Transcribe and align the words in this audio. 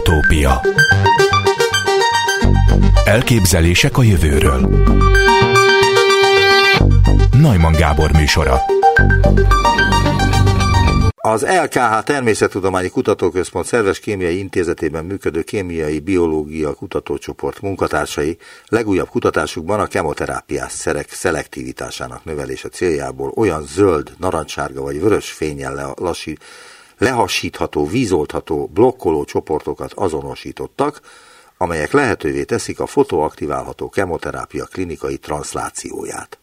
Utópia. 0.00 0.60
Elképzelések 3.04 3.98
a 3.98 4.02
jövőről. 4.02 4.68
Najman 7.40 7.72
Gábor 7.72 8.12
műsora. 8.12 8.60
Az 11.16 11.46
LKH 11.46 12.02
Természettudományi 12.04 12.88
Kutatóközpont 12.88 13.66
Szerves 13.66 13.98
Kémiai 13.98 14.38
Intézetében 14.38 15.04
működő 15.04 15.42
kémiai 15.42 15.98
biológia 15.98 16.74
kutatócsoport 16.74 17.60
munkatársai 17.60 18.38
legújabb 18.66 19.08
kutatásukban 19.08 19.80
a 19.80 19.86
kemoterápiás 19.86 20.72
szerek 20.72 21.12
szelektivitásának 21.12 22.24
növelése 22.24 22.68
céljából 22.68 23.32
olyan 23.36 23.62
zöld, 23.62 24.12
narancssárga 24.18 24.82
vagy 24.82 25.00
vörös 25.00 25.30
fényen 25.30 25.94
lassít, 25.96 26.44
lehasítható, 27.00 27.86
vízoltható, 27.86 28.66
blokkoló 28.66 29.24
csoportokat 29.24 29.92
azonosítottak, 29.92 31.00
amelyek 31.56 31.92
lehetővé 31.92 32.44
teszik 32.44 32.80
a 32.80 32.86
fotoaktiválható 32.86 33.88
kemoterápia 33.88 34.64
klinikai 34.64 35.16
transzlációját. 35.16 36.38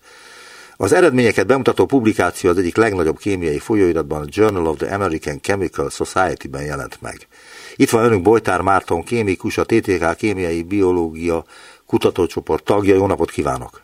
Az 0.77 0.93
eredményeket 0.93 1.47
bemutató 1.47 1.85
publikáció 1.85 2.49
az 2.49 2.57
egyik 2.57 2.75
legnagyobb 2.75 3.17
kémiai 3.17 3.59
folyóiratban, 3.59 4.21
a 4.21 4.27
Journal 4.29 4.67
of 4.67 4.77
the 4.77 4.93
American 4.93 5.41
Chemical 5.41 5.89
Society-ben 5.89 6.63
jelent 6.63 7.01
meg. 7.01 7.27
Itt 7.75 7.89
van 7.89 8.03
önünk 8.03 8.21
Bojtár 8.21 8.61
Márton, 8.61 9.03
kémikus, 9.03 9.57
a 9.57 9.65
TTK 9.65 10.15
kémiai 10.15 10.63
biológia 10.63 11.43
kutatócsoport 11.85 12.63
tagja. 12.63 12.95
Jó 12.95 13.07
napot 13.07 13.31
kívánok! 13.31 13.81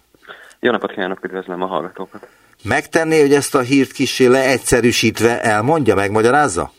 Jó 0.60 0.72
napot 0.72 0.92
kívánok, 0.92 1.24
üdvözlöm 1.24 1.62
a 1.62 1.66
hallgatókat! 1.66 2.28
Megtenné, 2.64 3.22
hogy 3.22 3.34
ezt 3.34 3.56
a 3.56 3.62
hírt 3.62 3.92
kicsi 3.92 4.28
leegyszerűsítve 4.28 5.42
elmondja, 5.42 5.96
megmagyarázza? 5.96 6.72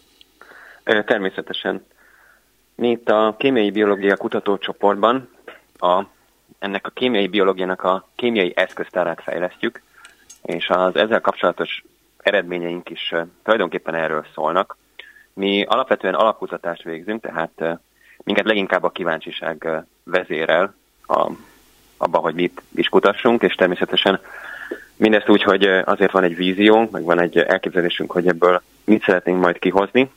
Természetesen. 0.85 1.87
Mi 2.75 2.91
itt 2.91 3.09
a 3.09 3.35
kémiai 3.39 3.71
biológia 3.71 4.17
kutatócsoportban 4.17 5.29
a, 5.79 6.03
ennek 6.59 6.87
a 6.87 6.91
kémiai 6.91 7.29
biológiának 7.29 7.83
a 7.83 8.09
kémiai 8.17 8.53
eszköztárát 8.57 9.23
fejlesztjük, 9.23 9.83
és 10.43 10.69
az 10.69 10.97
ezzel 10.97 11.21
kapcsolatos 11.21 11.85
eredményeink 12.19 12.91
is 12.91 13.15
tulajdonképpen 13.43 13.95
erről 13.95 14.27
szólnak. 14.35 14.77
Mi 15.33 15.65
alapvetően 15.65 16.15
alapkutatást 16.15 16.83
végzünk, 16.83 17.23
tehát 17.23 17.81
minket 18.23 18.45
leginkább 18.45 18.83
a 18.83 18.91
kíváncsiság 18.91 19.69
vezérel 20.05 20.75
a, 21.07 21.31
abba, 21.97 22.19
hogy 22.19 22.35
mit 22.35 22.63
is 22.75 22.89
kutassunk, 22.89 23.43
és 23.43 23.55
természetesen 23.55 24.21
mindezt 24.97 25.29
úgy, 25.29 25.43
hogy 25.43 25.65
azért 25.85 26.13
van 26.13 26.25
egy 26.25 26.37
víziónk, 26.37 26.91
meg 26.91 27.03
van 27.03 27.21
egy 27.21 27.39
elképzelésünk, 27.39 28.11
hogy 28.11 28.27
ebből 28.27 28.63
mit 28.85 29.03
szeretnénk 29.03 29.41
majd 29.41 29.59
kihozni, 29.59 30.11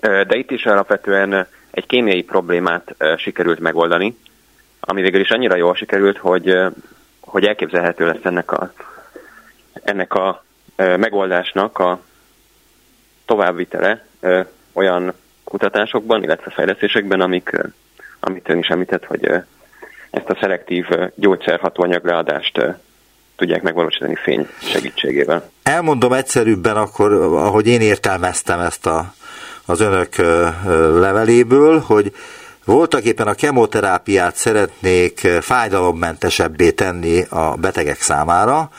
de 0.00 0.36
itt 0.36 0.50
is 0.50 0.66
alapvetően 0.66 1.46
egy 1.70 1.86
kémiai 1.86 2.22
problémát 2.22 2.94
sikerült 3.16 3.60
megoldani, 3.60 4.16
ami 4.80 5.02
végül 5.02 5.20
is 5.20 5.30
annyira 5.30 5.56
jól 5.56 5.74
sikerült, 5.74 6.18
hogy, 6.18 6.58
hogy 7.20 7.44
elképzelhető 7.44 8.06
lesz 8.06 8.24
ennek 8.24 8.52
a 8.52 8.72
ennek 9.82 10.14
a 10.14 10.44
megoldásnak 10.76 11.78
a 11.78 12.00
továbbvitele 13.24 14.06
olyan 14.72 15.12
kutatásokban, 15.44 16.22
illetve 16.22 16.50
fejlesztésekben, 16.50 17.20
amik, 17.20 17.50
amit 18.20 18.48
ön 18.48 18.58
is 18.58 18.68
említett, 18.68 19.04
hogy 19.04 19.30
ezt 20.10 20.28
a 20.28 20.36
szelektív 20.40 20.86
gyógyszerhatóanyag 21.14 22.04
leadást 22.04 22.60
tudják 23.38 23.62
megvalósítani 23.62 24.14
fény 24.14 24.48
segítségével. 24.58 25.50
Elmondom 25.62 26.12
egyszerűbben 26.12 26.76
akkor, 26.76 27.12
ahogy 27.12 27.66
én 27.66 27.80
értelmeztem 27.80 28.60
ezt 28.60 28.86
a, 28.86 29.14
az 29.64 29.80
önök 29.80 30.16
leveléből, 31.00 31.80
hogy 31.80 32.12
voltak 32.64 33.02
éppen 33.02 33.26
a 33.26 33.34
kemoterápiát 33.34 34.36
szeretnék 34.36 35.18
fájdalommentesebbé 35.40 36.70
tenni 36.70 37.22
a 37.28 37.54
betegek 37.56 38.00
számára, 38.00 38.70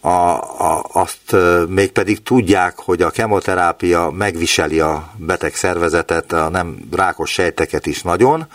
a, 0.00 0.08
a, 0.08 0.84
azt 0.92 1.36
mégpedig 1.68 2.22
tudják, 2.22 2.78
hogy 2.78 3.02
a 3.02 3.10
kemoterápia 3.10 4.10
megviseli 4.10 4.80
a 4.80 5.10
beteg 5.16 5.54
szervezetet, 5.54 6.32
a 6.32 6.48
nem 6.48 6.78
rákos 6.92 7.30
sejteket 7.30 7.86
is 7.86 8.02
nagyon, 8.02 8.46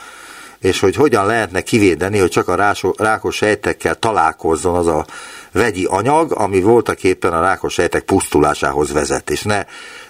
és 0.65 0.79
hogy 0.79 0.95
hogyan 0.95 1.25
lehetne 1.25 1.61
kivédeni, 1.61 2.19
hogy 2.19 2.29
csak 2.29 2.47
a 2.47 2.73
rákos 2.97 3.35
sejtekkel 3.35 3.95
találkozzon 3.95 4.75
az 4.75 4.87
a 4.87 5.05
vegyi 5.51 5.85
anyag, 5.89 6.31
ami 6.31 6.61
voltak 6.61 7.03
éppen 7.03 7.33
a 7.33 7.41
rákos 7.41 7.73
sejtek 7.73 8.03
pusztulásához 8.03 8.93
vezet, 8.93 9.29
és 9.29 9.43
ne 9.43 9.63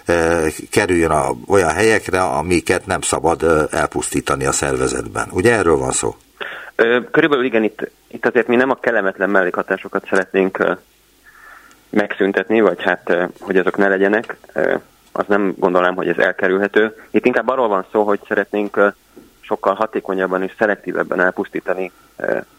e, 0.05 0.41
kerüljön 0.71 1.11
a, 1.11 1.31
olyan 1.47 1.69
helyekre, 1.69 2.21
amiket 2.21 2.85
nem 2.85 3.01
szabad 3.01 3.43
e, 3.43 3.77
elpusztítani 3.77 4.45
a 4.45 4.51
szervezetben. 4.51 5.27
Ugye 5.31 5.53
erről 5.53 5.77
van 5.77 5.91
szó? 5.91 6.15
Körülbelül 7.11 7.45
igen, 7.45 7.63
itt, 7.63 7.91
itt 8.07 8.25
azért 8.25 8.47
mi 8.47 8.55
nem 8.55 8.69
a 8.69 8.79
kellemetlen 8.79 9.29
mellékhatásokat 9.29 10.07
szeretnénk 10.09 10.77
megszüntetni, 11.89 12.61
vagy 12.61 12.83
hát, 12.83 13.17
hogy 13.39 13.57
azok 13.57 13.77
ne 13.77 13.87
legyenek, 13.87 14.35
az 15.11 15.25
nem 15.27 15.53
gondolom, 15.57 15.95
hogy 15.95 16.07
ez 16.07 16.17
elkerülhető. 16.17 16.95
Itt 17.11 17.25
inkább 17.25 17.47
arról 17.47 17.67
van 17.67 17.85
szó, 17.91 18.03
hogy 18.03 18.19
szeretnénk 18.27 18.93
sokkal 19.45 19.73
hatékonyabban 19.73 20.43
és 20.43 20.53
szelektívebben 20.57 21.19
elpusztítani 21.19 21.91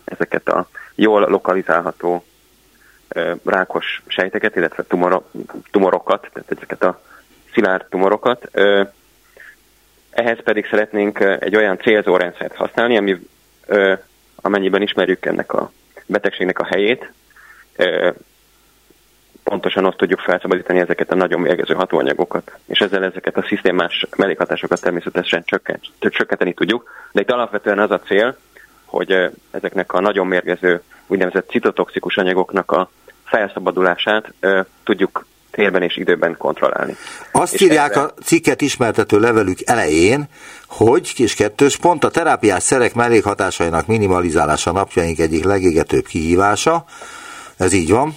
ezeket 0.05 0.49
a 0.49 0.69
jól 0.95 1.21
lokalizálható 1.21 2.25
rákos 3.45 4.03
sejteket, 4.07 4.57
illetve 4.57 4.85
tumorokat, 5.71 6.29
tehát 6.33 6.53
ezeket 6.57 6.83
a 6.83 7.01
szilárd 7.53 7.87
tumorokat. 7.89 8.51
Ehhez 10.11 10.43
pedig 10.43 10.67
szeretnénk 10.67 11.21
egy 11.21 11.57
olyan 11.57 11.79
célzó 11.79 12.17
rendszert 12.17 12.55
használni, 12.55 12.97
ami 12.97 13.29
amennyiben 14.37 14.83
ismerjük 14.83 15.27
ennek 15.27 15.53
a 15.53 15.71
betegségnek 16.07 16.59
a 16.59 16.65
helyét, 16.65 17.13
pontosan 19.49 19.85
azt 19.85 19.97
tudjuk 19.97 20.21
felszabadítani 20.21 20.79
ezeket 20.79 21.11
a 21.11 21.15
nagyon 21.15 21.41
mérgező 21.41 21.75
hatóanyagokat, 21.75 22.53
és 22.67 22.79
ezzel 22.79 23.05
ezeket 23.05 23.37
a 23.37 23.45
szisztémás 23.49 24.07
mellékhatásokat 24.17 24.81
természetesen 24.81 25.45
csökkenteni 25.99 26.55
tudjuk, 26.55 26.91
de 27.13 27.21
itt 27.21 27.31
alapvetően 27.31 27.79
az 27.79 27.91
a 27.91 28.01
cél, 28.01 28.37
hogy 28.85 29.31
ezeknek 29.51 29.93
a 29.93 30.01
nagyon 30.01 30.27
mérgező 30.27 30.83
úgynevezett 31.07 31.49
citotoxikus 31.49 32.17
anyagoknak 32.17 32.71
a 32.71 32.91
felszabadulását 33.25 34.33
tudjuk 34.85 35.27
térben 35.51 35.83
és 35.83 35.97
időben 35.97 36.37
kontrollálni. 36.37 36.97
Azt 37.33 37.55
és 37.55 37.61
írják 37.61 37.91
erre... 37.91 38.01
a 38.01 38.13
cikket 38.23 38.61
ismertető 38.61 39.19
levelük 39.19 39.59
elején, 39.65 40.25
hogy 40.67 41.15
kis 41.15 41.35
kettős 41.35 41.77
pont 41.77 42.05
a 42.05 42.11
terápiás 42.11 42.63
szerek 42.63 42.95
mellékhatásainak 42.95 43.87
minimalizálása 43.87 44.73
napjaink 44.73 45.19
egyik 45.19 45.45
legégetőbb 45.45 46.07
kihívása, 46.07 46.85
ez 47.57 47.73
így 47.73 47.91
van, 47.91 48.15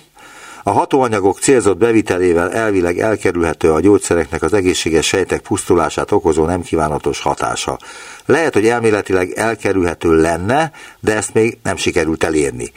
a 0.69 0.71
hatóanyagok 0.71 1.39
célzott 1.39 1.77
bevitelével 1.77 2.51
elvileg 2.51 2.99
elkerülhető 2.99 3.71
a 3.71 3.79
gyógyszereknek 3.79 4.41
az 4.41 4.53
egészséges 4.53 5.07
sejtek 5.07 5.41
pusztulását 5.41 6.11
okozó 6.11 6.45
nem 6.45 6.61
kívánatos 6.61 7.21
hatása. 7.21 7.77
Lehet, 8.25 8.53
hogy 8.53 8.67
elméletileg 8.67 9.31
elkerülhető 9.31 10.21
lenne, 10.21 10.71
de 10.99 11.15
ezt 11.15 11.33
még 11.33 11.57
nem 11.63 11.75
sikerült 11.75 12.23
elérni. 12.23 12.71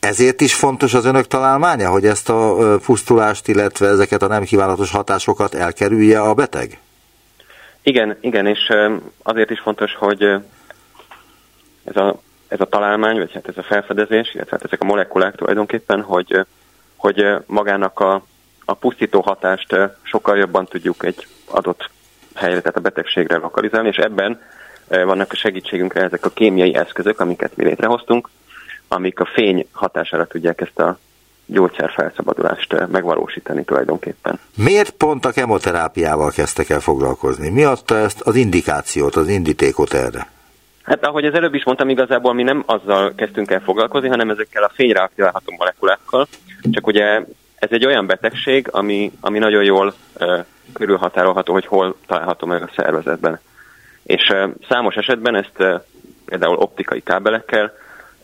Ezért 0.00 0.40
is 0.40 0.54
fontos 0.54 0.94
az 0.94 1.04
önök 1.04 1.26
találmánya, 1.26 1.90
hogy 1.90 2.04
ezt 2.04 2.28
a 2.28 2.56
pusztulást, 2.84 3.48
illetve 3.48 3.86
ezeket 3.86 4.22
a 4.22 4.26
nem 4.26 4.44
kívánatos 4.44 4.90
hatásokat 4.90 5.54
elkerülje 5.54 6.20
a 6.20 6.34
beteg? 6.34 6.78
Igen, 7.82 8.16
igen, 8.20 8.46
és 8.46 8.72
azért 9.22 9.50
is 9.50 9.60
fontos, 9.60 9.94
hogy 9.94 10.22
ez 11.84 11.96
a, 11.96 12.20
ez 12.48 12.60
a 12.60 12.64
találmány, 12.64 13.16
vagy 13.16 13.32
hát 13.32 13.48
ez 13.48 13.56
a 13.56 13.62
felfedezés, 13.62 14.34
illetve 14.34 14.56
hát 14.56 14.64
ezek 14.64 14.80
a 14.80 14.84
molekulák 14.84 15.34
tulajdonképpen, 15.34 16.02
hogy 16.02 16.46
hogy 16.98 17.24
magának 17.46 18.00
a, 18.00 18.22
a 18.64 18.74
pusztító 18.74 19.20
hatást 19.20 19.76
sokkal 20.02 20.36
jobban 20.36 20.66
tudjuk 20.66 21.04
egy 21.04 21.26
adott 21.46 21.90
helyre, 22.34 22.60
tehát 22.60 22.76
a 22.76 22.80
betegségre 22.80 23.36
lokalizálni, 23.36 23.88
és 23.88 23.96
ebben 23.96 24.40
vannak 24.88 25.32
a 25.32 25.36
segítségünkre 25.36 26.02
ezek 26.02 26.24
a 26.24 26.30
kémiai 26.30 26.74
eszközök, 26.74 27.20
amiket 27.20 27.56
mi 27.56 27.64
létrehoztunk, 27.64 28.28
amik 28.88 29.20
a 29.20 29.28
fény 29.34 29.68
hatására 29.72 30.26
tudják 30.26 30.60
ezt 30.60 30.78
a 30.78 30.98
gyógyszer 31.46 31.90
felszabadulást 31.90 32.88
megvalósítani 32.90 33.64
tulajdonképpen. 33.64 34.38
Miért 34.56 34.90
pont 34.90 35.24
a 35.24 35.30
kemoterápiával 35.30 36.30
kezdtek 36.30 36.68
el 36.68 36.80
foglalkozni? 36.80 37.48
Mi 37.48 37.64
adta 37.64 37.96
ezt 37.96 38.20
az 38.20 38.34
indikációt, 38.34 39.16
az 39.16 39.28
indítékot 39.28 39.94
erre? 39.94 40.26
Hát 40.88 41.04
ahogy 41.04 41.24
az 41.24 41.34
előbb 41.34 41.54
is 41.54 41.64
mondtam, 41.64 41.88
igazából 41.88 42.34
mi 42.34 42.42
nem 42.42 42.62
azzal 42.66 43.12
kezdtünk 43.14 43.50
el 43.50 43.60
foglalkozni, 43.60 44.08
hanem 44.08 44.30
ezekkel 44.30 44.62
a 44.62 44.72
fényreaktiválható 44.74 45.54
molekulákkal, 45.58 46.26
csak 46.70 46.86
ugye 46.86 47.24
ez 47.54 47.68
egy 47.70 47.86
olyan 47.86 48.06
betegség, 48.06 48.68
ami, 48.70 49.12
ami 49.20 49.38
nagyon 49.38 49.64
jól 49.64 49.94
uh, 50.20 50.44
körülhatárolható, 50.72 51.52
hogy 51.52 51.66
hol 51.66 51.96
található 52.06 52.46
meg 52.46 52.62
a 52.62 52.70
szervezetben. 52.76 53.40
És 54.02 54.28
uh, 54.28 54.50
számos 54.68 54.94
esetben 54.94 55.34
ezt 55.34 55.58
uh, 55.58 55.80
például 56.24 56.56
optikai 56.56 57.02
kábelekkel 57.02 57.72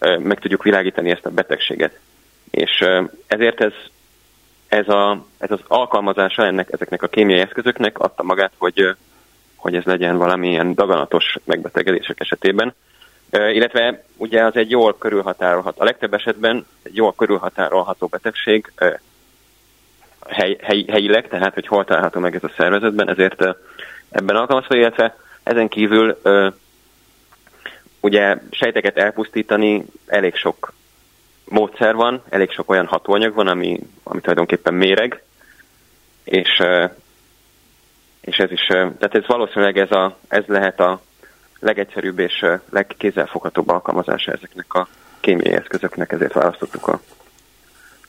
uh, 0.01 0.19
meg 0.19 0.41
tudjuk 0.41 0.63
világítani 0.63 1.11
ezt 1.11 1.27
a 1.27 1.31
betegséget. 1.31 1.99
És 2.51 2.81
uh, 2.81 3.09
ezért 3.27 3.61
ez, 3.61 3.73
ez, 4.69 4.89
a, 4.89 5.25
ez 5.39 5.51
az 5.51 5.61
alkalmazása 5.67 6.47
ennek, 6.47 6.73
ezeknek 6.73 7.03
a 7.03 7.09
kémiai 7.09 7.41
eszközöknek 7.41 7.99
adta 7.99 8.23
magát, 8.23 8.53
hogy, 8.59 8.83
uh, 8.83 8.97
hogy 9.65 9.75
ez 9.75 9.85
legyen 9.85 10.17
valamilyen 10.17 10.75
daganatos 10.75 11.37
megbetegedések 11.45 12.21
esetében. 12.21 12.75
Illetve 13.31 14.05
ugye 14.17 14.45
az 14.45 14.57
egy 14.57 14.71
jól 14.71 14.99
körülhatárolható, 14.99 15.81
a 15.81 15.85
legtöbb 15.85 16.15
esetben 16.15 16.67
egy 16.83 16.97
jól 16.97 17.15
körülhatárolható 17.15 18.07
betegség 18.07 18.73
hely, 20.29 20.57
hely, 20.63 20.85
helyileg, 20.89 21.29
tehát 21.29 21.55
hogy 21.55 21.67
hol 21.67 21.85
található 21.85 22.21
meg 22.21 22.35
ez 22.35 22.45
a 22.45 22.53
szervezetben, 22.57 23.09
ezért 23.09 23.43
ebben 24.11 24.37
alkalmazható, 24.37 24.79
illetve 24.79 25.17
ezen 25.43 25.69
kívül 25.69 26.21
ugye 28.01 28.37
sejteket 28.51 28.97
elpusztítani 28.97 29.85
elég 30.07 30.35
sok 30.35 30.73
módszer 31.45 31.95
van, 31.95 32.23
elég 32.29 32.51
sok 32.51 32.71
olyan 32.71 32.87
hatóanyag 32.87 33.35
van, 33.35 33.49
ami, 33.49 33.81
ami 34.03 34.21
tulajdonképpen 34.21 34.75
méreg, 34.75 35.23
és, 36.25 36.63
és 38.25 38.37
ez 38.37 38.51
is, 38.51 38.67
tehát 38.67 39.15
ez 39.15 39.27
valószínűleg 39.27 39.79
ez, 39.79 39.91
a, 39.91 40.17
ez 40.29 40.45
lehet 40.47 40.81
a 40.81 41.01
legegyszerűbb 41.61 42.19
és 42.19 42.47
legkézzelfoghatóbb 42.71 43.69
alkalmazása 43.69 44.33
ezeknek 44.33 44.75
a 44.75 44.89
kémiai 45.21 45.55
eszközöknek, 45.55 46.13
ezért 46.13 46.33
választottuk 46.33 46.89
a 46.89 47.01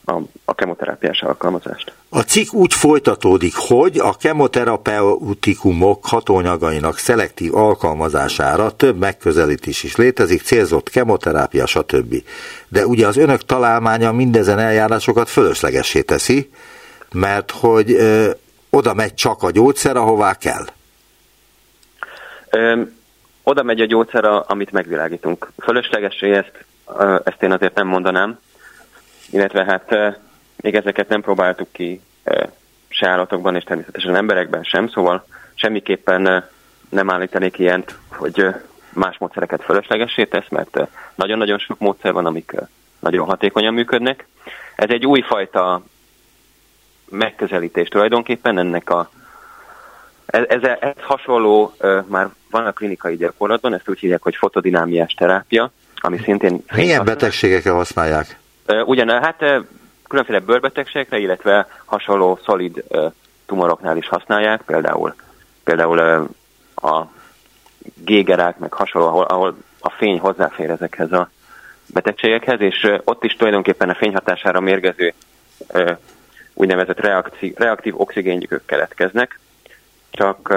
a, 0.08 0.20
a 0.44 0.54
kemoterápiás 0.54 1.22
alkalmazást. 1.22 1.92
A 2.08 2.20
cikk 2.20 2.52
úgy 2.52 2.74
folytatódik, 2.74 3.54
hogy 3.56 3.98
a 3.98 4.16
kemoterapeutikumok 4.16 6.06
hatóanyagainak 6.06 6.98
szelektív 6.98 7.54
alkalmazására 7.54 8.70
több 8.70 8.98
megközelítés 8.98 9.82
is 9.82 9.96
létezik, 9.96 10.42
célzott 10.42 10.90
kemoterápia, 10.90 11.66
stb. 11.66 12.14
De 12.68 12.86
ugye 12.86 13.06
az 13.06 13.16
önök 13.16 13.44
találmánya 13.44 14.12
mindezen 14.12 14.58
eljárásokat 14.58 15.28
fölöslegessé 15.28 16.02
teszi, 16.02 16.50
mert 17.12 17.50
hogy 17.50 17.96
oda 18.76 18.94
megy 18.94 19.14
csak 19.14 19.42
a 19.42 19.50
gyógyszer, 19.50 19.96
ahová 19.96 20.34
kell. 20.34 20.64
Ö, 22.50 22.82
oda 23.42 23.62
megy 23.62 23.80
a 23.80 23.86
gyógyszer, 23.86 24.24
amit 24.46 24.72
megvilágítunk. 24.72 25.52
Fölöslegessé 25.58 26.32
ezt, 26.32 26.64
ezt 27.24 27.42
én 27.42 27.52
azért 27.52 27.74
nem 27.74 27.86
mondanám, 27.86 28.38
illetve 29.30 29.64
hát 29.64 30.16
még 30.56 30.74
ezeket 30.74 31.08
nem 31.08 31.20
próbáltuk 31.20 31.68
ki 31.72 32.00
se 32.88 33.08
állatokban, 33.08 33.56
és 33.56 33.64
természetesen 33.64 34.16
emberekben 34.16 34.62
sem, 34.62 34.88
szóval 34.88 35.26
semmiképpen 35.54 36.48
nem 36.88 37.10
állítanék 37.10 37.58
ilyent, 37.58 37.98
hogy 38.08 38.46
más 38.92 39.18
módszereket 39.18 39.62
fölöslegessé 39.62 40.24
tesz, 40.24 40.48
mert 40.48 40.78
nagyon-nagyon 41.14 41.58
sok 41.58 41.78
módszer 41.78 42.12
van, 42.12 42.26
amik 42.26 42.54
nagyon 42.98 43.26
hatékonyan 43.26 43.74
működnek. 43.74 44.26
Ez 44.76 44.90
egy 44.90 45.06
újfajta 45.06 45.82
megközelítés 47.10 47.88
tulajdonképpen 47.88 48.58
ennek 48.58 48.90
a 48.90 49.10
ez, 50.26 50.44
ez, 50.48 50.62
ez 50.80 50.92
hasonló, 51.00 51.72
már 52.06 52.28
van 52.50 52.66
a 52.66 52.72
klinikai 52.72 53.16
gyakorlatban, 53.16 53.74
ezt 53.74 53.88
úgy 53.88 53.98
hívják, 53.98 54.22
hogy 54.22 54.36
fotodinámiás 54.36 55.12
terápia, 55.12 55.70
ami 55.94 56.18
szintén... 56.24 56.62
Milyen 56.74 57.04
betegségekre 57.04 57.70
használják? 57.70 58.38
Ugyan, 58.84 59.08
hát 59.08 59.44
különféle 60.08 60.38
bőrbetegségekre, 60.38 61.18
illetve 61.18 61.68
hasonló 61.84 62.38
szolid 62.44 62.84
tumoroknál 63.46 63.96
is 63.96 64.08
használják, 64.08 64.62
például, 64.62 65.14
például 65.64 66.28
a 66.74 67.06
gégerák, 68.04 68.58
meg 68.58 68.72
hasonló, 68.72 69.06
ahol, 69.08 69.24
ahol 69.24 69.56
a 69.80 69.90
fény 69.90 70.18
hozzáfér 70.18 70.70
ezekhez 70.70 71.12
a 71.12 71.30
betegségekhez, 71.86 72.60
és 72.60 72.92
ott 73.04 73.24
is 73.24 73.32
tulajdonképpen 73.36 73.90
a 73.90 73.94
fényhatására 73.94 74.60
mérgező 74.60 75.14
úgynevezett 76.56 77.00
reaktív, 77.00 77.54
reaktív 77.56 78.00
oxigéngyűkök 78.00 78.62
keletkeznek, 78.64 79.38
csak 80.10 80.48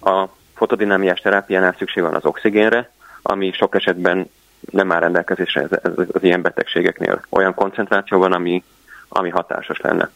a 0.00 0.28
fotodinámiás 0.54 1.20
terápiánál 1.20 1.74
szükség 1.78 2.02
van 2.02 2.14
az 2.14 2.24
oxigénre, 2.24 2.90
ami 3.22 3.52
sok 3.52 3.74
esetben 3.74 4.30
nem 4.70 4.92
áll 4.92 5.00
rendelkezésre 5.00 5.60
ez, 5.60 5.78
ez, 5.82 5.92
az 6.12 6.22
ilyen 6.22 6.42
betegségeknél 6.42 7.24
olyan 7.28 7.54
koncentrációban, 7.54 8.32
ami, 8.32 8.64
ami 9.08 9.28
hatásos 9.28 9.80
lenne. 9.80 10.10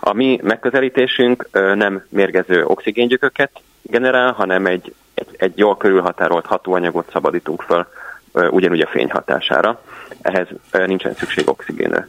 A 0.00 0.12
mi 0.12 0.40
megközelítésünk 0.42 1.48
nem 1.52 2.04
mérgező 2.08 2.64
oxigéngyököket 2.64 3.50
generál, 3.82 4.32
hanem 4.32 4.66
egy, 4.66 4.94
egy, 5.14 5.28
egy 5.36 5.58
jól 5.58 5.76
körülhatárolt 5.76 6.46
hatóanyagot 6.46 7.10
szabadítunk 7.12 7.62
föl 7.62 7.86
ugyanúgy 8.32 8.80
a 8.80 8.86
fény 8.86 9.10
hatására. 9.10 9.82
Ehhez 10.20 10.46
nincsen 10.70 11.14
szükség 11.14 11.48
oxigénre. 11.48 12.08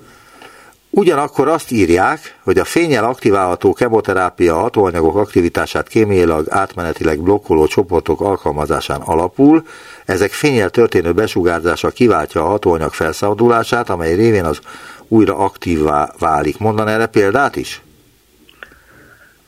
Ugyanakkor 0.98 1.48
azt 1.48 1.72
írják, 1.72 2.38
hogy 2.44 2.58
a 2.58 2.64
fényel 2.64 3.04
aktiválható 3.04 3.74
kemoterápia 3.74 4.56
hatóanyagok 4.56 5.16
aktivitását 5.16 5.88
kémiailag 5.88 6.46
átmenetileg 6.50 7.20
blokkoló 7.20 7.68
csoportok 7.68 8.22
alkalmazásán 8.22 9.02
alapul, 9.02 9.66
ezek 10.06 10.32
fényel 10.32 10.70
történő 10.70 11.12
besugárzása 11.12 11.90
kiváltja 11.90 12.42
a 12.42 12.48
hatóanyag 12.48 12.94
felszabadulását, 12.94 13.90
amely 13.90 14.16
révén 14.16 14.46
az 14.46 14.60
újra 15.08 15.38
aktívvá 15.38 16.12
válik. 16.20 16.58
Mondan 16.58 16.88
erre 16.88 17.06
példát 17.06 17.56
is? 17.56 17.82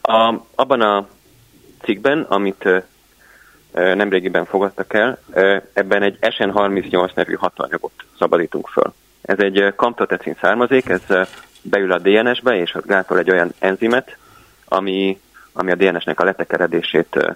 A, 0.02 0.34
abban 0.56 0.82
a 0.82 1.08
cikkben, 1.82 2.22
amit 2.22 2.70
nemrégiben 3.72 4.46
fogadtak 4.46 4.94
el, 4.94 5.20
ebben 5.74 6.02
egy 6.02 6.18
SN38 6.22 7.16
nevű 7.16 7.34
hatóanyagot 7.34 7.92
szabadítunk 8.20 8.68
föl. 8.68 8.94
Ez 9.28 9.40
egy 9.40 9.74
kamptotecin 9.76 10.36
származék, 10.42 10.90
ez 10.90 11.02
beül 11.62 11.92
a 11.92 12.00
DNS-be, 12.00 12.56
és 12.56 12.74
az 12.74 12.86
gátol 12.86 13.18
egy 13.18 13.32
olyan 13.32 13.54
enzimet, 13.60 14.18
ami, 14.66 15.20
ami 15.54 15.72
a 15.72 15.76
DNS-nek 15.76 16.20
a 16.20 16.24
letekeredését 16.24 17.36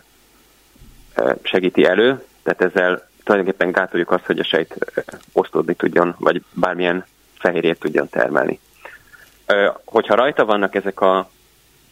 segíti 1.43 1.85
elő, 1.85 2.23
tehát 2.43 2.61
ezzel 2.61 3.07
tulajdonképpen 3.23 3.71
gátoljuk 3.71 4.11
azt, 4.11 4.25
hogy 4.25 4.39
a 4.39 4.43
sejt 4.43 4.75
osztódni 5.33 5.73
tudjon, 5.73 6.15
vagy 6.19 6.43
bármilyen 6.53 7.05
fehérjét 7.39 7.79
tudjon 7.79 8.09
termelni. 8.09 8.59
Hogyha 9.85 10.15
rajta 10.15 10.45
vannak 10.45 10.75
ezek 10.75 11.01
a 11.01 11.29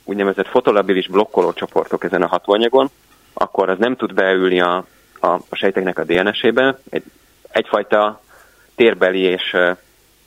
úgynevezett 0.04 0.48
fotolabilis 0.48 1.08
blokkoló 1.08 1.54
csoportok 1.54 2.04
ezen 2.04 2.22
a 2.22 2.28
hatóanyagon, 2.28 2.90
akkor 3.34 3.70
az 3.70 3.78
nem 3.78 3.96
tud 3.96 4.14
beülni 4.14 4.62
a, 4.62 4.86
a, 5.20 5.28
a 5.28 5.56
sejteknek 5.56 6.00
a 6.00 6.04
DNS-ébe. 6.04 6.80
Egy, 6.90 7.04
egyfajta 7.52 8.22
térbeli 8.76 9.20
és 9.20 9.58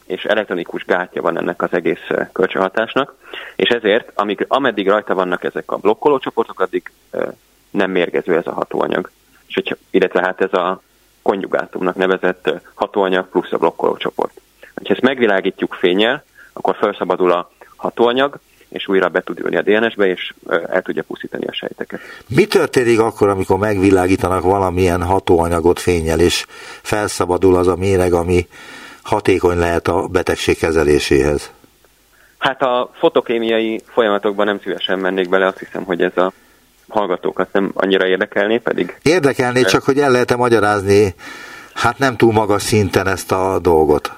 és 0.06 0.24
elektronikus 0.24 0.84
gátja 0.84 1.22
van 1.22 1.38
ennek 1.38 1.62
az 1.62 1.72
egész 1.72 2.08
eh, 2.08 2.28
kölcsönhatásnak, 2.32 3.14
és 3.56 3.68
ezért, 3.68 4.10
amíg, 4.14 4.44
ameddig 4.48 4.88
rajta 4.88 5.14
vannak 5.14 5.44
ezek 5.44 5.70
a 5.70 5.76
blokkoló 5.76 6.18
csoportok, 6.18 6.60
addig 6.60 6.90
eh, 7.10 7.22
nem 7.70 7.90
mérgező 7.90 8.36
ez 8.36 8.46
a 8.46 8.52
hatóanyag. 8.52 9.10
És 9.46 9.54
hogy, 9.54 9.76
illetve 9.90 10.20
hát 10.20 10.40
ez 10.40 10.52
a 10.52 10.80
konjugátumnak 11.22 11.94
nevezett 11.94 12.46
eh, 12.46 12.60
hatóanyag 12.74 13.28
plusz 13.28 13.52
a 13.52 13.58
blokkoló 13.58 13.96
csoport. 13.96 14.40
Ha 14.60 14.82
ezt 14.84 15.00
megvilágítjuk 15.00 15.74
fényel, 15.74 16.24
akkor 16.52 16.76
felszabadul 16.76 17.32
a 17.32 17.50
hatóanyag, 17.76 18.38
és 18.68 18.88
újra 18.88 19.08
be 19.08 19.22
tud 19.22 19.40
ülni 19.40 19.56
a 19.56 19.62
DNS-be, 19.62 20.06
és 20.06 20.32
el 20.48 20.82
tudja 20.82 21.02
pusztítani 21.02 21.46
a 21.46 21.52
sejteket. 21.52 22.00
Mi 22.28 22.46
történik 22.46 23.00
akkor, 23.00 23.28
amikor 23.28 23.58
megvilágítanak 23.58 24.42
valamilyen 24.42 25.02
hatóanyagot 25.02 25.80
fényel, 25.80 26.20
és 26.20 26.46
felszabadul 26.82 27.56
az 27.56 27.66
a 27.66 27.76
méreg, 27.76 28.12
ami 28.12 28.46
hatékony 29.02 29.58
lehet 29.58 29.88
a 29.88 30.06
betegség 30.06 30.58
kezeléséhez? 30.58 31.50
Hát 32.38 32.62
a 32.62 32.90
fotokémiai 32.98 33.82
folyamatokban 33.92 34.46
nem 34.46 34.60
szívesen 34.62 34.98
mennék 34.98 35.28
bele, 35.28 35.46
azt 35.46 35.58
hiszem, 35.58 35.84
hogy 35.84 36.02
ez 36.02 36.16
a 36.16 36.32
hallgatókat 36.88 37.52
nem 37.52 37.70
annyira 37.74 38.06
érdekelné, 38.06 38.58
pedig... 38.58 38.98
Érdekelné, 39.02 39.62
csak 39.62 39.82
hogy 39.82 39.98
el 39.98 40.10
lehet-e 40.10 40.36
magyarázni, 40.36 41.14
hát 41.74 41.98
nem 41.98 42.16
túl 42.16 42.32
magas 42.32 42.62
szinten 42.62 43.06
ezt 43.06 43.32
a 43.32 43.58
dolgot? 43.58 44.12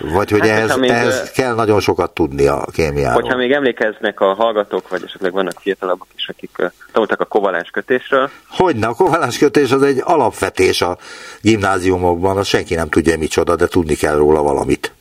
Vagy 0.00 0.30
hogy 0.30 0.40
hát, 0.40 0.48
ehhez, 0.48 0.76
még, 0.76 0.90
ehhez 0.90 1.30
kell 1.30 1.54
nagyon 1.54 1.80
sokat 1.80 2.14
tudni 2.14 2.46
a 2.46 2.64
kémiáról. 2.72 3.20
Hogyha 3.20 3.36
még 3.36 3.52
emlékeznek 3.52 4.20
a 4.20 4.34
hallgatók, 4.34 4.88
vagy 4.88 5.02
esetleg 5.04 5.32
vannak 5.32 5.60
fiatalabbak 5.60 6.08
is, 6.16 6.28
akik 6.28 6.50
tanultak 6.92 7.20
a 7.20 7.24
kovalens 7.24 7.70
kötésről. 7.70 8.30
Hogyne, 8.48 8.86
a 8.86 8.94
kovalens 8.94 9.38
kötés 9.38 9.72
az 9.72 9.82
egy 9.82 10.00
alapvetés 10.04 10.82
a 10.82 10.96
gimnáziumokban, 11.40 12.36
az 12.36 12.46
senki 12.46 12.74
nem 12.74 12.88
tudja 12.88 13.18
micsoda, 13.18 13.56
de 13.56 13.66
tudni 13.66 13.94
kell 13.94 14.16
róla 14.16 14.42
valamit. 14.42 14.92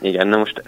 Igen, 0.00 0.26
na 0.26 0.36
most 0.36 0.62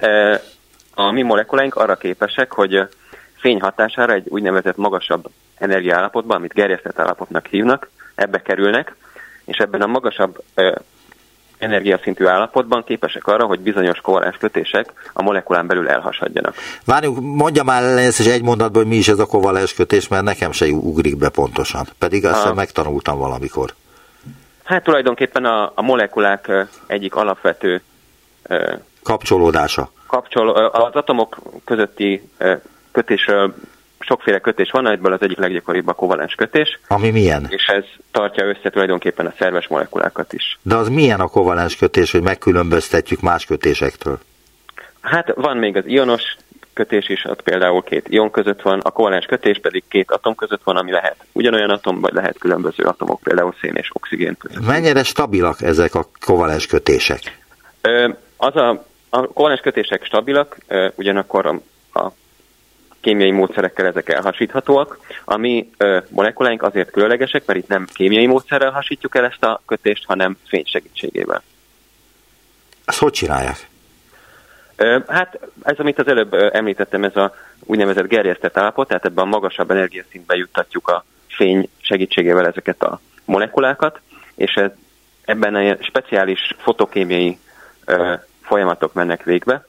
a 0.94 1.10
mi 1.10 1.22
molekuláink 1.22 1.74
arra 1.74 1.96
képesek, 1.96 2.52
hogy 2.52 2.88
fény 3.36 3.60
hatására 3.60 4.12
egy 4.12 4.26
úgynevezett 4.28 4.76
magasabb 4.76 5.28
energiaállapotban, 5.58 6.36
amit 6.36 6.52
gerjesztett 6.52 6.98
állapotnak 6.98 7.46
hívnak, 7.46 7.90
ebbe 8.14 8.42
kerülnek, 8.42 8.94
és 9.44 9.56
ebben 9.56 9.82
a 9.82 9.86
magasabb 9.86 10.42
energiaszintű 11.60 12.26
állapotban 12.26 12.84
képesek 12.84 13.26
arra, 13.26 13.46
hogy 13.46 13.60
bizonyos 13.60 14.00
kovalens 14.00 14.36
kötések 14.36 14.92
a 15.12 15.22
molekulán 15.22 15.66
belül 15.66 15.88
elhasadjanak. 15.88 16.54
Várjunk, 16.84 17.18
mondja 17.20 17.62
már 17.62 17.82
ezt 17.82 18.20
is 18.20 18.26
egy 18.26 18.42
mondatban, 18.42 18.82
hogy 18.82 18.90
mi 18.90 18.96
is 18.96 19.08
ez 19.08 19.18
a 19.18 19.26
kovalens 19.26 19.74
kötés, 19.74 20.08
mert 20.08 20.24
nekem 20.24 20.52
se 20.52 20.66
ugrik 20.66 21.16
be 21.16 21.28
pontosan. 21.28 21.86
Pedig 21.98 22.26
azt 22.26 22.46
a... 22.46 22.54
megtanultam 22.54 23.18
valamikor. 23.18 23.74
Hát 24.64 24.82
tulajdonképpen 24.82 25.44
a, 25.44 25.72
a 25.74 25.82
molekulák 25.82 26.52
egyik 26.86 27.14
alapvető 27.14 27.82
kapcsolódása. 29.02 29.90
Kapcsol, 30.06 30.48
az 30.66 30.94
atomok 30.94 31.38
közötti 31.64 32.30
kötésről 32.92 33.54
sokféle 34.10 34.38
kötés 34.38 34.70
van, 34.70 34.88
ebből 34.88 35.12
az 35.12 35.22
egyik 35.22 35.38
leggyakoribb 35.38 35.88
a 35.88 35.92
kovalens 35.92 36.34
kötés. 36.34 36.80
Ami 36.88 37.10
milyen? 37.10 37.46
És 37.48 37.66
ez 37.66 37.84
tartja 38.10 38.46
össze 38.46 38.70
tulajdonképpen 38.70 39.26
a 39.26 39.32
szerves 39.38 39.68
molekulákat 39.68 40.32
is. 40.32 40.58
De 40.62 40.74
az 40.74 40.88
milyen 40.88 41.20
a 41.20 41.28
kovalens 41.28 41.76
kötés, 41.76 42.12
hogy 42.12 42.22
megkülönböztetjük 42.22 43.20
más 43.20 43.44
kötésektől? 43.44 44.18
Hát 45.00 45.32
van 45.34 45.56
még 45.56 45.76
az 45.76 45.86
ionos 45.86 46.22
kötés 46.72 47.08
is, 47.08 47.24
ott 47.24 47.42
például 47.42 47.82
két 47.82 48.08
ion 48.08 48.30
között 48.30 48.62
van, 48.62 48.80
a 48.80 48.90
kovalens 48.90 49.26
kötés 49.26 49.58
pedig 49.58 49.82
két 49.88 50.10
atom 50.10 50.34
között 50.34 50.62
van, 50.64 50.76
ami 50.76 50.90
lehet 50.90 51.16
ugyanolyan 51.32 51.70
atom, 51.70 52.00
vagy 52.00 52.12
lehet 52.12 52.38
különböző 52.38 52.84
atomok, 52.84 53.20
például 53.22 53.54
szén 53.60 53.74
és 53.74 53.90
oxigén 53.92 54.36
között. 54.38 54.66
Mennyire 54.66 55.02
stabilak 55.02 55.62
ezek 55.62 55.94
a 55.94 56.06
kovalens 56.20 56.66
kötések? 56.66 57.38
Ö, 57.80 58.08
az 58.36 58.56
a, 58.56 58.84
a 59.10 59.26
kovalens 59.26 59.60
kötések 59.60 60.04
stabilak, 60.04 60.56
ö, 60.66 60.88
ugyanakkor 60.94 61.46
a, 61.46 61.60
a 61.98 62.12
kémiai 63.00 63.30
módszerekkel 63.30 63.86
ezek 63.86 64.08
elhasíthatóak. 64.08 64.98
A 65.24 65.36
mi 65.36 65.70
ö, 65.76 65.98
molekuláink 66.08 66.62
azért 66.62 66.90
különlegesek, 66.90 67.46
mert 67.46 67.58
itt 67.58 67.68
nem 67.68 67.86
kémiai 67.92 68.26
módszerrel 68.26 68.70
hasítjuk 68.70 69.16
el 69.16 69.24
ezt 69.24 69.44
a 69.44 69.62
kötést, 69.66 70.04
hanem 70.06 70.36
fény 70.46 70.64
segítségével. 70.66 71.42
Ezt 72.84 72.98
hogy 72.98 73.12
csinálják? 73.12 73.68
Hát 75.06 75.38
ez, 75.62 75.78
amit 75.78 75.98
az 75.98 76.08
előbb 76.08 76.32
említettem, 76.32 77.04
ez 77.04 77.16
a 77.16 77.34
úgynevezett 77.64 78.08
gerjesztett 78.08 78.56
állapot, 78.56 78.88
tehát 78.88 79.04
ebben 79.04 79.24
a 79.24 79.28
magasabb 79.28 79.70
energiaszintbe 79.70 80.36
juttatjuk 80.36 80.88
a 80.88 81.04
fény 81.28 81.68
segítségével 81.80 82.46
ezeket 82.46 82.82
a 82.82 83.00
molekulákat, 83.24 84.00
és 84.34 84.54
ez, 84.54 84.70
ebben 85.24 85.54
a 85.54 85.76
speciális 85.80 86.54
fotokémiai 86.58 87.38
folyamatok 88.42 88.92
mennek 88.92 89.22
végbe, 89.22 89.66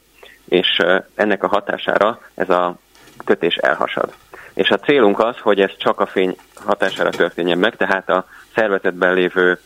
és 0.49 0.77
ennek 1.15 1.43
a 1.43 1.47
hatására 1.47 2.21
ez 2.35 2.49
a 2.49 2.75
kötés 3.25 3.55
elhasad. 3.55 4.13
És 4.53 4.69
a 4.69 4.77
célunk 4.77 5.19
az, 5.19 5.37
hogy 5.37 5.59
ez 5.59 5.71
csak 5.77 5.99
a 5.99 6.05
fény 6.05 6.35
hatására 6.53 7.09
történjen 7.09 7.57
meg, 7.57 7.75
tehát 7.75 8.09
a 8.09 8.25
szervezetben 8.55 9.13
lévő 9.13 9.59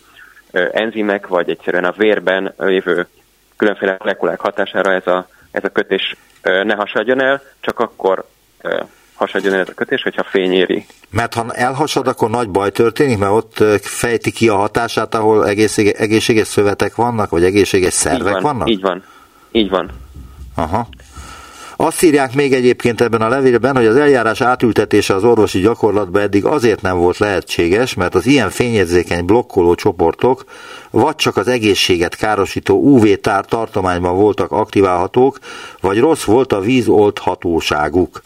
enzimek, 0.51 1.27
vagy 1.27 1.49
egyszerűen 1.49 1.85
a 1.85 1.93
vérben 1.97 2.53
lévő 2.57 3.07
különféle 3.57 3.95
molekulák 3.99 4.39
hatására 4.39 4.93
ez 4.93 5.07
a 5.07 5.27
ez 5.51 5.63
a 5.63 5.69
kötés 5.69 6.15
ne 6.41 6.75
hasadjon 6.75 7.21
el, 7.21 7.41
csak 7.59 7.79
akkor 7.79 8.25
hasadjon 9.13 9.53
el 9.53 9.59
ez 9.59 9.69
a 9.69 9.73
kötés, 9.73 10.01
hogyha 10.01 10.23
fény 10.23 10.51
éri. 10.51 10.85
Mert 11.09 11.33
ha 11.33 11.53
elhasad, 11.53 12.07
akkor 12.07 12.29
nagy 12.29 12.49
baj 12.49 12.71
történik, 12.71 13.17
mert 13.17 13.31
ott 13.31 13.63
fejti 13.81 14.31
ki 14.31 14.49
a 14.49 14.55
hatását, 14.55 15.15
ahol 15.15 15.47
egészséges, 15.47 15.99
egészséges 15.99 16.47
szövetek 16.47 16.95
vannak, 16.95 17.29
vagy 17.29 17.43
egészséges 17.43 17.93
szervek 17.93 18.35
így 18.35 18.41
van, 18.41 18.41
vannak? 18.41 18.69
Így 18.69 18.81
van, 18.81 19.03
így 19.51 19.69
van. 19.69 19.91
Aha. 20.55 20.87
Azt 21.77 22.03
írják 22.03 22.33
még 22.33 22.53
egyébként 22.53 23.01
ebben 23.01 23.21
a 23.21 23.29
levélben, 23.29 23.75
hogy 23.75 23.85
az 23.85 23.95
eljárás 23.95 24.41
átültetése 24.41 25.13
az 25.13 25.23
orvosi 25.23 25.59
gyakorlatba 25.59 26.21
eddig 26.21 26.45
azért 26.45 26.81
nem 26.81 26.97
volt 26.97 27.17
lehetséges, 27.17 27.93
mert 27.93 28.15
az 28.15 28.25
ilyen 28.25 28.49
fényérzékeny 28.49 29.25
blokkoló 29.25 29.75
csoportok 29.75 30.43
vagy 30.95 31.15
csak 31.15 31.37
az 31.37 31.47
egészséget 31.47 32.15
károsító 32.15 32.79
UV-tár 32.81 33.45
tartományban 33.45 34.15
voltak 34.15 34.51
aktiválhatók, 34.51 35.39
vagy 35.81 35.99
rossz 35.99 36.23
volt 36.23 36.53
a 36.53 36.59
víz 36.59 36.87
oldhatóságuk. 36.87 38.21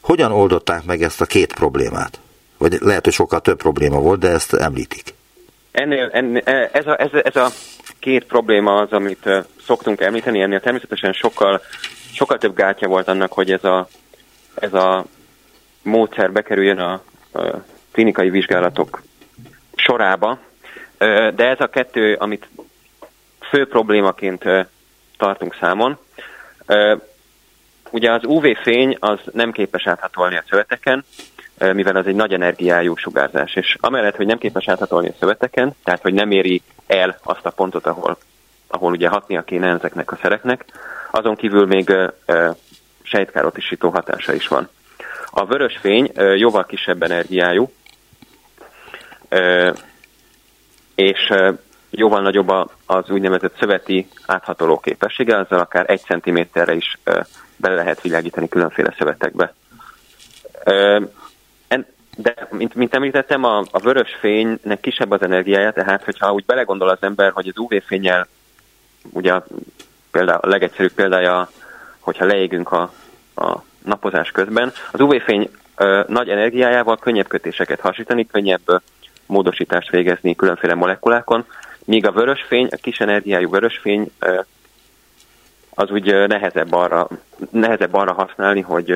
Hogyan 0.00 0.32
oldották 0.32 0.84
meg 0.84 1.02
ezt 1.02 1.20
a 1.20 1.26
két 1.26 1.54
problémát? 1.54 2.20
Vagy 2.58 2.76
lehet, 2.80 3.04
hogy 3.04 3.12
sokkal 3.12 3.40
több 3.40 3.58
probléma 3.58 4.00
volt, 4.00 4.20
de 4.20 4.28
ezt 4.28 4.54
említik. 4.54 5.14
Ennél, 5.72 6.10
ennél 6.12 6.42
ez, 6.72 6.86
a, 6.86 7.00
ez, 7.00 7.10
ez 7.22 7.36
a 7.36 7.48
két 7.98 8.24
probléma 8.24 8.74
az, 8.74 8.92
amit 8.92 9.28
szoktunk 9.64 10.00
említeni, 10.00 10.40
ennél 10.40 10.60
természetesen 10.60 11.12
sokkal 11.12 11.60
sokkal 12.18 12.38
több 12.38 12.54
gátja 12.54 12.88
volt 12.88 13.08
annak, 13.08 13.32
hogy 13.32 13.52
ez 13.52 13.64
a, 13.64 13.88
ez 14.54 14.74
a 14.74 15.04
módszer 15.82 16.32
bekerüljön 16.32 16.78
a, 16.78 16.92
a 17.32 17.64
klinikai 17.90 18.30
vizsgálatok 18.30 19.02
sorába, 19.74 20.38
de 21.34 21.48
ez 21.48 21.60
a 21.60 21.66
kettő, 21.66 22.14
amit 22.14 22.48
fő 23.50 23.66
problémaként 23.66 24.44
tartunk 25.16 25.56
számon. 25.60 25.98
Ugye 27.90 28.12
az 28.12 28.24
UV-fény 28.24 28.96
az 29.00 29.18
nem 29.32 29.52
képes 29.52 29.86
áthatolni 29.86 30.36
a 30.36 30.44
szöveteken, 30.48 31.04
mivel 31.58 31.96
az 31.96 32.06
egy 32.06 32.14
nagy 32.14 32.32
energiájú 32.32 32.96
sugárzás, 32.96 33.54
és 33.54 33.76
amellett, 33.80 34.16
hogy 34.16 34.26
nem 34.26 34.38
képes 34.38 34.68
áthatolni 34.68 35.08
a 35.08 35.14
szöveteken, 35.18 35.72
tehát 35.84 36.02
hogy 36.02 36.14
nem 36.14 36.30
éri 36.30 36.62
el 36.86 37.18
azt 37.22 37.46
a 37.46 37.50
pontot, 37.50 37.86
ahol, 37.86 38.18
ahol 38.66 38.92
ugye 38.92 39.08
hatnia 39.08 39.42
kéne 39.42 39.68
ezeknek 39.68 40.12
a 40.12 40.18
szereknek, 40.22 40.64
azon 41.10 41.36
kívül 41.36 41.66
még 41.66 41.94
sejtkárotisító 43.02 43.88
hatása 43.88 44.32
is 44.34 44.48
van. 44.48 44.68
A 45.30 45.46
vörös 45.46 45.76
fény 45.80 46.12
jóval 46.36 46.64
kisebb 46.64 47.02
energiájú, 47.02 47.70
és 50.94 51.32
jóval 51.90 52.20
nagyobb 52.20 52.48
az 52.86 53.10
úgynevezett 53.10 53.58
szöveti 53.58 54.08
áthatoló 54.26 54.78
képessége, 54.78 55.36
azzal 55.36 55.58
akár 55.58 55.90
egy 55.90 56.00
centiméterre 56.00 56.74
is 56.74 56.98
bele 57.56 57.74
lehet 57.74 58.00
világítani 58.00 58.48
különféle 58.48 58.94
szövetekbe. 58.98 59.54
De, 62.22 62.48
mint, 62.50 62.74
mint 62.74 62.94
említettem, 62.94 63.44
a, 63.44 63.58
a 63.70 63.78
vörös 63.78 64.16
fénynek 64.20 64.80
kisebb 64.80 65.10
az 65.10 65.22
energiája, 65.22 65.70
tehát 65.70 66.04
hogyha 66.04 66.32
úgy 66.32 66.44
belegondol 66.44 66.88
az 66.88 66.98
ember, 67.00 67.30
hogy 67.32 67.48
az 67.48 67.58
UV-fényel 67.58 68.26
ugye 69.12 69.40
például, 70.10 70.38
a 70.42 70.48
legegyszerűbb 70.48 70.92
példája, 70.92 71.50
hogyha 71.98 72.24
leégünk 72.24 72.72
a, 72.72 72.92
a 73.34 73.62
napozás 73.84 74.30
közben, 74.30 74.72
az 74.92 75.00
UV-fény 75.00 75.50
ö, 75.76 76.02
nagy 76.06 76.28
energiájával 76.28 76.96
könnyebb 76.96 77.28
kötéseket 77.28 77.80
hasítani, 77.80 78.26
könnyebb 78.26 78.82
módosítást 79.26 79.90
végezni 79.90 80.36
különféle 80.36 80.74
molekulákon, 80.74 81.44
míg 81.84 82.06
a 82.06 82.12
vörös 82.12 82.42
fény, 82.42 82.68
a 82.70 82.76
kis 82.76 83.00
energiájú 83.00 83.50
vörös 83.50 83.78
fény 83.78 84.10
ö, 84.18 84.40
az 85.74 85.90
úgy 85.90 86.26
nehezebb 86.26 86.72
arra, 86.72 87.08
nehezebb 87.50 87.94
arra 87.94 88.12
használni, 88.12 88.60
hogy, 88.60 88.94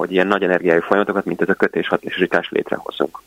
hogy 0.00 0.12
ilyen 0.12 0.26
nagy 0.26 0.42
energiájú 0.42 0.80
folyamatokat, 0.80 1.24
mint 1.24 1.42
ez 1.42 1.48
a 1.48 1.54
kötés 1.54 1.88
hatásítás 1.88 2.48
létrehozunk. 2.50 3.20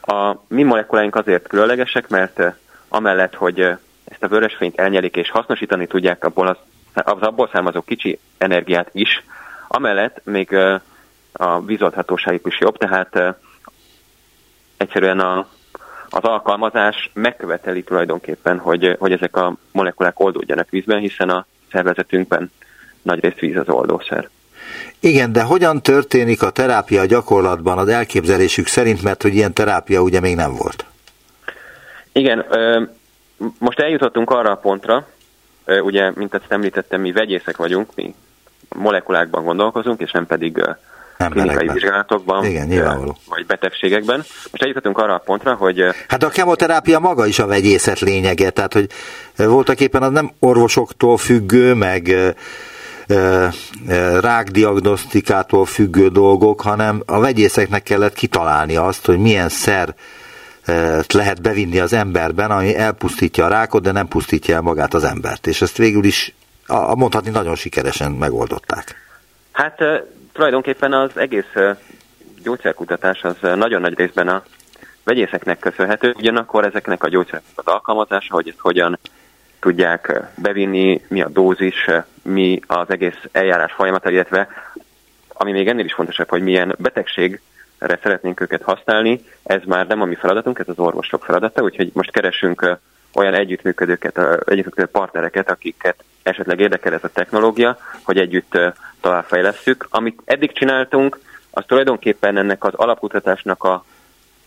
A 0.00 0.34
mi 0.48 0.62
molekuláink 0.62 1.14
azért 1.14 1.48
különlegesek, 1.48 2.08
mert 2.08 2.40
amellett, 2.88 3.34
hogy 3.34 3.60
ezt 4.04 4.22
a 4.22 4.28
vörös 4.28 4.54
fényt 4.54 4.78
elnyelik 4.78 5.16
és 5.16 5.30
hasznosítani 5.30 5.86
tudják 5.86 6.24
abból 6.24 6.46
az, 6.46 6.56
az 6.92 7.20
abból 7.20 7.48
származó 7.52 7.82
kicsi 7.82 8.18
energiát 8.38 8.88
is, 8.92 9.24
amellett 9.68 10.20
még 10.24 10.56
a 11.32 11.60
vízolthatóságuk 11.60 12.46
is 12.46 12.60
jobb, 12.60 12.76
tehát 12.76 13.36
egyszerűen 14.76 15.20
a, 15.20 15.46
az 16.10 16.22
alkalmazás 16.22 17.10
megköveteli 17.14 17.82
tulajdonképpen, 17.82 18.58
hogy, 18.58 18.96
hogy 18.98 19.12
ezek 19.12 19.36
a 19.36 19.56
molekulák 19.72 20.20
oldódjanak 20.20 20.70
vízben, 20.70 20.98
hiszen 20.98 21.28
a 21.28 21.46
szervezetünkben 21.72 22.52
nagyrészt 23.02 23.38
víz 23.38 23.56
az 23.56 23.68
oldószer. 23.68 24.28
Igen, 25.00 25.32
de 25.32 25.42
hogyan 25.42 25.82
történik 25.82 26.42
a 26.42 26.50
terápia 26.50 27.04
gyakorlatban 27.04 27.78
az 27.78 27.88
elképzelésük 27.88 28.66
szerint, 28.66 29.02
mert 29.02 29.22
hogy 29.22 29.34
ilyen 29.34 29.52
terápia 29.52 30.00
ugye 30.00 30.20
még 30.20 30.34
nem 30.34 30.54
volt? 30.54 30.84
Igen, 32.12 32.44
most 33.58 33.78
eljutottunk 33.78 34.30
arra 34.30 34.50
a 34.50 34.56
pontra, 34.56 35.06
ugye, 35.82 36.12
mint 36.14 36.34
ezt 36.34 36.44
említettem, 36.48 37.00
mi 37.00 37.12
vegyészek 37.12 37.56
vagyunk, 37.56 37.90
mi 37.94 38.14
molekulákban 38.68 39.44
gondolkozunk, 39.44 40.00
és 40.00 40.10
nem 40.10 40.26
pedig 40.26 40.62
nem 41.18 41.30
klinikai 41.30 41.68
vizsgálatokban, 41.72 42.44
Igen, 42.44 42.66
nyilvánvaló. 42.66 43.16
vagy 43.28 43.46
betegségekben. 43.46 44.16
Most 44.50 44.62
eljutottunk 44.62 44.98
arra 44.98 45.14
a 45.14 45.18
pontra, 45.18 45.54
hogy... 45.54 45.84
Hát 46.08 46.22
a 46.22 46.28
kemoterápia 46.28 46.98
maga 46.98 47.26
is 47.26 47.38
a 47.38 47.46
vegyészet 47.46 47.98
lényege, 48.00 48.50
tehát 48.50 48.72
hogy 48.72 48.86
voltak 49.36 49.80
éppen 49.80 50.02
az 50.02 50.10
nem 50.10 50.32
orvosoktól 50.38 51.16
függő, 51.16 51.74
meg 51.74 52.14
rákdiagnosztikától 54.20 55.64
függő 55.66 56.08
dolgok, 56.08 56.60
hanem 56.60 57.02
a 57.06 57.20
vegyészeknek 57.20 57.82
kellett 57.82 58.14
kitalálni 58.14 58.76
azt, 58.76 59.06
hogy 59.06 59.18
milyen 59.18 59.48
szer 59.48 59.94
lehet 61.12 61.42
bevinni 61.42 61.78
az 61.78 61.92
emberben, 61.92 62.50
ami 62.50 62.76
elpusztítja 62.76 63.44
a 63.44 63.48
rákot, 63.48 63.82
de 63.82 63.92
nem 63.92 64.08
pusztítja 64.08 64.54
el 64.54 64.60
magát 64.60 64.94
az 64.94 65.04
embert. 65.04 65.46
És 65.46 65.62
ezt 65.62 65.76
végül 65.76 66.04
is 66.04 66.34
a, 66.66 66.96
mondhatni 66.96 67.30
nagyon 67.30 67.54
sikeresen 67.54 68.12
megoldották. 68.12 68.94
Hát 69.52 69.78
tulajdonképpen 70.32 70.92
az 70.92 71.10
egész 71.14 71.52
gyógyszerkutatás 72.42 73.22
az 73.22 73.36
nagyon 73.40 73.80
nagy 73.80 73.98
részben 73.98 74.28
a 74.28 74.42
vegyészeknek 75.04 75.58
köszönhető, 75.58 76.14
ugyanakkor 76.16 76.64
ezeknek 76.64 77.04
a 77.04 77.08
gyógyszereknek 77.08 77.52
az 77.54 77.66
alkalmazása, 77.66 78.34
hogy 78.34 78.48
ezt 78.48 78.58
hogyan 78.58 78.98
tudják 79.60 80.20
bevinni, 80.36 81.00
mi 81.08 81.22
a 81.22 81.28
dózis, 81.28 81.90
mi 82.22 82.60
az 82.66 82.90
egész 82.90 83.18
eljárás 83.32 83.72
folyamata, 83.72 84.10
illetve 84.10 84.48
ami 85.32 85.52
még 85.52 85.68
ennél 85.68 85.84
is 85.84 85.92
fontosabb, 85.92 86.28
hogy 86.28 86.42
milyen 86.42 86.74
betegség 86.78 87.40
erre 87.78 87.98
szeretnénk 88.02 88.40
őket 88.40 88.62
használni. 88.62 89.24
Ez 89.42 89.60
már 89.66 89.86
nem 89.86 90.00
a 90.00 90.04
mi 90.04 90.14
feladatunk, 90.14 90.58
ez 90.58 90.68
az 90.68 90.78
orvosok 90.78 91.24
feladata, 91.24 91.62
úgyhogy 91.62 91.90
most 91.92 92.10
keresünk 92.10 92.78
olyan 93.14 93.34
együttműködőket, 93.34 94.18
együttműködő 94.44 94.86
partnereket, 94.86 95.50
akiket 95.50 96.04
esetleg 96.22 96.60
érdekel 96.60 96.92
ez 96.92 97.04
a 97.04 97.08
technológia, 97.08 97.78
hogy 98.02 98.18
együtt 98.18 98.58
továbbfejlesztjük. 99.00 99.86
Amit 99.90 100.20
eddig 100.24 100.52
csináltunk, 100.52 101.18
az 101.50 101.64
tulajdonképpen 101.66 102.36
ennek 102.36 102.64
az 102.64 102.74
alapkutatásnak 102.74 103.64
a 103.64 103.84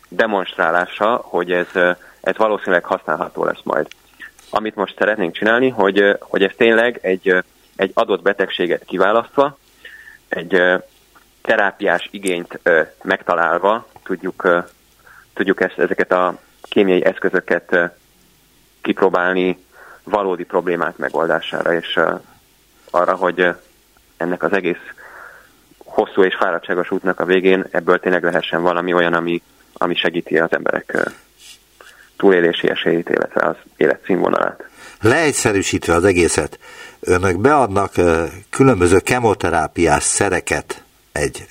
demonstrálása, 0.10 1.16
hogy 1.24 1.52
ez, 1.52 1.68
ez 2.22 2.38
valószínűleg 2.38 2.84
használható 2.84 3.44
lesz 3.46 3.62
majd. 3.64 3.88
Amit 4.54 4.76
most 4.76 4.96
szeretnénk 4.98 5.34
csinálni, 5.34 5.70
hogy, 5.70 6.18
hogy 6.20 6.44
ez 6.44 6.52
tényleg 6.58 7.00
egy, 7.02 7.44
egy 7.76 7.92
adott 7.94 8.22
betegséget 8.22 8.84
kiválasztva, 8.84 9.58
egy 10.28 10.62
terápiás 11.42 12.08
igényt 12.12 12.60
megtalálva 13.02 13.88
tudjuk, 14.04 14.48
tudjuk 15.34 15.62
ezt, 15.62 15.80
ezeket 15.80 16.12
a 16.12 16.40
kémiai 16.62 17.06
eszközöket 17.06 17.92
kipróbálni 18.82 19.66
valódi 20.04 20.44
problémák 20.44 20.98
megoldására, 20.98 21.74
és 21.74 22.00
arra, 22.92 23.16
hogy 23.16 23.54
ennek 24.18 24.44
az 24.44 24.54
egész 24.54 24.92
hosszú 25.78 26.24
és 26.24 26.36
fáradtságos 26.36 26.92
útnak 26.92 27.20
a 27.20 27.26
végén 27.26 27.66
ebből 27.72 28.00
tényleg 28.00 28.24
lehessen 28.24 28.62
valami 28.62 28.94
olyan, 28.94 29.14
ami, 29.14 29.42
ami 29.74 29.96
segíti 29.96 30.38
az 30.38 30.52
emberek 30.52 31.12
túlélési 32.22 32.70
esélyét, 32.70 33.10
illetve 33.10 33.48
az 33.48 33.56
életszínvonalát. 33.78 34.64
Leegyszerűsítve 35.02 35.94
az 35.94 36.04
egészet, 36.04 36.60
önök 37.00 37.38
beadnak 37.38 37.94
különböző 38.50 39.00
kemoterápiás 39.00 40.04
szereket 40.04 40.84
egy 41.12 41.46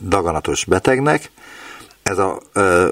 daganatos 0.00 0.64
betegnek, 0.64 1.30
ez 2.02 2.18
a 2.18 2.40
ö, 2.52 2.88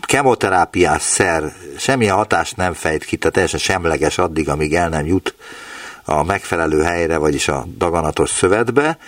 kemoterápiás 0.00 1.02
szer 1.02 1.52
semmilyen 1.78 2.14
hatást 2.14 2.56
nem 2.56 2.72
fejt 2.72 3.04
ki, 3.04 3.16
tehát 3.16 3.32
teljesen 3.32 3.58
semleges 3.58 4.18
addig, 4.18 4.48
amíg 4.48 4.74
el 4.74 4.88
nem 4.88 5.06
jut 5.06 5.34
a 6.04 6.24
megfelelő 6.24 6.82
helyre, 6.82 7.16
vagyis 7.16 7.48
a 7.48 7.66
daganatos 7.76 8.30
szövetbe, 8.30 8.98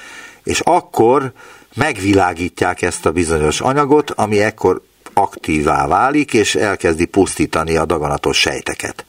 és 0.43 0.61
akkor 0.61 1.33
megvilágítják 1.75 2.83
ezt 2.83 3.07
a 3.07 3.13
bizonyos 3.13 3.61
anyagot, 3.61 4.11
ami 4.11 4.41
ekkor 4.41 4.83
aktívá 5.15 5.87
válik, 5.87 6.35
és 6.35 6.55
elkezdi 6.55 7.05
pusztítani 7.05 7.77
a 7.77 7.85
daganatos 7.85 8.41
sejteket. 8.41 9.05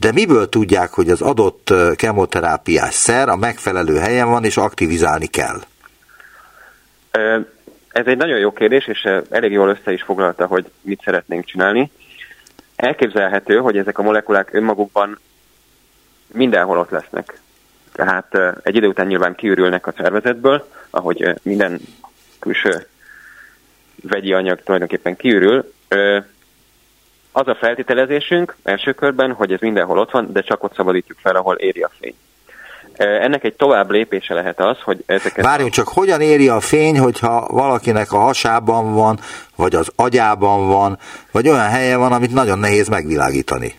De 0.00 0.12
miből 0.12 0.48
tudják, 0.48 0.90
hogy 0.90 1.10
az 1.10 1.22
adott 1.22 1.72
kemoterápiás 1.96 2.94
szer 2.94 3.28
a 3.28 3.36
megfelelő 3.36 3.98
helyen 3.98 4.28
van, 4.28 4.44
és 4.44 4.56
aktivizálni 4.56 5.26
kell? 5.26 5.60
Ez 7.88 8.06
egy 8.06 8.16
nagyon 8.16 8.38
jó 8.38 8.52
kérdés, 8.52 8.86
és 8.86 9.08
elég 9.30 9.52
jól 9.52 9.68
össze 9.68 9.92
is 9.92 10.02
foglalta, 10.02 10.46
hogy 10.46 10.70
mit 10.80 11.00
szeretnénk 11.04 11.44
csinálni. 11.44 11.90
Elképzelhető, 12.76 13.56
hogy 13.56 13.76
ezek 13.76 13.98
a 13.98 14.02
molekulák 14.02 14.52
önmagukban 14.52 15.18
mindenhol 16.26 16.78
ott 16.78 16.90
lesznek. 16.90 17.40
Tehát 17.92 18.38
egy 18.62 18.76
idő 18.76 18.86
után 18.86 19.06
nyilván 19.06 19.34
kiürülnek 19.34 19.86
a 19.86 19.94
szervezetből, 19.96 20.68
ahogy 20.90 21.34
minden 21.42 21.80
külső 22.38 22.86
vegyi 24.08 24.32
anyag 24.32 24.62
tulajdonképpen 24.62 25.16
kiürül. 25.16 25.72
Az 27.32 27.48
a 27.48 27.54
feltételezésünk 27.54 28.56
első 28.62 28.92
körben, 28.92 29.32
hogy 29.32 29.52
ez 29.52 29.60
mindenhol 29.60 29.98
ott 29.98 30.10
van, 30.10 30.32
de 30.32 30.40
csak 30.40 30.62
ott 30.64 30.74
szabadítjuk 30.74 31.18
fel, 31.18 31.36
ahol 31.36 31.54
éri 31.56 31.82
a 31.82 31.90
fény. 32.00 32.14
Ennek 32.96 33.44
egy 33.44 33.54
tovább 33.54 33.90
lépése 33.90 34.34
lehet 34.34 34.60
az, 34.60 34.80
hogy 34.80 35.02
ezeket... 35.06 35.44
Várjunk 35.44 35.72
csak, 35.72 35.88
hogyan 35.88 36.20
éri 36.20 36.48
a 36.48 36.60
fény, 36.60 36.98
hogyha 36.98 37.46
valakinek 37.50 38.12
a 38.12 38.18
hasában 38.18 38.94
van, 38.94 39.18
vagy 39.56 39.74
az 39.74 39.92
agyában 39.96 40.66
van, 40.66 40.98
vagy 41.30 41.48
olyan 41.48 41.68
helyen 41.68 41.98
van, 41.98 42.12
amit 42.12 42.32
nagyon 42.32 42.58
nehéz 42.58 42.88
megvilágítani? 42.88 43.74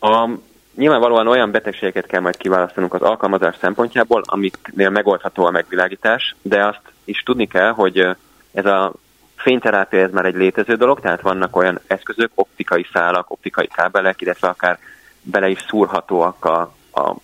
A, 0.00 0.28
nyilvánvalóan 0.76 1.28
olyan 1.28 1.50
betegségeket 1.50 2.06
kell 2.06 2.20
majd 2.20 2.36
kiválasztanunk 2.36 2.94
az 2.94 3.02
alkalmazás 3.02 3.56
szempontjából, 3.60 4.22
amiknél 4.24 4.90
megoldható 4.90 5.44
a 5.44 5.50
megvilágítás, 5.50 6.36
de 6.42 6.66
azt 6.66 6.80
is 7.04 7.22
tudni 7.22 7.46
kell, 7.46 7.70
hogy 7.70 8.06
ez 8.52 8.66
a 8.66 8.92
fényterápia 9.36 10.00
ez 10.00 10.10
már 10.10 10.24
egy 10.24 10.34
létező 10.34 10.74
dolog, 10.74 11.00
tehát 11.00 11.20
vannak 11.20 11.56
olyan 11.56 11.80
eszközök, 11.86 12.30
optikai 12.34 12.86
szálak, 12.92 13.30
optikai 13.30 13.66
kábelek, 13.66 14.20
illetve 14.20 14.48
akár 14.48 14.78
bele 15.22 15.48
is 15.48 15.64
szúrhatóak 15.68 16.44
a, 16.44 16.60
a 16.92 17.14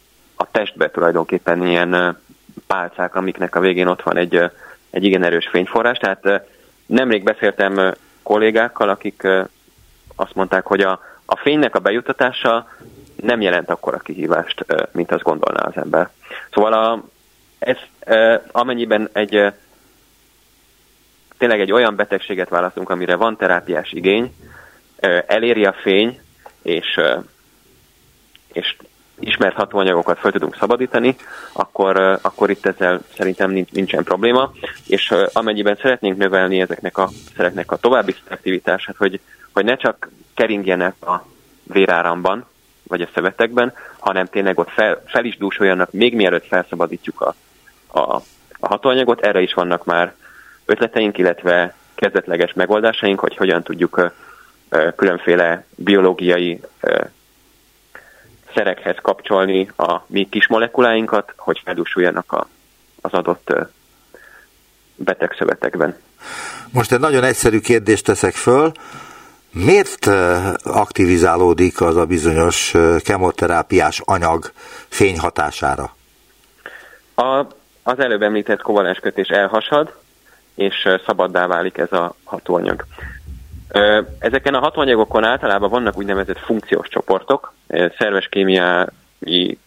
a 0.40 0.50
testbe 0.50 0.90
tulajdonképpen 0.90 1.66
ilyen 1.66 2.18
pálcák, 2.66 3.14
amiknek 3.14 3.54
a 3.54 3.60
végén 3.60 3.86
ott 3.86 4.02
van 4.02 4.16
egy, 4.16 4.50
egy 4.90 5.04
igen 5.04 5.22
erős 5.22 5.48
fényforrás. 5.48 5.98
Tehát 5.98 6.42
nemrég 6.86 7.22
beszéltem 7.22 7.94
kollégákkal, 8.22 8.88
akik 8.88 9.26
azt 10.16 10.34
mondták, 10.34 10.66
hogy 10.66 10.80
a, 10.80 11.00
a 11.24 11.36
fénynek 11.36 11.74
a 11.74 11.78
bejutatása 11.78 12.68
nem 13.16 13.40
jelent 13.40 13.70
akkora 13.70 13.98
kihívást, 13.98 14.64
mint 14.92 15.12
azt 15.12 15.22
gondolná 15.22 15.62
az 15.62 15.76
ember. 15.76 16.10
Szóval 16.52 16.72
a, 16.72 17.02
ez 17.58 17.76
amennyiben 18.52 19.08
egy 19.12 19.52
tényleg 21.38 21.60
egy 21.60 21.72
olyan 21.72 21.96
betegséget 21.96 22.48
választunk, 22.48 22.90
amire 22.90 23.16
van 23.16 23.36
terápiás 23.36 23.92
igény, 23.92 24.34
eléri 25.26 25.64
a 25.64 25.72
fény, 25.72 26.20
és, 26.62 27.00
és 28.52 28.76
ismert 29.20 29.54
hatóanyagokat 29.54 30.18
fel 30.18 30.32
tudunk 30.32 30.56
szabadítani, 30.56 31.16
akkor, 31.52 32.18
akkor 32.22 32.50
itt 32.50 32.66
ezzel 32.66 33.00
szerintem 33.16 33.50
nincsen 33.70 34.04
probléma, 34.04 34.52
és 34.86 35.14
amennyiben 35.32 35.78
szeretnénk 35.80 36.16
növelni 36.16 36.60
ezeknek 36.60 36.98
a 36.98 37.08
szereknek 37.36 37.72
a 37.72 37.76
további 37.76 38.14
aktivitását, 38.28 38.96
hogy, 38.96 39.20
hogy 39.52 39.64
ne 39.64 39.76
csak 39.76 40.10
keringjenek 40.34 40.94
a 41.06 41.26
véráramban, 41.62 42.46
vagy 42.82 43.00
a 43.00 43.08
szövetekben, 43.14 43.72
hanem 43.98 44.26
tényleg 44.26 44.58
ott 44.58 44.70
fel, 44.70 45.02
fel 45.06 45.24
is 45.24 45.36
dúsoljanak, 45.36 45.92
még 45.92 46.14
mielőtt 46.14 46.46
felszabadítjuk 46.46 47.20
a, 47.20 47.34
a, 47.98 48.22
a 48.60 48.66
hatóanyagot. 48.66 49.20
Erre 49.20 49.40
is 49.40 49.54
vannak 49.54 49.84
már 49.84 50.14
ötleteink, 50.68 51.18
illetve 51.18 51.74
kezdetleges 51.94 52.52
megoldásaink, 52.52 53.20
hogy 53.20 53.36
hogyan 53.36 53.62
tudjuk 53.62 54.12
különféle 54.96 55.64
biológiai 55.74 56.60
szerekhez 58.54 58.96
kapcsolni 59.02 59.70
a 59.76 60.00
mi 60.06 60.28
kis 60.28 60.46
molekuláinkat, 60.46 61.32
hogy 61.36 61.60
feldúsuljanak 61.64 62.32
a, 62.32 62.48
az 63.00 63.12
adott 63.12 63.52
betegszövetekben. 64.96 65.96
Most 66.72 66.92
egy 66.92 67.00
nagyon 67.00 67.24
egyszerű 67.24 67.60
kérdést 67.60 68.04
teszek 68.04 68.34
föl. 68.34 68.72
Miért 69.50 70.06
aktivizálódik 70.62 71.80
az 71.80 71.96
a 71.96 72.06
bizonyos 72.06 72.74
kemoterápiás 73.04 74.00
anyag 74.04 74.52
fényhatására? 74.88 75.96
A, 77.14 77.46
az 77.82 77.98
előbb 77.98 78.22
említett 78.22 78.62
kovalens 78.62 78.98
kötés 78.98 79.28
elhasad, 79.28 79.94
és 80.58 80.88
szabaddá 81.06 81.46
válik 81.46 81.78
ez 81.78 81.92
a 81.92 82.14
hatóanyag. 82.24 82.84
Ezeken 84.18 84.54
a 84.54 84.60
hatóanyagokon 84.60 85.24
általában 85.24 85.70
vannak 85.70 85.98
úgynevezett 85.98 86.38
funkciós 86.38 86.88
csoportok, 86.88 87.52
szerves 87.98 88.28
kémiai 88.28 89.58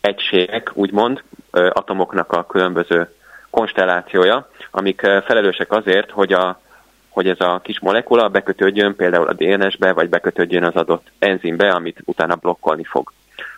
egységek, 0.00 0.70
úgymond, 0.74 1.22
atomoknak 1.50 2.32
a 2.32 2.46
különböző 2.46 3.08
konstellációja, 3.50 4.48
amik 4.70 5.00
felelősek 5.00 5.72
azért, 5.72 6.10
hogy, 6.10 6.32
a, 6.32 6.60
hogy 7.08 7.28
ez 7.28 7.40
a 7.40 7.60
kis 7.62 7.80
molekula 7.80 8.28
bekötődjön 8.28 8.96
például 8.96 9.26
a 9.26 9.32
DNS-be, 9.32 9.92
vagy 9.92 10.08
bekötődjön 10.08 10.64
az 10.64 10.74
adott 10.74 11.06
enzimbe, 11.18 11.68
amit 11.68 12.02
utána 12.04 12.34
blokkolni 12.34 12.84
fog. 12.84 13.12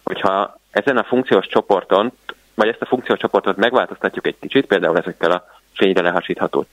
Hogyha 0.05 0.59
ezen 0.71 0.97
a 0.97 1.05
funkciós 1.05 1.47
csoporton, 1.47 2.12
vagy 2.55 2.68
ezt 2.68 2.83
a 2.83 2.87
funkciós 2.87 3.18
csoportot 3.18 3.57
megváltoztatjuk 3.57 4.27
egy 4.27 4.37
kicsit, 4.40 4.66
például 4.66 4.99
ezekkel 4.99 5.31
a 5.31 5.45
fényre 5.74 6.02
lehasítható 6.02 6.66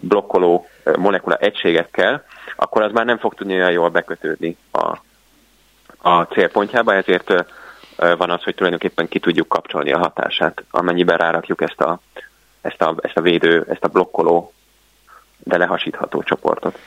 blokkoló 0.00 0.68
molekula 0.96 1.36
egységekkel, 1.36 2.24
akkor 2.56 2.82
az 2.82 2.92
már 2.92 3.04
nem 3.04 3.18
fog 3.18 3.34
tudni 3.34 3.54
olyan 3.54 3.70
jól 3.70 3.88
bekötődni 3.88 4.56
a, 4.70 4.98
a 6.08 6.22
célpontjába, 6.22 6.94
ezért 6.94 7.46
van 7.96 8.30
az, 8.30 8.42
hogy 8.42 8.54
tulajdonképpen 8.54 9.08
ki 9.08 9.18
tudjuk 9.18 9.48
kapcsolni 9.48 9.92
a 9.92 9.98
hatását, 9.98 10.64
amennyiben 10.70 11.16
rárakjuk 11.16 11.62
ezt 11.62 11.80
a, 11.80 12.00
ezt 12.60 12.82
a, 12.82 12.94
ezt 13.00 13.16
a 13.16 13.20
védő, 13.20 13.66
ezt 13.68 13.84
a 13.84 13.88
blokkoló, 13.88 14.52
de 15.38 15.56
lehasítható 15.56 16.22
csoportot. 16.22 16.78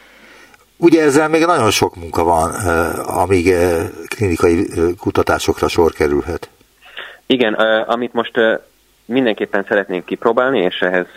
Ugye 0.78 1.02
ezzel 1.02 1.28
még 1.28 1.46
nagyon 1.46 1.72
sok 1.72 1.96
munka 1.96 2.24
van, 2.24 2.52
amíg 3.06 3.54
klinikai 4.08 4.68
kutatásokra 5.00 5.68
sor 5.68 5.92
kerülhet. 5.92 6.50
Igen, 7.26 7.54
amit 7.84 8.14
most 8.14 8.40
mindenképpen 9.06 9.66
szeretnénk 9.68 10.06
kipróbálni, 10.06 10.60
és 10.60 10.80
ehhez 10.80 11.08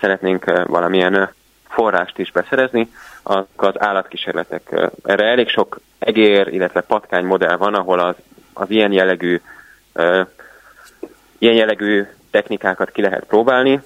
szeretnénk 0.00 0.66
valamilyen 0.66 1.30
forrást 1.68 2.18
is 2.18 2.30
beszerezni, 2.30 2.92
az, 3.22 3.44
az 3.56 3.80
állatkísérletek. 3.80 4.90
Erre 5.04 5.24
elég 5.24 5.48
sok 5.48 5.80
egér, 5.98 6.48
illetve 6.48 6.80
patkány 6.80 7.24
modell 7.24 7.56
van, 7.56 7.74
ahol 7.74 7.98
az, 7.98 8.14
az 8.52 8.70
ilyen 8.70 8.92
jellegű 8.92 9.40
ilyen 11.38 11.54
jellegű 11.54 12.06
technikákat 12.30 12.90
ki 12.90 13.02
lehet 13.02 13.24
próbálni, 13.24 13.82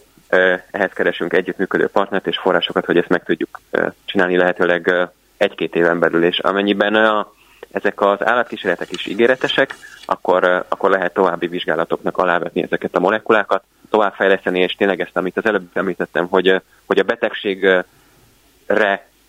ehhez 0.70 0.92
keresünk 0.92 1.32
együttműködő 1.32 1.86
partnert 1.86 2.26
és 2.26 2.38
forrásokat, 2.38 2.84
hogy 2.84 2.96
ezt 2.96 3.08
meg 3.08 3.24
tudjuk 3.24 3.60
csinálni 4.04 4.36
lehetőleg 4.36 5.08
egy-két 5.36 5.74
éven 5.74 5.98
belül, 5.98 6.24
és 6.24 6.38
amennyiben 6.38 6.94
a, 6.94 7.32
ezek 7.76 8.00
az 8.00 8.26
állatkísérletek 8.26 8.90
is 8.90 9.06
ígéretesek, 9.06 9.74
akkor, 10.04 10.64
akkor 10.68 10.90
lehet 10.90 11.12
további 11.12 11.46
vizsgálatoknak 11.46 12.18
alávetni 12.18 12.62
ezeket 12.62 12.94
a 12.94 13.00
molekulákat, 13.00 13.62
továbbfejleszteni, 13.90 14.60
és 14.60 14.74
tényleg 14.74 15.00
ezt, 15.00 15.16
amit 15.16 15.36
az 15.36 15.46
előbb 15.46 15.68
említettem, 15.72 16.26
hogy, 16.26 16.62
hogy 16.86 16.98
a 16.98 17.02
betegségre 17.02 17.84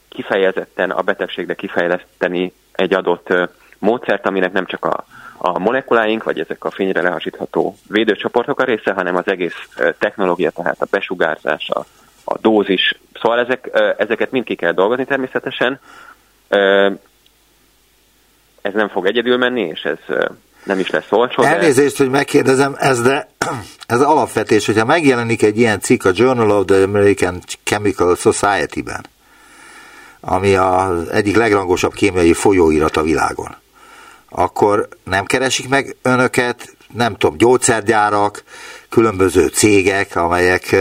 kifejezetten 0.09 0.91
a 0.91 1.01
betegségre 1.01 1.53
kifejleszteni 1.53 2.53
egy 2.71 2.93
adott 2.93 3.33
módszert, 3.77 4.25
aminek 4.25 4.51
nem 4.51 4.65
csak 4.65 4.85
a, 4.85 5.05
a 5.37 5.59
molekuláink, 5.59 6.23
vagy 6.23 6.39
ezek 6.39 6.63
a 6.63 6.71
fényre 6.71 7.01
lehasítható 7.01 7.75
védőcsoportok 7.87 8.59
a 8.59 8.63
része, 8.63 8.91
hanem 8.91 9.15
az 9.15 9.27
egész 9.27 9.67
technológia, 9.99 10.51
tehát 10.51 10.81
a 10.81 10.87
besugárzás, 10.91 11.69
a, 11.69 11.85
a 12.23 12.37
dózis. 12.37 12.99
Szóval 13.21 13.39
ezek, 13.39 13.69
ezeket 13.97 14.31
mind 14.31 14.45
ki 14.45 14.55
kell 14.55 14.71
dolgozni 14.71 15.05
természetesen. 15.05 15.79
Ez 18.67 18.73
nem 18.73 18.89
fog 18.89 19.05
egyedül 19.05 19.37
menni, 19.37 19.61
és 19.61 19.81
ez 19.81 20.17
nem 20.63 20.79
is 20.79 20.89
lesz 20.89 21.11
olcsó. 21.11 21.43
Elnézést, 21.43 21.97
de... 21.97 22.03
hogy 22.03 22.13
megkérdezem, 22.13 22.75
ez 22.79 23.01
de 23.01 23.27
ez 23.87 24.01
alapvetés, 24.01 24.65
hogyha 24.65 24.85
megjelenik 24.85 25.43
egy 25.43 25.57
ilyen 25.57 25.79
cikk 25.79 26.05
a 26.05 26.11
Journal 26.13 26.51
of 26.51 26.65
the 26.65 26.83
American 26.83 27.41
Chemical 27.63 28.15
Society-ben, 28.15 29.05
ami 30.19 30.55
az 30.55 31.09
egyik 31.09 31.35
legrangosabb 31.35 31.93
kémiai 31.93 32.33
folyóirat 32.33 32.97
a 32.97 33.01
világon, 33.01 33.55
akkor 34.29 34.87
nem 35.03 35.25
keresik 35.25 35.69
meg 35.69 35.95
önöket, 36.01 36.75
nem 36.93 37.15
tudom, 37.15 37.37
gyógyszergyárak, 37.37 38.43
különböző 38.89 39.47
cégek, 39.47 40.15
amelyek 40.15 40.75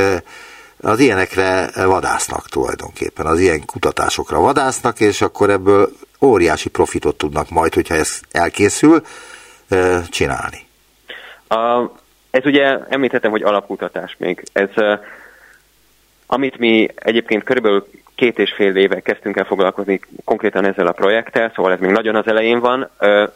az 0.80 0.98
ilyenekre 0.98 1.70
vadásznak 1.74 2.48
tulajdonképpen, 2.48 3.26
az 3.26 3.40
ilyen 3.40 3.64
kutatásokra 3.64 4.40
vadásznak, 4.40 5.00
és 5.00 5.20
akkor 5.20 5.50
ebből 5.50 5.90
óriási 6.20 6.68
profitot 6.68 7.16
tudnak 7.16 7.50
majd, 7.50 7.74
hogyha 7.74 7.94
ez 7.94 8.20
elkészül, 8.30 9.02
csinálni. 10.08 10.66
A, 11.48 11.82
ez 12.30 12.44
ugye 12.44 12.78
említettem, 12.88 13.30
hogy 13.30 13.42
alapkutatás 13.42 14.14
még. 14.18 14.42
Ez, 14.52 14.68
amit 16.26 16.58
mi 16.58 16.88
egyébként 16.94 17.44
körülbelül 17.44 17.86
két 18.14 18.38
és 18.38 18.52
fél 18.52 18.76
éve 18.76 19.00
kezdtünk 19.00 19.36
el 19.36 19.44
foglalkozni 19.44 20.00
konkrétan 20.24 20.64
ezzel 20.64 20.86
a 20.86 20.92
projekttel, 20.92 21.52
szóval 21.54 21.72
ez 21.72 21.80
még 21.80 21.90
nagyon 21.90 22.16
az 22.16 22.26
elején 22.26 22.60
van. 22.60 22.90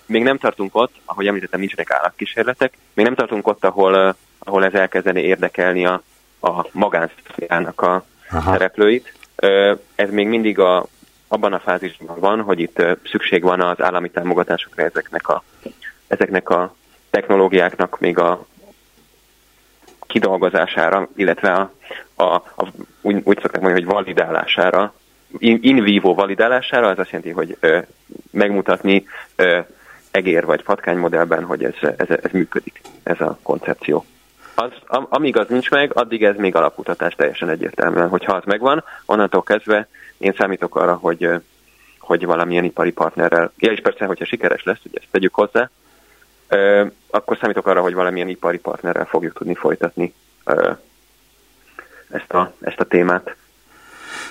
Még 0.07 0.23
nem 0.23 0.39
tartunk 0.39 0.77
ott, 0.77 0.95
ahogy 1.05 1.27
említettem, 1.27 1.61
nincsenek 1.61 1.91
állatkísérletek, 1.91 2.73
még 2.95 3.05
nem 3.05 3.15
tartunk 3.15 3.47
ott, 3.47 3.65
ahol, 3.65 4.17
ahol 4.39 4.65
ez 4.65 4.75
elkezdeni 4.75 5.21
érdekelni 5.21 5.87
a, 5.87 6.03
a 6.41 6.67
magánszférának 6.73 7.81
a 7.81 8.05
Aha. 8.31 8.53
szereplőit. 8.53 9.15
Ez 9.95 10.11
még 10.11 10.27
mindig 10.27 10.59
a, 10.59 10.87
abban 11.33 11.53
a 11.53 11.59
fázisban 11.59 12.21
van, 12.21 12.41
hogy 12.41 12.61
itt 12.61 12.83
szükség 13.05 13.43
van 13.43 13.61
az 13.61 13.81
állami 13.81 14.11
támogatásokra 14.11 14.83
ezeknek 14.83 15.29
a, 15.29 15.43
ezeknek 16.07 16.49
a 16.49 16.75
technológiáknak 17.11 18.01
még 18.01 18.19
a 18.19 18.47
kidolgozására, 20.07 21.09
illetve 21.17 21.53
a, 21.53 21.73
a, 22.15 22.35
a 22.35 22.69
úgy, 23.01 23.21
úgy 23.25 23.39
szokták 23.41 23.61
mondani, 23.61 23.85
hogy 23.85 23.93
validálására, 23.93 24.95
in, 25.39 25.59
in 25.63 25.83
vivo 25.83 26.15
validálására, 26.15 26.89
az 26.89 26.99
azt 26.99 27.11
jelenti, 27.11 27.33
hogy 27.33 27.57
ö, 27.61 27.79
megmutatni 28.31 29.07
ö, 29.37 29.59
egér 30.11 30.45
vagy 30.45 30.63
patkány 30.63 30.97
modellben, 30.97 31.45
hogy 31.45 31.65
ez, 31.65 31.75
ez, 31.97 32.11
ez 32.23 32.31
működik, 32.33 32.81
ez 33.03 33.21
a 33.21 33.39
koncepció. 33.43 34.05
Az, 34.55 34.71
am, 34.87 35.07
amíg 35.11 35.37
az 35.37 35.49
nincs 35.49 35.71
meg, 35.71 35.91
addig 35.95 36.25
ez 36.25 36.37
még 36.37 36.55
alapkutatás 36.55 37.15
teljesen 37.15 37.49
egyértelműen. 37.49 38.09
Hogyha 38.09 38.33
az 38.33 38.45
megvan, 38.45 38.85
onnantól 39.07 39.43
kezdve 39.43 39.89
én 40.21 40.35
számítok 40.39 40.77
arra, 40.77 40.95
hogy, 40.95 41.29
hogy 41.99 42.25
valamilyen 42.27 42.65
ipari 42.65 42.93
partnerrel, 42.93 43.53
ja 43.59 43.73
és 43.73 43.81
persze, 43.81 44.05
hogyha 44.05 44.25
sikeres 44.25 44.63
lesz, 44.63 44.81
ugye 44.85 44.99
ezt 44.99 45.09
tegyük 45.11 45.35
hozzá, 45.35 45.71
akkor 47.11 47.39
számítok 47.41 47.67
arra, 47.67 47.83
hogy 47.83 47.95
valamilyen 47.95 48.29
ipari 48.29 48.59
partnerrel 48.59 49.05
fogjuk 49.05 49.33
tudni 49.33 49.55
folytatni 49.55 50.15
ezt 52.11 52.33
a, 52.33 52.53
ezt 52.61 52.81
a 52.81 52.85
témát. 52.85 53.37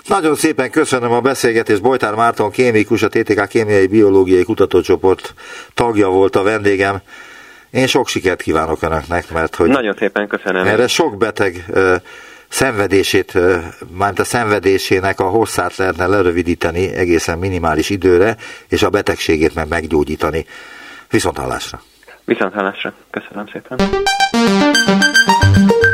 Nagyon 0.08 0.36
szépen 0.36 0.71
köszönöm 0.71 1.12
a 1.12 1.21
beszélgetést. 1.21 1.82
Bojtár 1.82 2.15
Márton 2.15 2.52
kémikus, 2.52 3.04
a 3.04 3.08
TTK 3.08 3.47
Kémiai 3.47 3.88
Biológiai 3.88 4.43
Kutatócsoport 4.43 5.34
tagja 5.73 6.10
volt 6.10 6.36
a 6.36 6.43
vendégem. 6.43 7.02
Én 7.69 7.88
sok 7.88 8.08
sikert 8.08 8.41
kívánok 8.41 8.82
Önöknek, 8.82 9.32
mert 9.32 9.56
hogy 9.56 9.69
Nagyon 9.69 9.95
szépen 9.97 10.28
köszönöm. 10.28 10.67
Erre 10.67 10.88
sok 10.88 11.17
beteg 11.17 11.65
szenvedését, 12.49 13.33
uh, 13.35 13.63
már 13.91 14.13
a 14.15 14.23
szenvedésének 14.23 15.19
a 15.19 15.29
hosszát 15.29 15.75
lehetne 15.75 16.07
lerövidíteni 16.07 16.93
egészen 16.93 17.39
minimális 17.39 17.89
időre, 17.89 18.38
és 18.67 18.83
a 18.83 18.89
betegségét 18.89 19.55
meg 19.55 19.67
meggyógyítani. 19.67 20.45
Viszont 21.09 21.38
hallásra! 21.38 21.81
Viszont 22.25 22.53
hallásra. 22.53 22.93
Köszönöm 23.09 23.45
szépen. 23.47 23.79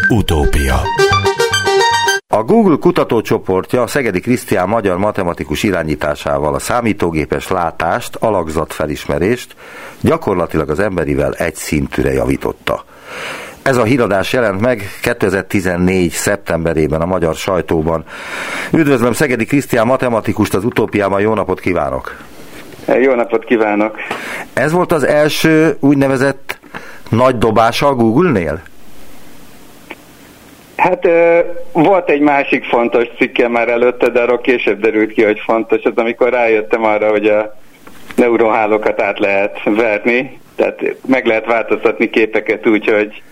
Utópia 0.10 0.82
a 2.28 2.44
Google 2.44 2.78
kutatócsoportja 2.80 3.82
a 3.82 3.88
Szegedi 3.88 4.20
Krisztián 4.20 4.70
magyar 4.70 4.98
matematikus 4.98 5.64
irányításával 5.64 6.54
a 6.54 6.60
számítógépes 6.60 7.48
látást, 7.48 8.16
alakzatfelismerést 8.16 9.56
gyakorlatilag 10.02 10.70
az 10.70 10.80
emberivel 10.80 11.34
egy 11.34 11.56
szintűre 11.56 12.12
javította. 12.14 12.86
Ez 13.66 13.78
a 13.78 13.84
híradás 13.84 14.34
jelent 14.34 14.62
meg 14.62 14.82
2014. 15.02 16.12
szeptemberében 16.12 17.02
a 17.02 17.06
magyar 17.06 17.36
sajtóban. 17.36 18.04
Üdvözlöm 18.74 19.14
Szegedi 19.14 19.46
Krisztián 19.46 19.88
matematikust 19.88 20.54
az 20.54 20.64
utópiában, 20.64 21.22
jó 21.22 21.34
napot 21.34 21.60
kívánok! 21.60 22.18
Jó 23.02 23.14
napot 23.14 23.46
kívánok! 23.46 23.98
Ez 24.54 24.72
volt 24.72 24.92
az 24.92 25.04
első 25.04 25.78
úgynevezett 25.80 26.60
nagy 27.10 27.38
dobása 27.38 27.88
a 27.88 27.96
Google-nél? 27.96 28.62
Hát 30.78 31.08
volt 31.72 32.10
egy 32.10 32.22
másik 32.22 32.66
fontos 32.66 33.08
cikke 33.18 33.48
már 33.48 33.70
előtte, 33.70 34.10
de 34.10 34.22
arról 34.22 34.42
később 34.42 34.80
derült 34.80 35.12
ki, 35.12 35.24
hogy 35.24 35.40
fontos. 35.46 35.84
Az 35.84 35.94
amikor 35.96 36.30
rájöttem 36.30 36.84
arra, 36.84 37.10
hogy 37.10 37.28
a 37.28 37.56
neuronhálókat 38.16 39.02
át 39.02 39.20
lehet 39.20 39.60
verni, 39.64 40.40
tehát 40.56 40.82
meg 41.08 41.26
lehet 41.26 41.46
változtatni 41.46 42.10
képeket 42.10 42.68
úgy, 42.68 42.88
hogy 42.88 43.24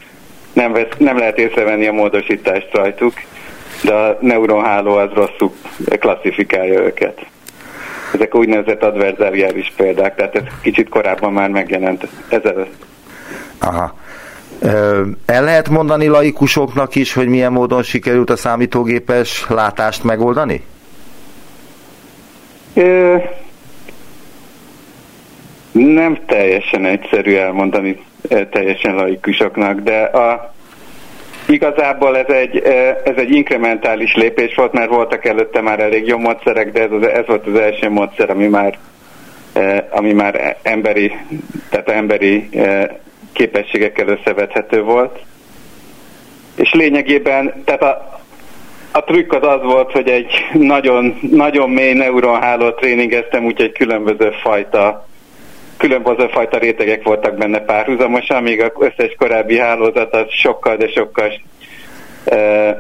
nem, 0.54 0.72
vesz, 0.72 0.98
nem 0.98 1.18
lehet 1.18 1.38
észrevenni 1.38 1.88
a 1.88 1.92
módosítást 1.92 2.70
rajtuk, 2.72 3.14
de 3.84 3.94
a 3.94 4.18
neuronháló 4.22 4.96
az 4.96 5.10
rosszul 5.14 5.52
klasszifikálja 6.00 6.80
őket. 6.80 7.26
Ezek 8.14 8.36
úgynevezett 8.36 8.84
adverzáriális 8.84 9.74
példák, 9.78 10.16
tehát 10.16 10.36
ez 10.36 10.44
kicsit 10.62 10.90
korábban 10.90 11.34
már 11.34 11.50
megjelent 11.50 12.08
ezelőtt. 12.30 12.86
Aha. 13.60 13.96
El 15.26 15.44
lehet 15.44 15.70
mondani 15.70 16.08
laikusoknak 16.08 16.96
is, 16.96 17.14
hogy 17.14 17.28
milyen 17.28 17.52
módon 17.52 17.84
sikerült 17.84 18.30
a 18.30 18.36
számítógépes 18.36 19.46
látást 19.50 20.04
megoldani? 20.04 20.64
Ö, 22.74 23.16
nem 25.72 26.20
teljesen 26.26 26.86
egyszerű 26.86 27.36
elmondani 27.36 28.04
teljesen 28.52 28.96
laikusoknak, 28.96 29.80
de 29.80 30.02
a, 30.02 30.54
igazából 31.48 32.18
ez 32.18 32.28
egy, 32.28 32.58
ez 33.04 33.16
egy 33.16 33.32
inkrementális 33.32 34.16
lépés 34.16 34.56
volt, 34.56 34.74
mert 34.74 34.90
voltak 34.90 35.26
előtte 35.26 35.62
már 35.62 35.80
elég 35.80 36.08
jó 36.08 36.18
módszerek, 36.18 36.72
de 36.72 36.82
ez, 36.82 37.08
ez 37.08 37.26
volt 37.28 37.48
az 37.48 37.60
első 37.60 37.90
módszer, 37.90 38.30
ami 38.30 38.48
már 38.48 38.78
ami 39.90 40.14
már 40.14 40.58
emberi, 40.62 41.12
tehát 41.70 41.90
emberi 41.90 42.50
képességekkel 43.34 44.08
összevethető 44.08 44.82
volt. 44.82 45.20
És 46.56 46.74
lényegében, 46.74 47.64
tehát 47.66 47.82
a, 47.82 48.20
a 48.92 49.04
trükk 49.04 49.34
az 49.34 49.48
az 49.48 49.64
volt, 49.64 49.92
hogy 49.92 50.10
egy 50.10 50.32
nagyon, 50.54 51.20
nagyon 51.22 51.70
mély 51.70 51.94
neuronhálót 51.94 52.76
tréningeztem, 52.76 53.46
úgyhogy 53.46 53.72
különböző 53.72 54.32
fajta 54.42 55.08
különböző 55.78 56.28
fajta 56.28 56.58
rétegek 56.58 57.04
voltak 57.04 57.38
benne 57.38 57.60
párhuzamosan, 57.60 58.44
míg 58.44 58.62
az 58.62 58.72
összes 58.80 59.16
korábbi 59.18 59.58
hálózat 59.58 60.16
az 60.16 60.26
sokkal, 60.30 60.76
de 60.76 60.88
sokkal 60.88 61.32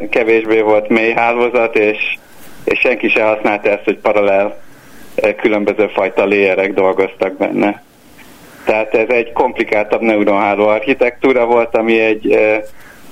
kevésbé 0.09 0.61
volt 0.61 0.89
mély 0.89 1.11
hálózat, 1.11 1.75
és, 1.75 2.17
és 2.63 2.79
senki 2.79 3.09
se 3.09 3.23
használta 3.23 3.69
ezt, 3.69 3.83
hogy 3.83 3.97
paralel 3.97 4.61
különböző 5.37 5.87
fajta 5.87 6.25
léjerek 6.25 6.73
dolgoztak 6.73 7.37
benne. 7.37 7.83
Tehát 8.65 8.95
ez 8.95 9.09
egy 9.09 9.31
komplikáltabb 9.31 10.01
neuronháló 10.01 10.67
architektúra 10.67 11.45
volt, 11.45 11.75
ami 11.75 11.99
egy 11.99 12.37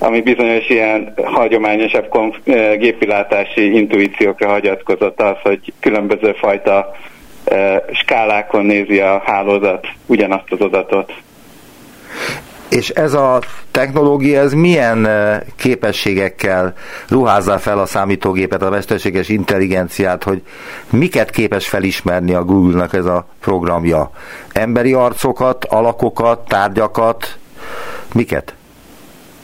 ami 0.02 0.20
bizonyos 0.20 0.68
ilyen 0.68 1.14
hagyományosabb 1.24 2.06
eh, 2.44 2.76
gépilátási 2.76 3.74
intuíciókra 3.74 4.48
hagyatkozott 4.48 5.20
az, 5.20 5.36
hogy 5.42 5.72
különböző 5.80 6.32
fajta 6.32 6.96
skálákon 7.92 8.64
nézi 8.64 9.00
a 9.00 9.22
hálózat 9.24 9.86
ugyanazt 10.06 10.52
az 10.52 10.60
adatot. 10.60 11.12
És 12.68 12.88
ez 12.88 13.14
a 13.14 13.40
technológia, 13.70 14.40
ez 14.40 14.52
milyen 14.52 15.08
képességekkel 15.56 16.74
ruházza 17.08 17.58
fel 17.58 17.78
a 17.78 17.86
számítógépet, 17.86 18.62
a 18.62 18.70
mesterséges 18.70 19.28
intelligenciát, 19.28 20.22
hogy 20.22 20.42
miket 20.90 21.30
képes 21.30 21.68
felismerni 21.68 22.34
a 22.34 22.44
Google-nak 22.44 22.94
ez 22.94 23.04
a 23.04 23.26
programja? 23.40 24.10
Emberi 24.52 24.92
arcokat, 24.92 25.64
alakokat, 25.64 26.48
tárgyakat, 26.48 27.38
miket? 28.14 28.54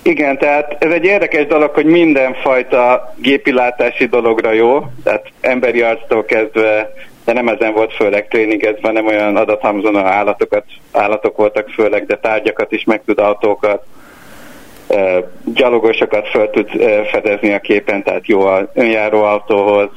Igen, 0.02 0.38
tehát 0.38 0.76
ez 0.78 0.92
egy 0.92 1.04
érdekes 1.04 1.46
dolog, 1.46 1.70
hogy 1.70 1.86
mindenfajta 1.86 3.14
gépilátási 3.16 4.06
dologra 4.06 4.52
jó, 4.52 4.86
tehát 5.04 5.26
emberi 5.40 5.80
arctól 5.80 6.24
kezdve, 6.24 6.92
de 7.28 7.34
nem 7.34 7.48
ezen 7.48 7.72
volt 7.72 7.94
főleg 7.94 8.28
tréningezve, 8.28 8.92
nem 8.92 9.06
olyan 9.06 9.36
adathamzon 9.36 9.96
állatokat, 9.96 10.64
állatok 10.92 11.36
voltak 11.36 11.68
főleg, 11.68 12.06
de 12.06 12.16
tárgyakat 12.16 12.72
is 12.72 12.84
meg 12.84 13.02
tud 13.04 13.18
autókat, 13.18 13.84
gyalogosokat 15.44 16.28
fel 16.28 16.50
tud 16.50 16.68
fedezni 17.10 17.52
a 17.52 17.58
képen, 17.60 18.02
tehát 18.02 18.26
jó 18.26 18.40
az 18.40 18.64
önjáró 18.74 19.22
autóhoz, 19.22 19.88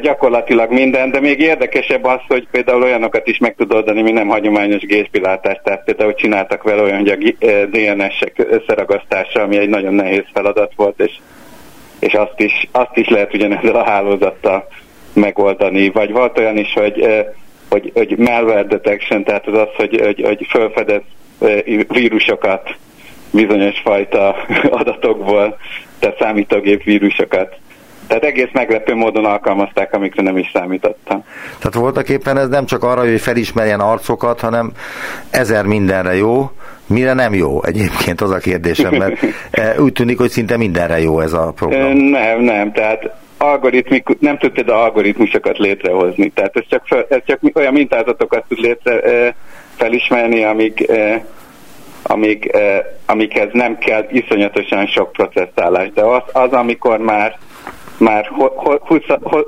gyakorlatilag 0.00 0.72
minden, 0.72 1.10
de 1.10 1.20
még 1.20 1.40
érdekesebb 1.40 2.04
az, 2.04 2.20
hogy 2.28 2.48
például 2.50 2.82
olyanokat 2.82 3.26
is 3.26 3.38
meg 3.38 3.54
tud 3.54 3.72
oldani, 3.72 4.02
mi 4.02 4.10
nem 4.10 4.28
hagyományos 4.28 4.82
géspilátás, 4.82 5.60
tehát 5.64 5.84
például 5.84 6.14
csináltak 6.14 6.62
vele 6.62 6.82
olyan, 6.82 6.98
hogy 6.98 7.36
a 7.40 7.46
DNS-ek 7.70 8.46
összeragasztása, 8.50 9.42
ami 9.42 9.56
egy 9.56 9.68
nagyon 9.68 9.94
nehéz 9.94 10.24
feladat 10.32 10.72
volt, 10.76 11.00
és, 11.00 11.12
és 11.98 12.12
azt, 12.12 12.40
is, 12.40 12.68
azt 12.72 12.96
is 12.96 13.08
lehet 13.08 13.34
ugyanezzel 13.34 13.74
a 13.74 13.84
hálózattal 13.84 14.68
megoldani, 15.12 15.90
vagy 15.90 16.12
volt 16.12 16.38
olyan 16.38 16.56
is, 16.56 16.72
hogy, 16.72 17.26
hogy, 17.68 17.90
hogy 17.94 18.14
malware 18.18 18.64
detection, 18.64 19.24
tehát 19.24 19.46
az 19.46 19.58
az, 19.58 19.68
hogy, 19.76 20.00
hogy, 20.04 20.22
hogy 20.24 20.46
felfedez 20.48 21.02
vírusokat 21.88 22.74
bizonyos 23.30 23.80
fajta 23.84 24.36
adatokból, 24.80 25.58
tehát 25.98 26.18
számítógép 26.18 26.82
vírusokat 26.82 27.56
tehát 28.10 28.24
egész 28.24 28.48
meglepő 28.52 28.94
módon 28.94 29.24
alkalmazták, 29.24 29.94
amikre 29.94 30.22
nem 30.22 30.36
is 30.36 30.50
számítottam. 30.52 31.24
Tehát 31.58 31.74
voltak 31.74 32.08
éppen 32.08 32.38
ez 32.38 32.48
nem 32.48 32.66
csak 32.66 32.82
arra, 32.82 33.00
hogy 33.00 33.20
felismerjen 33.20 33.80
arcokat, 33.80 34.40
hanem 34.40 34.72
ezer 35.30 35.64
mindenre 35.64 36.14
jó, 36.16 36.50
mire 36.86 37.12
nem 37.12 37.34
jó 37.34 37.64
egyébként 37.64 38.20
az 38.20 38.30
a 38.30 38.38
kérdésem, 38.38 38.94
mert 38.94 39.18
e, 39.50 39.80
úgy 39.80 39.92
tűnik, 39.92 40.18
hogy 40.18 40.30
szinte 40.30 40.56
mindenre 40.56 41.00
jó 41.00 41.20
ez 41.20 41.32
a 41.32 41.52
program. 41.56 41.96
Nem, 41.96 42.40
nem, 42.40 42.72
tehát 42.72 43.10
algoritmik, 43.42 44.18
nem 44.18 44.38
tud 44.38 44.50
például 44.50 44.78
algoritmusokat 44.78 45.58
létrehozni. 45.58 46.28
Tehát 46.28 46.56
ez 46.56 46.64
csak, 46.68 46.86
fel, 46.86 47.06
ez 47.08 47.20
csak 47.26 47.40
olyan 47.54 47.72
mintázatokat 47.72 48.44
tud 48.48 48.58
létre 48.58 49.34
felismerni, 49.76 50.44
amik, 50.44 50.92
amik, 52.02 52.50
amikhez 53.06 53.48
nem 53.52 53.78
kell 53.78 54.06
iszonyatosan 54.10 54.86
sok 54.86 55.12
processzálás. 55.12 55.90
De 55.92 56.02
az, 56.02 56.22
az 56.32 56.52
amikor 56.52 56.98
már 56.98 57.38
már 57.98 58.30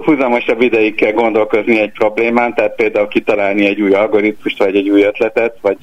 húzamosabb 0.05 0.61
ideig 0.61 0.95
kell 0.95 1.13
gondolkozni 1.13 1.81
egy 1.81 1.93
problémán, 1.93 2.55
tehát 2.55 2.75
például 2.75 3.09
kitalálni 3.09 3.67
egy 3.67 3.81
új 3.81 3.93
algoritmust, 3.93 4.59
vagy 4.59 4.77
egy 4.77 4.89
új 4.89 5.03
ötletet, 5.03 5.57
vagy 5.61 5.77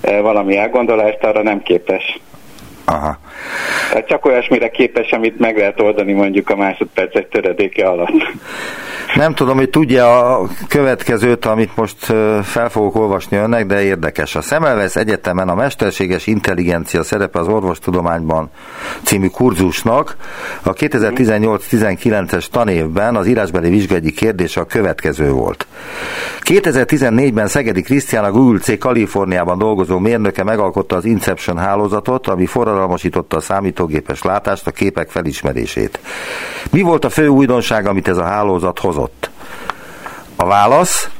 valami 0.00 0.56
elgondolást, 0.56 1.24
arra 1.24 1.42
nem 1.42 1.62
képes. 1.62 2.18
Aha. 2.88 3.18
Tehát 3.90 4.08
csak 4.08 4.24
olyasmire 4.24 4.68
képes, 4.68 5.10
amit 5.10 5.38
meg 5.38 5.56
lehet 5.56 5.80
oldani 5.80 6.12
mondjuk 6.12 6.50
a 6.50 6.56
másodpercek 6.56 7.28
töredéke 7.28 7.86
alatt. 7.86 8.10
Nem 9.14 9.34
tudom, 9.34 9.56
hogy 9.56 9.70
tudja 9.70 10.36
a 10.36 10.48
következőt, 10.68 11.44
amit 11.44 11.76
most 11.76 12.04
fel 12.42 12.68
fogok 12.68 12.94
olvasni 12.94 13.36
önnek, 13.36 13.66
de 13.66 13.82
érdekes. 13.82 14.34
A 14.34 14.40
Szemelvesz 14.40 14.96
Egyetemen 14.96 15.48
a 15.48 15.54
Mesterséges 15.54 16.26
Intelligencia 16.26 17.02
szerepe 17.02 17.38
az 17.38 17.48
orvostudományban 17.48 18.50
című 19.02 19.26
kurzusnak 19.26 20.16
a 20.62 20.72
2018-19-es 20.72 22.46
tanévben 22.46 23.16
az 23.16 23.26
írásbeli 23.26 23.68
vizsgai 23.68 24.12
kérdése 24.12 24.60
a 24.60 24.64
következő 24.64 25.30
volt. 25.30 25.66
2014-ben 26.40 27.46
Szegedi 27.46 27.82
Krisztián 27.82 28.24
a 28.24 28.30
Google 28.30 28.58
C 28.58 28.78
Kaliforniában 28.78 29.58
dolgozó 29.58 29.98
mérnöke 29.98 30.44
megalkotta 30.44 30.96
az 30.96 31.04
Inception 31.04 31.58
hálózatot, 31.58 32.26
ami 32.26 32.46
forradalmasította 32.76 33.36
a 33.36 33.40
számítógépes 33.40 34.22
látást, 34.22 34.66
a 34.66 34.70
képek 34.70 35.10
felismerését. 35.10 35.98
Mi 36.70 36.80
volt 36.80 37.04
a 37.04 37.10
fő 37.10 37.28
újdonság, 37.28 37.86
amit 37.86 38.08
ez 38.08 38.16
a 38.16 38.24
hálózat 38.24 38.78
hozott? 38.78 39.30
A 40.36 40.46
válasz, 40.46 41.10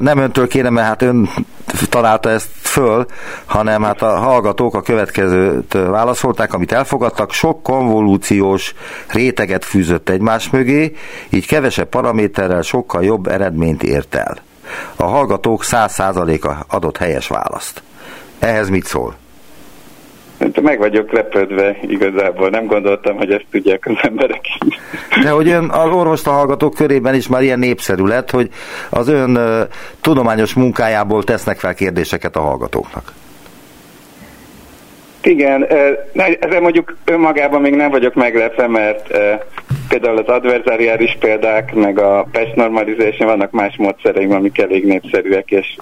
nem 0.00 0.18
öntől 0.18 0.48
kérem, 0.48 0.72
mert 0.72 0.86
hát 0.86 1.02
ön 1.02 1.28
találta 1.88 2.30
ezt 2.30 2.48
föl, 2.60 3.06
hanem 3.44 3.82
hát 3.82 4.02
a 4.02 4.18
hallgatók 4.18 4.74
a 4.74 4.82
következőt 4.82 5.72
válaszolták, 5.72 6.54
amit 6.54 6.72
elfogadtak, 6.72 7.32
sok 7.32 7.62
konvolúciós 7.62 8.74
réteget 9.08 9.64
fűzött 9.64 10.08
egymás 10.08 10.50
mögé, 10.50 10.96
így 11.28 11.46
kevesebb 11.46 11.88
paraméterrel 11.88 12.62
sokkal 12.62 13.04
jobb 13.04 13.26
eredményt 13.26 13.82
ért 13.82 14.14
el. 14.14 14.38
A 14.96 15.04
hallgatók 15.04 15.64
100%-a 15.64 16.74
adott 16.76 16.96
helyes 16.96 17.28
választ. 17.28 17.82
Ehhez 18.38 18.68
mit 18.68 18.86
szól? 18.86 19.20
Meg 20.62 20.78
vagyok 20.78 21.12
lepődve 21.12 21.76
igazából, 21.82 22.48
nem 22.48 22.66
gondoltam, 22.66 23.16
hogy 23.16 23.32
ezt 23.32 23.46
tudják 23.50 23.86
az 23.86 23.96
emberek. 24.02 24.40
De 25.22 25.30
hogy 25.30 25.48
ön 25.48 25.70
az 25.70 25.90
orvosta 25.92 26.30
hallgatók 26.30 26.74
körében 26.74 27.14
is 27.14 27.28
már 27.28 27.42
ilyen 27.42 27.58
népszerű 27.58 28.04
lett, 28.04 28.30
hogy 28.30 28.48
az 28.90 29.08
ön 29.08 29.38
tudományos 30.00 30.54
munkájából 30.54 31.24
tesznek 31.24 31.58
fel 31.58 31.74
kérdéseket 31.74 32.36
a 32.36 32.40
hallgatóknak. 32.40 33.12
Igen, 35.22 35.66
ezzel 36.40 36.60
mondjuk 36.60 36.96
önmagában 37.04 37.60
még 37.60 37.74
nem 37.74 37.90
vagyok 37.90 38.14
meglepve, 38.14 38.66
mert 38.66 39.18
például 39.88 40.18
az 40.18 40.26
adverzáriális 40.26 41.16
példák, 41.20 41.74
meg 41.74 41.98
a 41.98 42.28
patch 42.32 42.56
normalization 42.56 43.28
vannak 43.28 43.50
más 43.50 43.76
módszereim, 43.76 44.32
amik 44.32 44.58
elég 44.58 44.84
népszerűek, 44.84 45.50
és, 45.50 45.76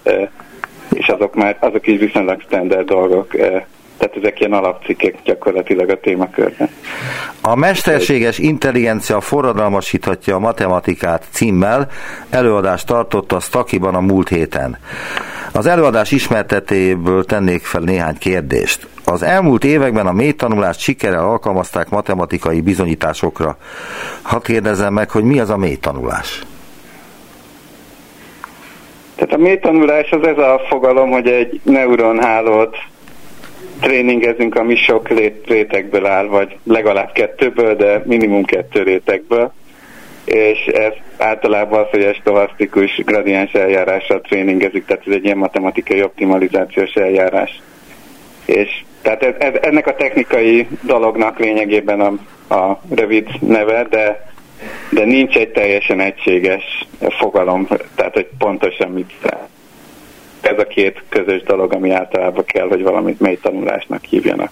és 0.93 1.07
azok 1.07 1.35
már 1.35 1.57
azok 1.61 1.87
is 1.87 1.99
viszonylag 1.99 2.41
standard 2.41 2.87
dolgok 2.87 3.35
tehát 4.01 4.17
ezek 4.17 4.41
ilyen 4.41 4.53
alapcikkek 4.53 5.15
gyakorlatilag 5.25 5.91
a 5.91 6.01
témakörben. 6.01 6.69
A 7.41 7.55
mesterséges 7.55 8.39
intelligencia 8.39 9.21
forradalmasíthatja 9.21 10.35
a 10.35 10.39
matematikát 10.39 11.25
címmel 11.31 11.89
előadást 12.31 12.87
tartott 12.87 13.33
a 13.33 13.41
Stakiban 13.41 13.95
a 13.95 14.01
múlt 14.01 14.29
héten. 14.29 14.79
Az 15.53 15.67
előadás 15.67 16.11
ismertetéből 16.11 17.25
tennék 17.25 17.65
fel 17.65 17.81
néhány 17.81 18.19
kérdést. 18.19 18.87
Az 19.05 19.23
elmúlt 19.23 19.65
években 19.65 20.07
a 20.07 20.13
mély 20.13 20.33
tanulást 20.33 20.81
sikerrel 20.81 21.25
alkalmazták 21.25 21.89
matematikai 21.89 22.61
bizonyításokra. 22.61 23.57
Ha 24.23 24.39
kérdezem 24.39 24.93
meg, 24.93 25.11
hogy 25.11 25.25
mi 25.25 25.41
az 25.41 25.51
a 25.51 25.57
mély 25.57 25.77
tanulás? 25.77 26.43
Tehát 29.15 29.33
a 29.33 29.39
mély 29.39 29.59
tanulás 29.59 30.11
az 30.11 30.27
ez 30.27 30.39
a 30.39 30.61
fogalom, 30.69 31.11
hogy 31.11 31.27
egy 31.27 31.61
neuronhálót 31.63 32.77
tréningezünk, 33.81 34.57
ami 34.57 34.77
sok 34.77 35.09
rétegből 35.47 36.07
áll, 36.07 36.27
vagy 36.27 36.57
legalább 36.65 37.13
kettőből, 37.13 37.77
de 37.77 38.03
minimum 38.05 38.45
kettő 38.45 38.83
rétegből, 38.83 39.53
és 40.25 40.67
ez 40.67 40.93
általában 41.19 41.81
az, 41.81 41.87
hogy 41.91 42.03
egy 42.03 42.17
stohasztikus 42.17 43.03
gradiens 43.05 43.53
eljárással 43.53 44.21
tréningezik, 44.21 44.85
tehát 44.85 45.07
ez 45.07 45.15
egy 45.15 45.25
ilyen 45.25 45.37
matematikai 45.37 46.03
optimalizációs 46.03 46.93
eljárás. 46.93 47.61
És 48.45 48.69
tehát 49.03 49.23
ez, 49.23 49.35
ez, 49.39 49.53
ennek 49.61 49.87
a 49.87 49.95
technikai 49.95 50.67
dolognak 50.83 51.39
lényegében 51.39 52.01
a, 52.01 52.13
a 52.55 52.81
rövid 52.95 53.29
neve, 53.41 53.87
de 53.91 54.29
de 54.91 55.05
nincs 55.05 55.37
egy 55.37 55.49
teljesen 55.49 56.01
egységes 56.01 56.87
fogalom, 57.09 57.69
tehát 57.95 58.15
hogy 58.15 58.29
pontosan 58.39 58.91
mit 58.91 59.13
ez 60.41 60.59
a 60.59 60.65
két 60.65 61.03
közös 61.09 61.43
dolog, 61.43 61.73
ami 61.73 61.91
általában 61.91 62.45
kell, 62.45 62.69
hogy 62.69 62.83
valamit 62.83 63.21
mély 63.21 63.39
tanulásnak 63.43 64.05
hívjanak. 64.05 64.51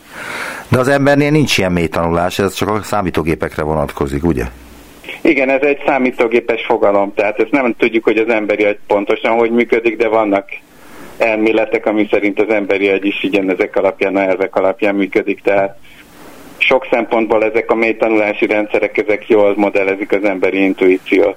De 0.68 0.78
az 0.78 0.88
embernél 0.88 1.30
nincs 1.30 1.58
ilyen 1.58 1.72
mély 1.72 1.88
tanulás, 1.88 2.38
ez 2.38 2.54
csak 2.54 2.68
a 2.68 2.82
számítógépekre 2.82 3.62
vonatkozik, 3.62 4.24
ugye? 4.24 4.44
Igen, 5.20 5.48
ez 5.48 5.62
egy 5.62 5.82
számítógépes 5.86 6.64
fogalom, 6.64 7.14
tehát 7.14 7.38
ezt 7.38 7.50
nem 7.50 7.74
tudjuk, 7.78 8.04
hogy 8.04 8.16
az 8.16 8.28
emberi 8.28 8.64
agy 8.64 8.78
pontosan 8.86 9.36
hogy 9.36 9.50
működik, 9.50 9.96
de 9.96 10.08
vannak 10.08 10.48
elméletek, 11.18 11.86
ami 11.86 12.08
szerint 12.10 12.40
az 12.40 12.54
emberi 12.54 12.88
agy 12.88 13.04
is 13.04 13.22
igen 13.22 13.50
ezek 13.50 13.76
alapján, 13.76 14.16
a 14.16 14.20
elvek 14.20 14.56
alapján 14.56 14.94
működik, 14.94 15.40
tehát 15.42 15.76
sok 16.58 16.86
szempontból 16.90 17.44
ezek 17.44 17.70
a 17.70 17.74
mély 17.74 17.96
tanulási 17.96 18.46
rendszerek, 18.46 18.98
ezek 18.98 19.28
jól 19.28 19.54
modellezik 19.56 20.12
az 20.12 20.24
emberi 20.24 20.62
intuíciót. 20.62 21.36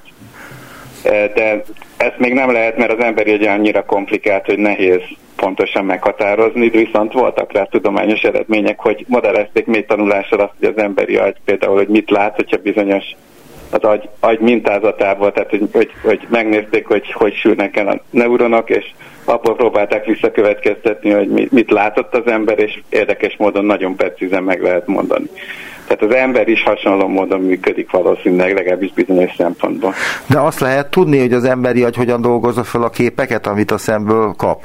E, 1.03 1.27
de 1.27 1.63
ezt 1.97 2.17
még 2.17 2.33
nem 2.33 2.51
lehet, 2.51 2.77
mert 2.77 2.91
az 2.91 3.03
emberi 3.03 3.31
egy 3.31 3.45
annyira 3.45 3.85
komplikált, 3.85 4.45
hogy 4.45 4.57
nehéz 4.57 5.01
pontosan 5.35 5.85
meghatározni, 5.85 6.69
viszont 6.69 7.13
voltak 7.13 7.51
rá 7.51 7.63
tudományos 7.63 8.21
eredmények, 8.21 8.79
hogy 8.79 9.05
modellezték 9.07 9.65
mély 9.65 9.85
tanulással 9.85 10.39
azt, 10.39 10.53
hogy 10.59 10.73
az 10.75 10.83
emberi 10.83 11.15
agy 11.15 11.35
például, 11.45 11.75
hogy 11.75 11.87
mit 11.87 12.09
lát, 12.09 12.35
hogyha 12.35 12.57
bizonyos 12.57 13.03
az 13.71 13.83
agy, 13.83 14.09
agy 14.19 14.39
mintázatából, 14.39 15.31
tehát 15.31 15.49
hogy, 15.49 15.67
hogy, 15.71 15.91
hogy 16.03 16.27
megnézték, 16.29 16.87
hogy 16.87 17.11
hogy 17.11 17.33
sülnek 17.33 17.77
el 17.77 17.87
a 17.87 18.01
neuronok, 18.09 18.69
és 18.69 18.85
abból 19.25 19.55
próbálták 19.55 20.05
visszakövetkeztetni, 20.05 21.09
hogy 21.09 21.47
mit 21.51 21.71
látott 21.71 22.15
az 22.15 22.31
ember, 22.31 22.59
és 22.59 22.81
érdekes 22.89 23.35
módon 23.37 23.65
nagyon 23.65 23.95
precízen 23.95 24.43
meg 24.43 24.61
lehet 24.61 24.87
mondani. 24.87 25.25
Tehát 25.91 26.13
az 26.15 26.21
ember 26.21 26.47
is 26.47 26.63
hasonló 26.63 27.07
módon 27.07 27.41
működik 27.41 27.91
valószínűleg, 27.91 28.53
legalábbis 28.53 28.93
bizonyos 28.93 29.31
szempontból. 29.37 29.93
De 30.27 30.39
azt 30.39 30.59
lehet 30.59 30.89
tudni, 30.89 31.19
hogy 31.19 31.33
az 31.33 31.43
emberi 31.43 31.83
agy 31.83 31.95
hogyan 31.95 32.21
dolgozza 32.21 32.63
fel 32.63 32.83
a 32.83 32.89
képeket, 32.89 33.47
amit 33.47 33.71
a 33.71 33.77
szemből 33.77 34.33
kap? 34.37 34.63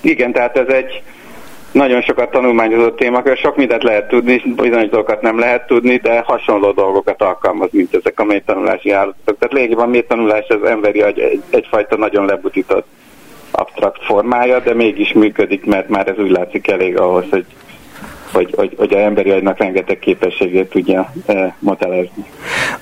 Igen, 0.00 0.32
tehát 0.32 0.56
ez 0.56 0.68
egy 0.68 1.02
nagyon 1.72 2.02
sokat 2.02 2.30
tanulmányozott 2.30 2.96
témakör, 2.96 3.36
sok 3.36 3.56
mindent 3.56 3.82
lehet 3.82 4.08
tudni, 4.08 4.42
bizonyos 4.56 4.88
dolgokat 4.88 5.22
nem 5.22 5.38
lehet 5.38 5.66
tudni, 5.66 5.96
de 5.96 6.22
hasonló 6.26 6.72
dolgokat 6.72 7.22
alkalmaz, 7.22 7.68
mint 7.72 7.94
ezek 7.94 8.20
a 8.20 8.24
mélytanulási 8.24 8.90
állatok. 8.90 9.38
Tehát 9.38 9.52
lényegében 9.52 9.84
a 9.84 9.90
mélytanulás 9.90 10.46
az 10.48 10.68
emberi 10.68 11.00
agy 11.00 11.18
egy, 11.18 11.42
egyfajta 11.50 11.96
nagyon 11.96 12.24
lebutított 12.24 12.86
abstrakt 13.50 14.04
formája, 14.04 14.58
de 14.60 14.74
mégis 14.74 15.12
működik, 15.12 15.64
mert 15.64 15.88
már 15.88 16.08
ez 16.08 16.18
úgy 16.18 16.30
látszik 16.30 16.68
elég 16.68 16.98
ahhoz, 16.98 17.24
hogy 17.30 17.44
hogy, 18.32 18.54
hogy, 18.56 18.74
hogy 18.76 18.94
a 18.94 18.98
emberi 18.98 19.30
agynak 19.30 19.58
rengeteg 19.58 19.98
képességét 19.98 20.68
tudja 20.68 21.12
e, 21.26 21.56
modellezni. 21.58 22.24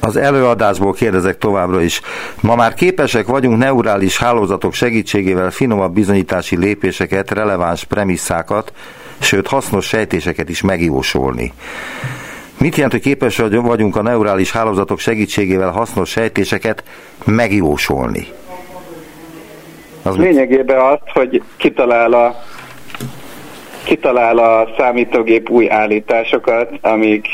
Az 0.01 0.17
előadásból 0.17 0.93
kérdezek 0.93 1.39
továbbra 1.39 1.83
is. 1.83 2.01
Ma 2.41 2.55
már 2.55 2.75
képesek 2.75 3.27
vagyunk 3.27 3.59
neurális 3.59 4.19
hálózatok 4.19 4.73
segítségével 4.73 5.51
finomabb 5.51 5.95
bizonyítási 5.95 6.57
lépéseket, 6.57 7.31
releváns 7.31 7.85
premisszákat, 7.85 8.73
sőt 9.19 9.47
hasznos 9.47 9.87
sejtéseket 9.87 10.49
is 10.49 10.63
megjósolni. 10.63 11.53
Mit 12.59 12.75
jelent, 12.75 12.93
hogy 12.93 13.03
képes 13.03 13.43
vagyunk 13.51 13.97
a 13.97 14.03
neurális 14.03 14.53
hálózatok 14.53 14.99
segítségével 14.99 15.71
hasznos 15.71 16.11
sejtéseket 16.11 16.85
megjósolni? 17.25 18.27
Az 20.03 20.17
Lényegében 20.17 20.81
az, 20.81 20.99
hogy 21.13 21.43
kitalál 21.57 22.13
a 22.13 22.35
kitalál 23.85 24.39
a 24.39 24.69
számítógép 24.79 25.51
új 25.51 25.71
állításokat, 25.71 26.71
amik, 26.81 27.27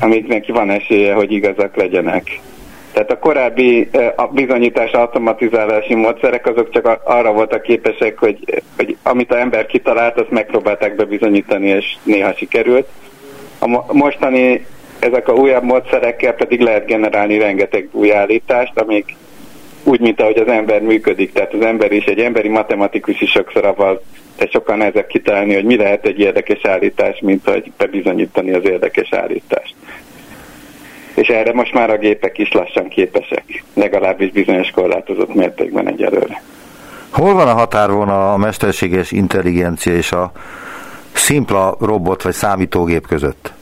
amiknek 0.00 0.46
van 0.46 0.70
esélye, 0.70 1.14
hogy 1.14 1.32
igazak 1.32 1.76
legyenek. 1.76 2.40
Tehát 2.92 3.10
a 3.10 3.18
korábbi 3.18 3.88
a 4.16 4.26
bizonyítás 4.26 4.90
automatizálási 4.90 5.94
módszerek 5.94 6.46
azok 6.46 6.70
csak 6.70 7.00
arra 7.04 7.32
voltak 7.32 7.62
képesek, 7.62 8.18
hogy, 8.18 8.62
hogy 8.76 8.96
amit 9.02 9.32
a 9.32 9.38
ember 9.38 9.66
kitalált, 9.66 10.20
azt 10.20 10.30
megpróbálták 10.30 10.96
bebizonyítani, 10.96 11.68
és 11.68 11.96
néha 12.02 12.32
sikerült. 12.32 12.88
A 13.58 13.92
mostani 13.92 14.66
ezek 14.98 15.28
a 15.28 15.32
újabb 15.32 15.62
módszerekkel 15.62 16.32
pedig 16.32 16.60
lehet 16.60 16.86
generálni 16.86 17.38
rengeteg 17.38 17.88
új 17.92 18.12
állítást, 18.12 18.80
amik 18.80 19.16
úgy, 19.86 20.00
mint 20.00 20.20
ahogy 20.20 20.38
az 20.38 20.48
ember 20.48 20.80
működik. 20.80 21.32
Tehát 21.32 21.52
az 21.54 21.60
ember 21.60 21.92
is, 21.92 22.04
egy 22.04 22.18
emberi 22.18 22.48
matematikus 22.48 23.20
is 23.20 23.30
sokszor 23.30 23.64
avval 23.64 24.02
de 24.36 24.48
sokkal 24.50 24.76
nehezebb 24.76 25.06
kitalálni, 25.06 25.54
hogy 25.54 25.64
mi 25.64 25.76
lehet 25.76 26.04
egy 26.04 26.18
érdekes 26.18 26.64
állítás, 26.64 27.20
mint 27.20 27.48
hogy 27.48 27.72
bebizonyítani 27.76 28.52
az 28.52 28.64
érdekes 28.64 29.12
állítást. 29.12 29.74
És 31.14 31.28
erre 31.28 31.52
most 31.52 31.72
már 31.72 31.90
a 31.90 31.98
gépek 31.98 32.38
is 32.38 32.52
lassan 32.52 32.88
képesek, 32.88 33.64
legalábbis 33.74 34.30
bizonyos 34.30 34.70
korlátozott 34.70 35.34
mértékben 35.34 35.88
egyelőre. 35.88 36.42
Hol 37.10 37.34
van 37.34 37.48
a 37.48 37.54
határvonal 37.54 38.32
a 38.32 38.36
mesterséges 38.36 39.12
intelligencia 39.12 39.92
és 39.92 40.12
a 40.12 40.32
szimpla 41.12 41.76
robot 41.80 42.22
vagy 42.22 42.32
számítógép 42.32 43.06
között? 43.06 43.52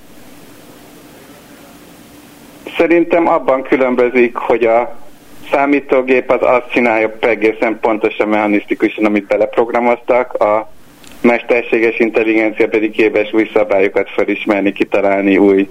Szerintem 2.77 3.29
abban 3.29 3.63
különbözik, 3.63 4.37
hogy 4.37 4.65
a 4.65 5.04
számítógép 5.51 6.31
az 6.31 6.43
azt 6.43 6.71
csinálja 6.71 7.17
egészen 7.21 7.79
pontosan 7.81 8.29
mechanisztikusan, 8.29 9.05
amit 9.05 9.27
beleprogramoztak, 9.27 10.33
a 10.33 10.73
mesterséges 11.21 11.99
intelligencia 11.99 12.69
pedig 12.69 12.91
képes 12.91 13.33
új 13.33 13.51
szabályokat 13.53 14.11
felismerni, 14.11 14.73
kitalálni 14.73 15.37
új 15.37 15.69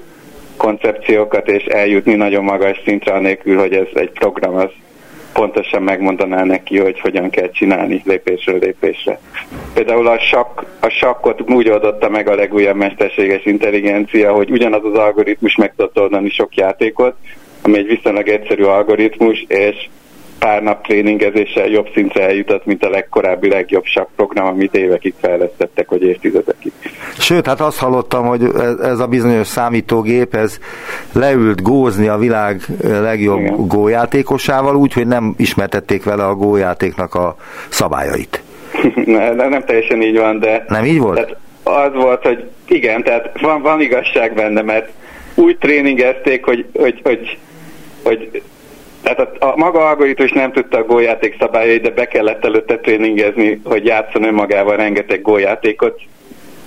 koncepciókat 0.58 1.48
és 1.48 1.64
eljutni 1.64 2.14
nagyon 2.14 2.44
magas 2.44 2.82
szintre, 2.86 3.14
anélkül, 3.14 3.60
hogy 3.60 3.74
ez 3.74 3.88
egy 3.94 4.12
program 4.12 4.56
az 4.56 4.70
pontosan 5.34 5.82
megmondaná 5.82 6.44
neki, 6.44 6.80
hogy 6.80 7.00
hogyan 7.00 7.30
kell 7.30 7.50
csinálni 7.50 8.02
lépésről 8.06 8.60
lépésre. 8.60 9.20
Például 9.74 10.08
a, 10.08 10.20
sakk, 10.20 10.62
a 10.80 10.90
sakkot 10.90 11.52
úgy 11.52 11.70
oldotta 11.70 12.10
meg 12.10 12.28
a 12.28 12.36
legújabb 12.36 12.76
mesterséges 12.76 13.46
intelligencia, 13.46 14.34
hogy 14.34 14.50
ugyanaz 14.50 14.86
az 14.86 14.98
algoritmus 14.98 15.56
meg 15.56 15.74
tudott 15.76 16.00
oldani 16.00 16.30
sok 16.30 16.56
játékot, 16.56 17.16
ami 17.64 17.78
egy 17.78 17.88
viszonylag 17.88 18.28
egyszerű 18.28 18.64
algoritmus, 18.64 19.46
és 19.48 19.90
pár 20.44 20.64
nap 20.64 20.84
tréningezéssel 20.84 21.68
jobb 21.68 21.88
szintre 21.94 22.24
eljutott, 22.24 22.66
mint 22.66 22.84
a 22.84 22.90
legkorábbi 22.90 23.50
legjobb 23.50 23.84
program, 24.16 24.46
amit 24.46 24.76
évekig 24.76 25.14
fejlesztettek, 25.22 25.90
vagy 25.90 26.04
évtizedekig. 26.04 26.72
Sőt, 27.18 27.48
hát 27.48 27.62
azt 27.62 27.80
hallottam, 27.80 28.26
hogy 28.26 28.42
ez 28.82 29.00
a 29.00 29.08
bizonyos 29.08 29.48
számítógép, 29.48 30.36
ez 30.36 30.60
leült 31.14 31.62
gózni 31.62 32.08
a 32.08 32.18
világ 32.18 32.62
legjobb 32.82 33.40
Igen. 33.40 33.68
gójátékosával, 33.68 34.76
úgyhogy 34.76 35.08
nem 35.08 35.34
ismertették 35.38 36.04
vele 36.04 36.26
a 36.26 36.36
gójátéknak 36.36 37.16
a 37.16 37.36
szabályait. 37.70 38.42
ne, 39.06 39.34
nem 39.34 39.64
teljesen 39.66 40.02
így 40.02 40.18
van, 40.18 40.40
de... 40.40 40.66
Nem 40.68 40.86
így 40.86 41.00
volt? 41.00 41.16
Tehát 41.16 41.38
az 41.64 42.02
volt, 42.02 42.24
hogy 42.24 42.50
igen, 42.68 43.04
tehát 43.04 43.42
van, 43.42 43.62
van 43.62 43.82
igazság 43.82 44.34
benne, 44.34 44.62
mert 44.62 44.90
úgy 45.36 45.58
tréningezték, 45.58 46.46
hogy, 46.46 46.66
hogy, 46.74 47.00
hogy 47.04 47.38
hogy 48.04 48.42
tehát 49.02 49.20
a, 49.20 49.46
a 49.46 49.56
maga 49.56 49.88
algoritmus 49.88 50.32
nem 50.32 50.52
tudta 50.52 50.78
a 50.78 50.84
góljáték 50.84 51.36
szabályait, 51.40 51.82
de 51.82 51.90
be 51.90 52.08
kellett 52.08 52.46
előtte 52.46 52.78
tréningezni, 52.78 53.62
hogy 53.64 53.86
játszon 53.86 54.24
önmagával 54.24 54.76
rengeteg 54.76 55.22
góljátékot, 55.22 56.02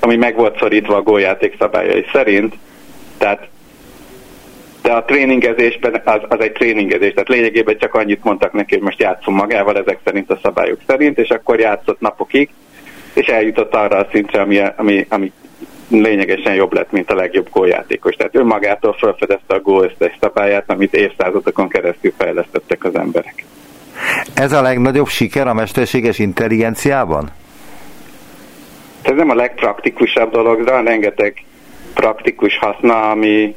ami 0.00 0.16
meg 0.16 0.36
volt 0.36 0.58
szorítva 0.58 0.96
a 0.96 1.02
góljáték 1.02 1.54
szabályai 1.58 2.04
szerint. 2.12 2.54
Tehát 3.18 3.48
de 4.82 4.92
a 4.92 5.04
tréningezésben 5.04 6.02
az, 6.04 6.20
az 6.28 6.40
egy 6.40 6.52
tréningezés, 6.52 7.12
tehát 7.12 7.28
lényegében 7.28 7.78
csak 7.78 7.94
annyit 7.94 8.24
mondtak 8.24 8.52
neki, 8.52 8.74
hogy 8.74 8.82
most 8.82 9.00
játszom 9.00 9.34
magával 9.34 9.76
ezek 9.76 9.98
szerint 10.04 10.30
a 10.30 10.38
szabályok 10.42 10.78
szerint, 10.86 11.18
és 11.18 11.28
akkor 11.28 11.60
játszott 11.60 12.00
napokig, 12.00 12.48
és 13.14 13.26
eljutott 13.26 13.74
arra 13.74 13.96
a 13.96 14.08
szintre, 14.12 14.40
ami, 14.40 14.60
ami, 14.76 15.06
ami 15.08 15.32
lényegesen 15.88 16.54
jobb 16.54 16.72
lett, 16.72 16.90
mint 16.90 17.10
a 17.10 17.14
legjobb 17.14 17.48
góljátékos. 17.50 18.14
Tehát 18.14 18.36
önmagától 18.36 18.92
felfedezte 18.92 19.54
a 19.54 19.60
gól 19.60 19.84
összes 19.84 20.16
szabályát, 20.20 20.70
amit 20.70 20.94
évszázadokon 20.94 21.68
keresztül 21.68 22.12
fejlesztettek 22.18 22.84
az 22.84 22.94
emberek. 22.94 23.44
Ez 24.34 24.52
a 24.52 24.62
legnagyobb 24.62 25.08
siker 25.08 25.46
a 25.46 25.54
mesterséges 25.54 26.18
intelligenciában? 26.18 27.30
Ez 29.02 29.14
nem 29.16 29.30
a 29.30 29.34
legpraktikusabb 29.34 30.32
dolog, 30.32 30.64
de 30.64 30.80
rengeteg 30.80 31.44
praktikus 31.94 32.58
haszna, 32.58 33.10
ami, 33.10 33.54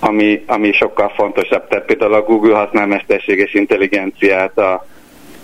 ami, 0.00 0.44
ami 0.46 0.72
sokkal 0.72 1.12
fontosabb. 1.16 1.68
Tehát 1.68 1.84
például 1.84 2.14
a 2.14 2.22
Google 2.22 2.56
használ 2.56 2.86
mesterséges 2.86 3.54
intelligenciát 3.54 4.58
a, 4.58 4.86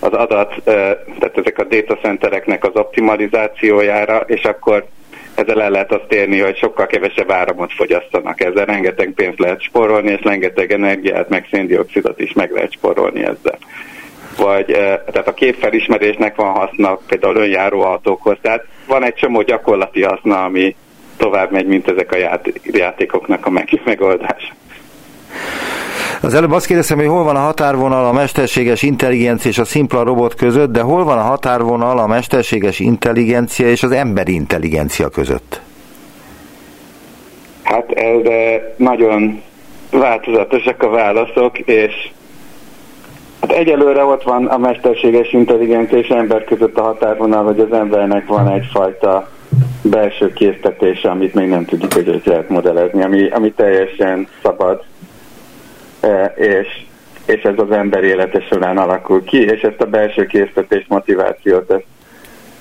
az 0.01 0.13
adat, 0.13 0.55
tehát 0.65 1.39
ezek 1.39 1.59
a 1.59 1.65
data 1.65 1.97
centereknek 1.97 2.65
az 2.65 2.75
optimalizációjára, 2.75 4.17
és 4.27 4.43
akkor 4.43 4.87
ezzel 5.37 5.63
el 5.63 5.71
lehet 5.71 5.93
azt 5.93 6.13
érni, 6.13 6.41
hogy 6.41 6.57
sokkal 6.57 6.87
kevesebb 6.87 7.31
áramot 7.31 7.73
fogyasztanak. 7.73 8.41
Ezzel 8.41 8.65
rengeteg 8.65 9.13
pénzt 9.15 9.39
lehet 9.39 9.63
sporolni, 9.63 10.11
és 10.11 10.23
rengeteg 10.23 10.73
energiát, 10.73 11.29
meg 11.29 11.47
széndiokszidot 11.51 12.21
is 12.21 12.33
meg 12.33 12.51
lehet 12.51 12.73
sporolni 12.73 13.21
ezzel. 13.21 13.59
Vagy, 14.37 14.71
eh, 14.71 15.01
tehát 15.13 15.29
a 15.29 15.35
képfelismerésnek 15.35 16.37
van 16.37 16.53
haszna 16.53 16.99
például 17.09 17.37
önjáró 17.37 17.81
autókhoz. 17.81 18.37
Tehát 18.41 18.65
van 18.87 19.05
egy 19.05 19.15
csomó 19.15 19.43
gyakorlati 19.43 20.03
haszna, 20.03 20.45
ami 20.45 20.77
tovább 21.17 21.51
megy, 21.51 21.67
mint 21.67 21.89
ezek 21.89 22.13
a 22.13 22.39
játékoknak 22.73 23.47
a 23.47 23.63
megoldása. 23.85 24.55
Az 26.21 26.35
előbb 26.35 26.53
azt 26.53 26.67
kérdeztem, 26.67 26.99
hogy 26.99 27.07
hol 27.07 27.25
van 27.25 27.37
a 27.37 27.41
határvonal 27.41 28.07
a 28.07 28.13
mesterséges 28.13 28.83
intelligencia 28.83 29.51
és 29.51 29.59
a 29.59 29.65
szimpla 29.65 30.03
robot 30.03 30.35
között, 30.35 30.73
de 30.73 30.81
hol 30.81 31.05
van 31.05 31.19
a 31.19 31.23
határvonal 31.23 31.99
a 31.99 32.07
mesterséges 32.07 32.81
intelligencia 32.81 33.69
és 33.69 33.83
az 33.83 33.91
emberi 33.91 34.35
intelligencia 34.35 35.09
között? 35.09 35.61
Hát 37.63 37.91
ez 37.91 38.21
nagyon 38.77 39.43
változatosak 39.91 40.83
a 40.83 40.89
válaszok, 40.89 41.59
és 41.59 42.11
hát 43.41 43.51
egyelőre 43.51 44.05
ott 44.05 44.23
van 44.23 44.47
a 44.47 44.59
mesterséges 44.59 45.33
intelligencia 45.33 45.99
és 45.99 46.09
ember 46.09 46.45
között 46.45 46.79
a 46.79 46.83
határvonal, 46.83 47.45
hogy 47.45 47.61
az 47.61 47.73
embernek 47.73 48.27
van 48.27 48.49
egyfajta 48.49 49.29
belső 49.83 50.33
késztetése, 50.33 51.11
amit 51.11 51.35
még 51.35 51.49
nem 51.49 51.65
tudjuk, 51.65 51.93
hogy 51.93 52.23
lehet 52.25 52.49
modellezni, 52.49 53.03
ami, 53.03 53.29
ami 53.29 53.53
teljesen 53.53 54.29
szabad 54.43 54.85
és, 56.37 56.67
és 57.27 57.43
ez 57.43 57.55
az 57.57 57.71
ember 57.71 58.05
élete 58.05 58.41
során 58.41 58.79
alakul 58.79 59.25
ki, 59.25 59.45
és 59.45 59.61
ezt 59.61 59.81
a 59.81 59.87
belső 59.87 60.27
késztetés 60.27 60.85
motivációt 60.89 61.71
ezt 61.71 61.85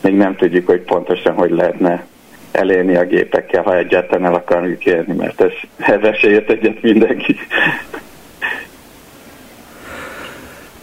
még 0.01 0.15
nem 0.15 0.35
tudjuk, 0.35 0.65
hogy 0.65 0.81
pontosan 0.81 1.33
hogy 1.33 1.51
lehetne 1.51 2.05
elérni 2.51 2.95
a 2.95 3.05
gépekkel, 3.05 3.63
ha 3.63 3.77
egyáltalán 3.77 4.25
el 4.25 4.33
akarjuk 4.33 4.85
érni, 4.85 5.13
mert 5.13 5.41
ez, 5.41 5.51
ez 5.77 6.01
esélyet 6.01 6.49
egyet 6.49 6.81
mindenki. 6.81 7.35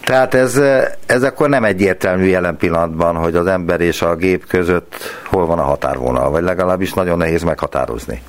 Tehát 0.03 0.33
ez, 0.33 0.61
ez 1.05 1.23
akkor 1.23 1.49
nem 1.49 1.63
egyértelmű 1.63 2.25
jelen 2.25 2.57
pillanatban, 2.57 3.15
hogy 3.15 3.35
az 3.35 3.47
ember 3.47 3.81
és 3.81 4.01
a 4.01 4.15
gép 4.15 4.47
között 4.47 4.95
hol 5.25 5.45
van 5.45 5.59
a 5.59 5.63
határvonal, 5.63 6.29
vagy 6.29 6.43
legalábbis 6.43 6.93
nagyon 6.93 7.17
nehéz 7.17 7.43
meghatározni. 7.43 8.21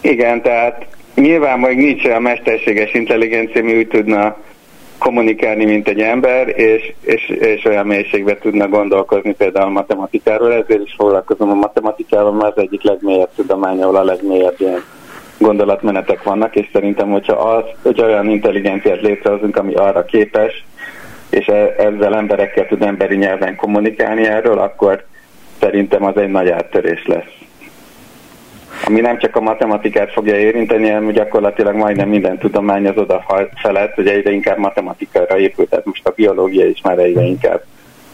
Igen, 0.00 0.42
tehát 0.42 0.86
Nyilván 1.14 1.58
még 1.58 1.76
nincs 1.76 2.04
olyan 2.04 2.22
mesterséges 2.22 2.94
intelligencia, 2.94 3.62
mi 3.62 3.76
úgy 3.76 3.88
tudna 3.88 4.36
kommunikálni, 4.98 5.64
mint 5.64 5.88
egy 5.88 6.00
ember, 6.00 6.48
és, 6.58 6.92
és, 7.00 7.28
és 7.28 7.64
olyan 7.64 7.86
mélységbe 7.86 8.38
tudna 8.38 8.68
gondolkozni 8.68 9.34
például 9.34 9.66
a 9.66 9.70
matematikáról, 9.70 10.52
ezért 10.52 10.84
is 10.84 10.94
foglalkozom 10.96 11.50
a 11.50 11.54
matematikával, 11.54 12.32
mert 12.32 12.56
az 12.56 12.62
egyik 12.62 12.82
legmélyebb 12.82 13.30
tudomány, 13.36 13.82
ahol 13.82 13.96
a 13.96 14.04
legmélyebb 14.04 14.54
ilyen 14.58 14.82
gondolatmenetek 15.38 16.22
vannak, 16.22 16.56
és 16.56 16.68
szerintem, 16.72 17.10
hogyha, 17.10 17.32
az, 17.32 17.64
hogy 17.82 18.00
olyan 18.00 18.30
intelligenciát 18.30 19.00
létrehozunk, 19.00 19.56
ami 19.56 19.74
arra 19.74 20.04
képes, 20.04 20.64
és 21.30 21.46
e, 21.46 21.74
ezzel 21.78 22.16
emberekkel 22.16 22.66
tud 22.66 22.82
emberi 22.82 23.16
nyelven 23.16 23.56
kommunikálni 23.56 24.26
erről, 24.26 24.58
akkor 24.58 25.04
szerintem 25.60 26.04
az 26.04 26.16
egy 26.16 26.30
nagy 26.30 26.48
áttörés 26.48 27.06
lesz. 27.06 27.43
Ami 28.84 29.00
nem 29.00 29.18
csak 29.18 29.36
a 29.36 29.40
matematikát 29.40 30.12
fogja 30.12 30.38
érinteni, 30.38 30.88
hanem 30.88 31.10
gyakorlatilag 31.10 31.74
majdnem 31.74 32.08
minden 32.08 32.38
tudomány 32.38 32.86
az 32.86 32.96
oda 32.96 33.24
felett, 33.62 33.94
hogy 33.94 34.08
egyre 34.08 34.30
inkább 34.30 34.58
matematikára 34.58 35.38
épült, 35.38 35.68
tehát 35.68 35.84
most 35.84 36.06
a 36.06 36.12
biológia 36.16 36.66
is 36.66 36.80
már 36.82 36.98
egyre 36.98 37.22
inkább 37.22 37.62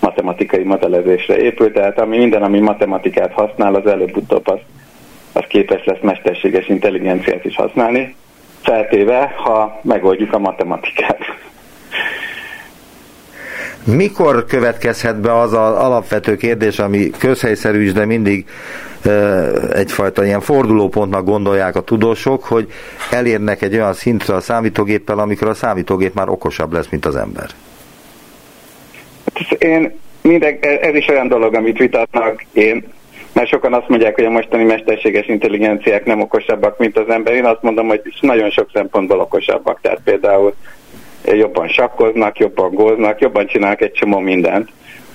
matematikai 0.01 0.63
modellezésre 0.63 1.39
épült, 1.39 1.73
tehát 1.73 1.99
ami 1.99 2.17
minden, 2.17 2.43
ami 2.43 2.61
matematikát 2.61 3.33
használ, 3.33 3.75
az 3.75 3.87
előbb-utóbb 3.87 4.49
az, 4.49 4.59
az 5.33 5.45
képes 5.49 5.85
lesz 5.85 6.01
mesterséges 6.01 6.69
intelligenciát 6.69 7.45
is 7.45 7.57
használni, 7.57 8.15
feltéve, 8.63 9.35
ha 9.37 9.81
megoldjuk 9.83 10.33
a 10.33 10.39
matematikát. 10.39 11.19
Mikor 13.85 14.45
következhet 14.45 15.21
be 15.21 15.39
az 15.39 15.53
az 15.53 15.75
alapvető 15.75 16.37
kérdés, 16.37 16.79
ami 16.79 17.11
közhelyszerű 17.19 17.83
is, 17.83 17.93
de 17.93 18.05
mindig 18.05 18.47
egyfajta 19.73 20.25
ilyen 20.25 20.41
fordulópontnak 20.41 21.25
gondolják 21.25 21.77
a 21.77 21.81
tudósok, 21.81 22.45
hogy 22.45 22.73
elérnek 23.11 23.63
egy 23.63 23.75
olyan 23.75 23.93
szintre 23.93 24.35
a 24.35 24.41
számítógéppel, 24.41 25.19
amikor 25.19 25.49
a 25.49 25.55
számítógép 25.55 26.15
már 26.15 26.29
okosabb 26.29 26.73
lesz, 26.73 26.89
mint 26.91 27.07
az 27.07 27.17
ember? 27.17 27.51
Én 29.59 29.99
minden, 30.23 30.59
ez 30.61 30.95
is 30.95 31.09
olyan 31.09 31.29
dolog, 31.29 31.55
amit 31.55 31.79
vitatnak 31.79 32.45
én, 32.53 32.85
mert 33.33 33.49
sokan 33.49 33.73
azt 33.73 33.89
mondják, 33.89 34.15
hogy 34.15 34.25
a 34.25 34.31
mostani 34.31 34.65
mesterséges 34.65 35.27
intelligenciák 35.27 36.05
nem 36.05 36.21
okosabbak, 36.21 36.79
mint 36.79 36.99
az 36.99 37.09
ember. 37.09 37.35
Én 37.35 37.45
azt 37.45 37.63
mondom, 37.63 37.87
hogy 37.87 38.01
nagyon 38.21 38.51
sok 38.51 38.71
szempontból 38.73 39.21
okosabbak. 39.21 39.81
Tehát 39.81 40.01
például 40.05 40.55
jobban 41.25 41.69
sakkoznak, 41.69 42.39
jobban 42.39 42.75
góznak, 42.75 43.21
jobban 43.21 43.47
csinálnak 43.47 43.81
egy 43.81 43.93
csomó 43.93 44.19
mindent, 44.19 44.69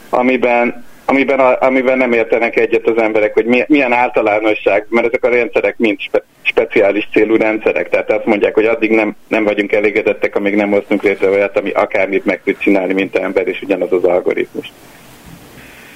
amiben, 0.10 0.85
amiben, 1.06 1.40
a, 1.40 1.58
amiben 1.60 1.98
nem 1.98 2.14
értenek 2.14 2.56
egyet 2.56 2.88
az 2.88 3.02
emberek, 3.02 3.34
hogy 3.34 3.66
milyen 3.68 3.94
általánosság, 3.94 4.86
mert 4.90 5.08
ezek 5.08 5.24
a 5.24 5.30
rendszerek 5.30 5.78
mind 5.78 6.00
spe, 6.00 6.24
speciális 6.42 7.08
célú 7.12 7.36
rendszerek, 7.36 7.90
tehát 7.90 8.12
azt 8.12 8.26
mondják, 8.26 8.54
hogy 8.54 8.66
addig 8.66 8.92
nem, 8.92 9.16
nem 9.28 9.44
vagyunk 9.44 9.72
elégedettek, 9.72 10.36
amíg 10.36 10.56
nem 10.56 10.72
hoztunk 10.72 11.04
létre 11.04 11.30
olyat, 11.30 11.58
ami 11.58 11.72
akármit 11.72 12.26
meg 12.26 12.42
tud 12.44 12.58
csinálni, 12.58 12.94
mint 12.94 13.16
ember, 13.16 13.48
és 13.48 13.62
ugyanaz 13.62 13.92
az 13.92 14.04
algoritmus. 14.04 14.72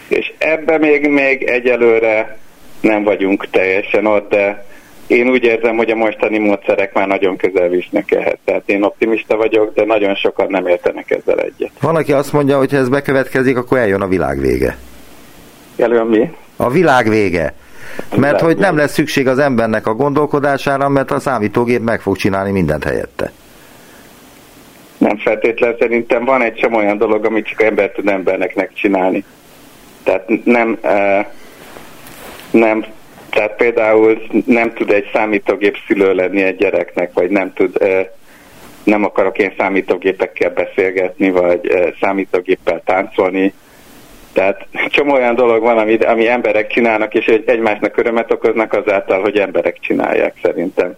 És 0.07 0.33
ebbe 0.37 0.77
még, 0.77 1.07
még 1.07 1.43
egyelőre 1.43 2.37
nem 2.81 3.03
vagyunk 3.03 3.49
teljesen 3.49 4.05
ott, 4.05 4.29
de 4.29 4.65
én 5.07 5.29
úgy 5.29 5.43
érzem, 5.43 5.77
hogy 5.77 5.89
a 5.89 5.95
mostani 5.95 6.37
módszerek 6.37 6.93
már 6.93 7.07
nagyon 7.07 7.37
közel 7.37 7.67
visznek 7.67 8.11
ehhez. 8.11 8.37
Tehát 8.45 8.63
én 8.65 8.83
optimista 8.83 9.37
vagyok, 9.37 9.73
de 9.73 9.85
nagyon 9.85 10.15
sokan 10.15 10.47
nem 10.49 10.67
értenek 10.67 11.11
ezzel 11.11 11.39
egyet. 11.39 11.71
Van, 11.81 11.95
aki 11.95 12.13
azt 12.13 12.33
mondja, 12.33 12.57
hogy 12.57 12.71
ha 12.71 12.77
ez 12.77 12.89
bekövetkezik, 12.89 13.57
akkor 13.57 13.77
eljön 13.77 14.01
a 14.01 14.07
világ 14.07 14.39
vége. 14.39 14.77
Eljön 15.79 16.07
mi? 16.07 16.31
A 16.55 16.69
világ 16.69 17.09
vége. 17.09 17.53
Mert 18.15 18.41
hogy 18.41 18.57
nem 18.57 18.77
lesz 18.77 18.93
szükség 18.93 19.27
az 19.27 19.39
embernek 19.39 19.87
a 19.87 19.93
gondolkodására, 19.93 20.89
mert 20.89 21.11
a 21.11 21.19
számítógép 21.19 21.81
meg 21.81 22.01
fog 22.01 22.17
csinálni 22.17 22.51
mindent 22.51 22.83
helyette. 22.83 23.31
Nem 24.97 25.17
feltétlenül 25.17 25.75
szerintem 25.79 26.25
van 26.25 26.41
egy 26.41 26.53
csomó 26.53 26.77
olyan 26.77 26.97
dolog, 26.97 27.25
amit 27.25 27.47
csak 27.47 27.61
ember 27.61 27.91
tud 27.91 28.07
embernek 28.07 28.55
megcsinálni. 28.55 29.23
Tehát 30.03 30.45
nem, 30.45 30.79
nem 32.51 32.85
tehát 33.29 33.55
például 33.55 34.21
nem 34.45 34.73
tud 34.73 34.91
egy 34.91 35.09
számítógép 35.13 35.77
szülő 35.87 36.13
lenni 36.13 36.41
egy 36.41 36.55
gyereknek, 36.55 37.13
vagy 37.13 37.29
nem 37.29 37.53
tud, 37.53 37.77
nem 38.83 39.03
akarok 39.03 39.37
én 39.37 39.53
számítógépekkel 39.57 40.49
beszélgetni, 40.49 41.29
vagy 41.31 41.93
számítógéppel 42.01 42.81
táncolni. 42.85 43.53
Tehát 44.33 44.67
csomó 44.89 45.13
olyan 45.13 45.35
dolog 45.35 45.61
van, 45.61 45.77
ami, 45.77 45.95
ami 45.95 46.27
emberek 46.27 46.67
csinálnak, 46.67 47.13
és 47.13 47.25
egymásnak 47.45 47.97
örömet 47.97 48.31
okoznak 48.31 48.73
azáltal, 48.73 49.21
hogy 49.21 49.37
emberek 49.37 49.77
csinálják 49.79 50.33
szerintem. 50.41 50.95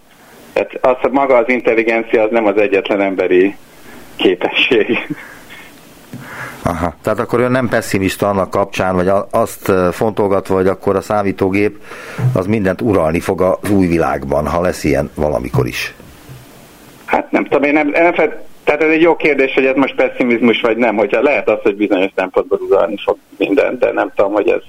Tehát 0.54 0.78
az, 0.82 1.12
maga 1.12 1.36
az 1.36 1.50
intelligencia 1.50 2.24
az 2.24 2.32
nem 2.32 2.46
az 2.46 2.58
egyetlen 2.58 3.02
emberi 3.02 3.56
képesség. 4.16 4.98
Aha. 6.64 6.94
Tehát 7.02 7.20
akkor 7.20 7.40
ön 7.40 7.52
nem 7.52 7.68
pessimista 7.68 8.30
annak 8.30 8.50
kapcsán, 8.50 8.96
vagy 8.96 9.12
azt 9.32 9.72
fontolgatva, 9.92 10.56
hogy 10.56 10.68
akkor 10.68 10.96
a 10.96 11.02
számítógép 11.02 11.78
az 12.34 12.46
mindent 12.46 12.82
uralni 12.82 13.20
fog 13.20 13.42
az 13.42 13.70
új 13.70 13.88
világban, 13.88 14.48
ha 14.48 14.62
lesz 14.62 14.84
ilyen 14.84 15.12
valamikor 15.16 15.68
is. 15.68 15.94
Hát 17.06 17.32
nem 17.32 17.44
tudom, 17.44 17.64
én 17.64 17.74
nem, 17.74 17.88
nem 17.88 18.14
tehát 18.64 18.82
ez 18.82 18.90
egy 18.90 19.02
jó 19.02 19.16
kérdés, 19.16 19.54
hogy 19.54 19.66
ez 19.66 19.76
most 19.76 19.96
pessimizmus 19.96 20.62
vagy 20.62 20.78
nem, 20.78 20.96
hogyha 20.96 21.22
lehet 21.22 21.50
az, 21.50 21.60
hogy 21.62 21.76
bizonyos 21.76 22.12
szempontból 22.16 22.60
uralni 22.70 22.98
fog 23.04 23.18
mindent, 23.38 23.80
de 23.80 23.92
nem 23.92 24.12
tudom, 24.16 24.34
hogy 24.34 24.50
ez, 24.50 24.62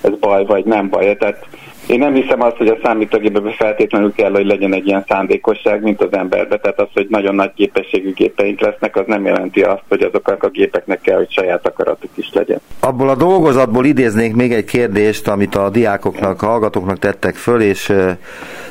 ez 0.00 0.18
baj 0.20 0.44
vagy 0.44 0.64
nem 0.64 0.88
baj. 0.88 1.16
Tehát 1.16 1.46
én 1.90 1.98
nem 1.98 2.14
hiszem 2.14 2.42
azt, 2.42 2.56
hogy 2.56 2.68
a 2.68 2.78
számítógépben 2.82 3.52
feltétlenül 3.52 4.12
kell, 4.12 4.30
hogy 4.30 4.46
legyen 4.46 4.74
egy 4.74 4.86
ilyen 4.86 5.04
szándékosság, 5.08 5.82
mint 5.82 6.02
az 6.02 6.12
emberbe. 6.12 6.56
Tehát 6.56 6.80
az, 6.80 6.86
hogy 6.92 7.06
nagyon 7.08 7.34
nagy 7.34 7.52
képességű 7.54 8.12
gépeink 8.12 8.60
lesznek, 8.60 8.96
az 8.96 9.04
nem 9.06 9.26
jelenti 9.26 9.60
azt, 9.60 9.82
hogy 9.88 10.02
azoknak 10.02 10.42
a 10.42 10.48
gépeknek 10.48 11.00
kell, 11.00 11.16
hogy 11.16 11.30
saját 11.30 11.66
akaratuk 11.66 12.10
is 12.14 12.30
legyen. 12.32 12.60
Abból 12.80 13.08
a 13.08 13.14
dolgozatból 13.14 13.84
idéznék 13.84 14.34
még 14.34 14.52
egy 14.52 14.64
kérdést, 14.64 15.28
amit 15.28 15.54
a 15.54 15.70
diákoknak, 15.70 16.40
hallgatóknak 16.40 16.98
tettek 16.98 17.34
föl, 17.34 17.60
és 17.60 17.92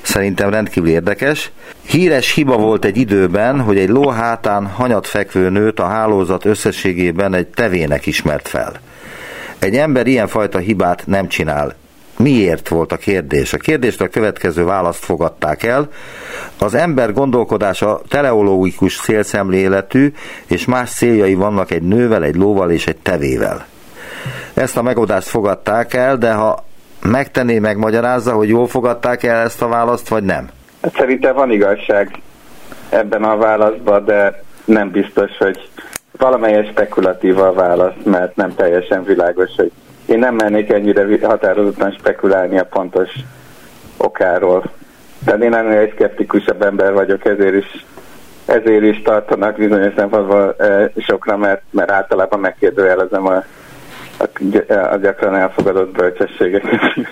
szerintem 0.02 0.50
rendkívül 0.50 0.90
érdekes. 0.90 1.52
Híres 1.88 2.34
hiba 2.34 2.58
volt 2.58 2.86
egy 2.86 2.98
időben, 2.98 3.60
hogy 3.60 3.78
egy 3.78 3.90
ló 3.90 4.10
hátán 4.10 4.66
hanyat 4.66 5.08
fekvő 5.08 5.50
nőt 5.50 5.80
a 5.80 5.86
hálózat 5.86 6.46
összességében 6.46 7.34
egy 7.34 7.48
tevének 7.48 8.06
ismert 8.06 8.48
fel. 8.48 8.72
Egy 9.60 9.76
ember 9.76 10.08
ilyenfajta 10.08 10.58
hibát 10.58 11.04
nem 11.08 11.28
csinál 11.28 11.76
miért 12.24 12.68
volt 12.68 12.92
a 12.92 12.98
kérdés. 12.98 13.54
A 13.54 13.58
kérdést 13.58 14.02
a 14.02 14.08
következő 14.08 14.66
választ 14.66 15.04
fogadták 15.04 15.64
el. 15.64 15.88
Az 16.60 16.74
ember 16.74 17.14
gondolkodása 17.14 18.02
teleológikus 18.10 18.96
szélszemléletű, 18.96 20.12
és 20.48 20.66
más 20.66 20.90
céljai 20.90 21.34
vannak 21.34 21.72
egy 21.72 21.82
nővel, 21.82 22.24
egy 22.24 22.36
lóval 22.36 22.72
és 22.72 22.88
egy 22.88 22.98
tevével. 22.98 23.66
Ezt 24.54 24.78
a 24.78 24.82
megoldást 24.82 25.28
fogadták 25.28 25.94
el, 25.94 26.18
de 26.18 26.34
ha 26.34 26.64
megtenné, 27.04 27.60
megmagyarázza, 27.60 28.34
hogy 28.34 28.50
jól 28.50 28.68
fogadták 28.68 29.24
el 29.24 29.44
ezt 29.44 29.62
a 29.62 29.68
választ, 29.68 30.08
vagy 30.08 30.24
nem? 30.24 30.50
Hát 30.82 30.96
szerintem 30.96 31.36
van 31.36 31.52
igazság 31.52 32.22
ebben 32.90 33.24
a 33.24 33.38
válaszban, 33.38 34.06
de 34.06 34.44
nem 34.66 34.92
biztos, 34.92 35.38
hogy 35.38 35.70
valamelyes 36.18 36.68
spekulatív 36.68 37.40
a 37.40 37.54
válasz, 37.54 37.96
mert 38.04 38.36
nem 38.36 38.56
teljesen 38.56 39.04
világos, 39.04 39.50
hogy 39.56 39.72
én 40.10 40.20
nem 40.20 40.36
mennék 40.36 40.70
ennyire 40.70 41.28
határozottan 41.28 41.92
spekulálni 41.92 42.60
a 42.60 42.66
pontos 42.66 43.10
okáról. 43.98 44.64
Tehát 45.26 45.44
én 45.44 45.54
ennél 45.54 45.78
egy 45.78 45.92
szkeptikusabb 45.94 46.62
ember 46.62 46.94
vagyok, 46.94 47.26
ezért 47.26 47.56
is, 47.56 47.86
ezért 48.46 48.84
is 48.84 49.02
tartanak 49.02 49.58
bizonyos 49.58 49.94
szempontból 49.96 50.56
e, 50.58 50.92
sokra, 50.98 51.38
mert, 51.38 51.62
mert 51.70 51.92
általában 51.92 52.40
megkérdőjelezem 52.40 53.26
a, 53.28 53.44
a, 54.18 54.44
a 54.92 54.96
gyakran 54.96 55.36
elfogadott 55.36 55.92
bölcsességeket. 55.92 56.80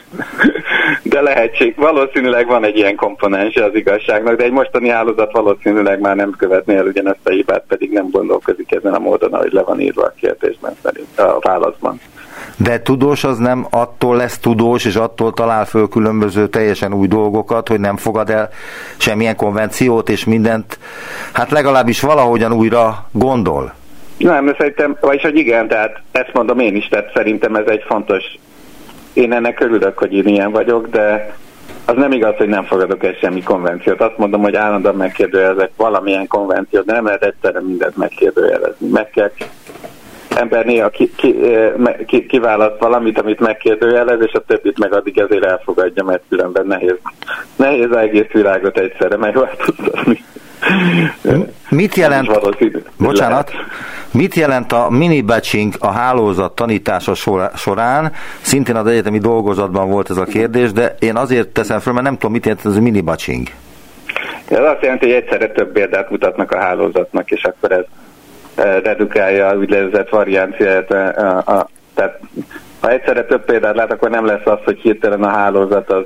De 1.03 1.21
lehetség, 1.21 1.75
valószínűleg 1.75 2.47
van 2.47 2.63
egy 2.63 2.77
ilyen 2.77 2.95
komponense 2.95 3.63
az 3.63 3.75
igazságnak, 3.75 4.35
de 4.35 4.43
egy 4.43 4.51
mostani 4.51 4.89
állózat 4.89 5.31
valószínűleg 5.31 5.99
már 5.99 6.15
nem 6.15 6.31
követné 6.37 6.75
el 6.75 6.85
ugyanezt 6.85 7.19
a 7.27 7.29
hibát, 7.29 7.63
pedig 7.67 7.91
nem 7.91 8.09
gondolkozik 8.09 8.71
ezen 8.71 8.93
a 8.93 8.99
módon, 8.99 9.33
ahogy 9.33 9.51
le 9.51 9.61
van 9.61 9.79
írva 9.79 10.03
a 10.03 10.13
kérdésben 10.19 10.75
szerint, 10.83 11.19
a 11.19 11.39
válaszban. 11.39 11.99
De 12.57 12.81
tudós 12.81 13.23
az 13.23 13.37
nem 13.37 13.67
attól 13.69 14.15
lesz 14.15 14.37
tudós, 14.37 14.85
és 14.85 14.95
attól 14.95 15.33
talál 15.33 15.65
föl 15.65 15.87
különböző 15.87 16.47
teljesen 16.47 16.93
új 16.93 17.07
dolgokat, 17.07 17.67
hogy 17.67 17.79
nem 17.79 17.97
fogad 17.97 18.29
el 18.29 18.49
semmilyen 18.97 19.35
konvenciót, 19.35 20.09
és 20.09 20.25
mindent, 20.25 20.79
hát 21.33 21.51
legalábbis 21.51 22.01
valahogyan 22.01 22.53
újra 22.53 23.07
gondol. 23.11 23.73
Nem, 24.17 24.55
szerintem, 24.57 24.97
vagyis 25.01 25.21
hogy 25.21 25.37
igen, 25.37 25.67
tehát 25.67 26.01
ezt 26.11 26.33
mondom 26.33 26.59
én 26.59 26.75
is, 26.75 26.87
tehát 26.87 27.11
szerintem 27.13 27.55
ez 27.55 27.67
egy 27.67 27.83
fontos, 27.87 28.23
én 29.13 29.33
ennek 29.33 29.59
örülök, 29.59 29.97
hogy 29.97 30.13
én 30.13 30.27
ilyen 30.27 30.51
vagyok, 30.51 30.87
de 30.87 31.35
az 31.85 31.95
nem 31.95 32.11
igaz, 32.11 32.35
hogy 32.35 32.47
nem 32.47 32.63
fogadok 32.63 33.03
el 33.03 33.13
semmi 33.21 33.43
konvenciót. 33.43 34.01
Azt 34.01 34.17
mondom, 34.17 34.41
hogy 34.41 34.55
állandóan 34.55 34.95
megkérdőjelezek 34.95 35.71
valamilyen 35.75 36.27
konvenciót, 36.27 36.85
de 36.85 36.93
nem 36.93 37.05
lehet 37.05 37.23
egyszerre 37.23 37.61
mindent 37.61 37.97
megkérdőjelezni. 37.97 38.87
Meg 38.89 39.09
kell 39.09 39.31
ember 40.37 40.65
néha 40.65 40.89
ki, 40.89 41.11
ki, 41.15 41.35
ki, 42.05 42.25
kiválaszt 42.25 42.79
valamit, 42.79 43.19
amit 43.19 43.39
megkérdőjelez, 43.39 44.21
és 44.21 44.33
a 44.33 44.39
többit 44.39 44.79
meg 44.79 44.93
addig 44.93 45.17
ezért 45.17 45.45
elfogadja, 45.45 46.03
mert 46.03 46.21
különben 46.29 46.65
nehéz, 46.67 46.95
nehéz 47.55 47.91
egész 47.91 48.31
világot 48.31 48.77
egyszerre 48.77 49.17
megváltoztatni. 49.17 50.23
Mit 51.69 51.95
jelent, 51.95 52.29
bocsánat, 52.97 53.51
mit 54.11 54.35
jelent 54.35 54.71
a 54.71 54.89
mini 54.89 55.21
batching 55.21 55.73
a 55.79 55.91
hálózat 55.91 56.55
tanítása 56.55 57.13
során? 57.55 58.11
Szintén 58.41 58.75
az 58.75 58.87
egyetemi 58.87 59.17
dolgozatban 59.17 59.89
volt 59.89 60.09
ez 60.09 60.17
a 60.17 60.23
kérdés, 60.23 60.71
de 60.71 60.95
én 60.99 61.15
azért 61.15 61.47
teszem 61.47 61.79
fel, 61.79 61.93
mert 61.93 62.05
nem 62.05 62.13
tudom, 62.13 62.31
mit 62.31 62.45
jelent 62.45 62.65
ez 62.65 62.75
a 62.75 62.81
mini 62.81 63.01
batching. 63.01 63.47
Ez 64.47 64.59
azt 64.59 64.81
jelenti, 64.81 65.05
hogy 65.05 65.15
egyszerre 65.15 65.47
több 65.47 65.71
példát 65.71 66.09
mutatnak 66.09 66.51
a 66.51 66.59
hálózatnak, 66.59 67.31
és 67.31 67.43
akkor 67.43 67.71
ez 67.71 67.83
redukálja 68.83 69.47
a 69.47 69.55
úgynevezett 69.55 70.09
varianciát. 70.09 70.91
A, 70.91 71.37
a, 71.37 71.69
tehát 71.93 72.19
ha 72.79 72.89
egyszerre 72.89 73.25
több 73.25 73.45
példát 73.45 73.75
lát, 73.75 73.91
akkor 73.91 74.09
nem 74.09 74.25
lesz 74.25 74.45
az, 74.45 74.59
hogy 74.63 74.79
hirtelen 74.79 75.23
a 75.23 75.29
hálózat 75.29 75.91
az 75.91 76.05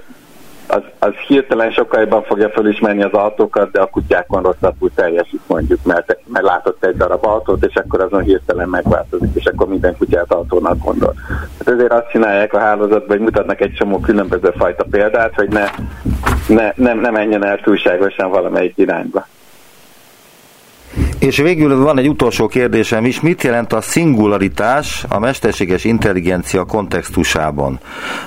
az, 0.72 0.82
az 1.00 1.14
hirtelen 1.28 1.72
sokkal 1.72 2.00
jobban 2.00 2.24
fogja 2.24 2.50
felismerni 2.50 3.04
az 3.04 3.12
autókat, 3.12 3.72
de 3.72 3.82
a 3.82 3.86
kutyákon 3.86 4.42
rosszabbul 4.42 4.92
teljesít 4.96 5.42
mondjuk, 5.48 5.80
mert, 5.84 6.18
mert 6.28 6.46
látott 6.46 6.86
egy 6.86 6.98
darab 6.98 7.26
autót, 7.26 7.66
és 7.66 7.76
akkor 7.76 8.02
azon 8.02 8.22
hirtelen 8.22 8.70
megváltozik, 8.70 9.30
és 9.34 9.46
akkor 9.46 9.68
minden 9.68 9.98
kutyát 9.98 10.32
autónak 10.32 10.78
gondol. 10.84 11.14
Hát 11.58 11.68
ezért 11.68 11.92
azt 11.92 12.10
csinálják 12.10 12.54
a 12.54 12.60
hálózatban, 12.60 13.08
hogy 13.08 13.20
mutatnak 13.20 13.62
egy 13.62 13.74
csomó 13.74 14.00
különböző 14.00 14.54
fajta 14.58 14.86
példát, 14.92 15.36
hogy 15.36 15.50
ne, 15.50 15.66
ne, 16.48 16.72
nem, 16.76 17.00
ne 17.00 17.10
menjen 17.10 17.46
el 17.46 17.60
túlságosan 17.60 18.30
valamelyik 18.30 18.78
irányba. 18.78 19.28
És 21.22 21.38
végül 21.38 21.84
van 21.84 21.98
egy 21.98 22.08
utolsó 22.08 22.48
kérdésem 22.48 23.06
is, 23.06 23.20
mit 23.20 23.44
jelent 23.44 23.74
a 23.74 23.82
szingularitás 23.82 25.06
a 25.10 25.20
mesterséges 25.20 25.84
intelligencia 25.84 26.64
kontextusában? 26.64 27.80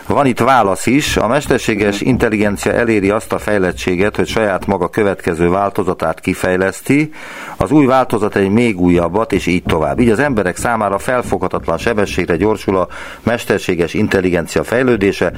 Van 0.06 0.26
itt 0.26 0.38
válasz 0.38 0.86
is, 0.86 1.16
a 1.16 1.26
mesterséges 1.26 2.00
intelligencia 2.00 2.72
eléri 2.72 3.10
azt 3.10 3.32
a 3.32 3.38
fejlettséget, 3.38 4.16
hogy 4.16 4.26
saját 4.26 4.66
maga 4.66 4.88
következő 4.88 5.48
változatát 5.48 6.20
kifejleszti, 6.20 7.12
az 7.56 7.70
új 7.70 7.86
változat 7.86 8.36
egy 8.36 8.50
még 8.50 8.80
újabbat, 8.80 9.32
és 9.32 9.46
így 9.46 9.62
tovább. 9.62 10.00
Így 10.00 10.10
az 10.10 10.18
emberek 10.18 10.56
számára 10.56 10.98
felfoghatatlan 10.98 11.78
sebességre 11.78 12.36
gyorsul 12.36 12.76
a 12.76 12.88
mesterséges 13.22 13.94
intelligencia 13.94 14.64
fejlődése, 14.64 15.32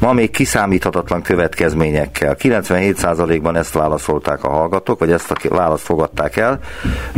ma 0.00 0.12
még 0.12 0.30
kiszámíthatatlan 0.30 1.22
következményekkel. 1.22 2.36
97%-ban 2.38 3.56
ezt 3.56 3.72
válaszolták 3.72 4.44
a 4.44 4.48
hallgatók, 4.48 4.98
vagy 4.98 5.12
ezt 5.12 5.30
a 5.30 5.36
választ 5.48 5.84
fogadták 5.84 6.36
el. 6.36 6.60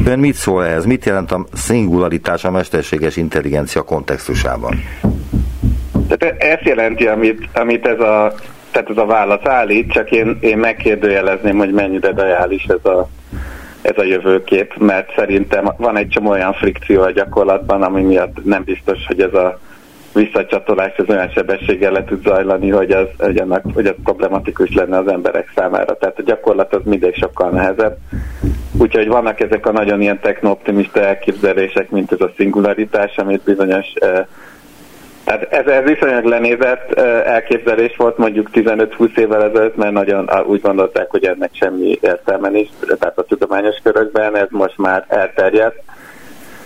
Ön 0.07 0.19
mit 0.19 0.35
szól 0.35 0.65
ehhez? 0.65 0.85
Mit 0.85 1.05
jelent 1.05 1.33
a 1.33 1.45
szingularitás 1.53 2.45
a 2.45 2.51
mesterséges 2.51 3.17
intelligencia 3.17 3.83
kontextusában? 3.83 4.83
Tehát 6.09 6.43
ezt 6.43 6.65
jelenti, 6.65 7.07
amit, 7.07 7.49
amit 7.53 7.87
ez 7.87 8.01
a 8.01 8.35
tehát 8.73 8.91
ez 8.91 8.97
a 8.97 9.07
válasz 9.07 9.47
állít, 9.47 9.93
csak 9.93 10.11
én, 10.11 10.37
én 10.41 10.59
megkérdőjelezném, 10.59 11.59
hogy 11.59 11.73
mennyire 11.73 12.13
reális 12.17 12.65
ez 12.65 12.85
a, 12.85 13.09
ez 13.83 13.99
a 13.99 14.05
jövőkép, 14.05 14.75
mert 14.79 15.15
szerintem 15.17 15.73
van 15.77 15.97
egy 15.97 16.09
csomó 16.09 16.31
olyan 16.31 16.53
frikció 16.53 17.03
a 17.03 17.11
gyakorlatban, 17.11 17.83
ami 17.83 18.03
miatt 18.03 18.45
nem 18.45 18.65
biztos, 18.65 19.07
hogy 19.07 19.21
ez 19.21 19.35
a 19.35 19.59
visszacsatolás 20.15 20.97
az 20.97 21.09
olyan 21.09 21.29
sebességgel 21.29 21.93
le 21.93 22.05
tud 22.05 22.23
zajlani, 22.23 22.71
hogy 22.71 22.91
az, 22.91 23.07
hogy, 23.19 23.39
annak, 23.39 23.63
hogy 23.75 23.87
az 23.87 23.95
problematikus 24.03 24.75
lenne 24.75 24.99
az 24.99 25.09
emberek 25.09 25.53
számára. 25.55 25.97
Tehát 25.97 26.19
a 26.19 26.23
gyakorlat 26.23 26.75
az 26.75 26.81
mindig 26.85 27.15
sokkal 27.15 27.51
nehezebb. 27.51 27.97
Úgyhogy 28.79 29.09
vannak 29.09 29.41
ezek 29.41 29.67
a 29.67 29.73
nagyon 29.73 30.01
ilyen 30.01 30.21
techno-optimista 30.21 31.01
elképzelések, 31.01 31.91
mint 31.91 32.13
ez 32.13 32.21
a 32.21 32.33
szingularitás, 32.37 33.17
amit 33.17 33.43
bizonyos 33.43 33.87
eh, 33.95 34.25
tehát 35.25 35.43
ez, 35.53 35.67
ez 35.67 35.85
viszonylag 35.85 36.25
lenézett 36.25 36.93
eh, 36.93 37.27
elképzelés 37.27 37.97
volt 37.97 38.19
mondjuk 38.19 38.49
15-20 38.53 39.17
évvel 39.17 39.43
ezelőtt, 39.43 39.77
mert 39.77 39.93
nagyon 39.93 40.31
úgy 40.47 40.61
gondolták, 40.61 41.11
hogy 41.11 41.25
ennek 41.25 41.51
semmi 41.53 41.99
értelme 42.01 42.49
nincs, 42.49 42.69
tehát 42.99 43.19
a 43.19 43.25
tudományos 43.25 43.77
körökben 43.83 44.37
ez 44.37 44.49
most 44.51 44.79
már 44.79 45.05
elterjedt, 45.09 45.83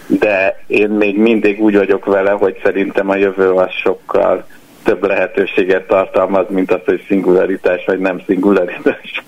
de 0.07 0.61
én 0.67 0.89
még 0.89 1.19
mindig 1.19 1.63
úgy 1.63 1.77
vagyok 1.77 2.05
vele, 2.05 2.31
hogy 2.31 2.61
szerintem 2.63 3.11
a 3.11 3.17
jövő 3.17 3.51
az 3.51 3.71
sokkal 3.71 4.45
több 4.87 5.07
lehetőséget 5.07 5.87
tartalmaz, 5.87 6.45
mint 6.49 6.73
az, 6.73 6.81
hogy 6.85 7.05
szingularitás 7.09 7.85
vagy 7.87 7.99
nem 7.99 8.23
szingularitás. 8.27 9.23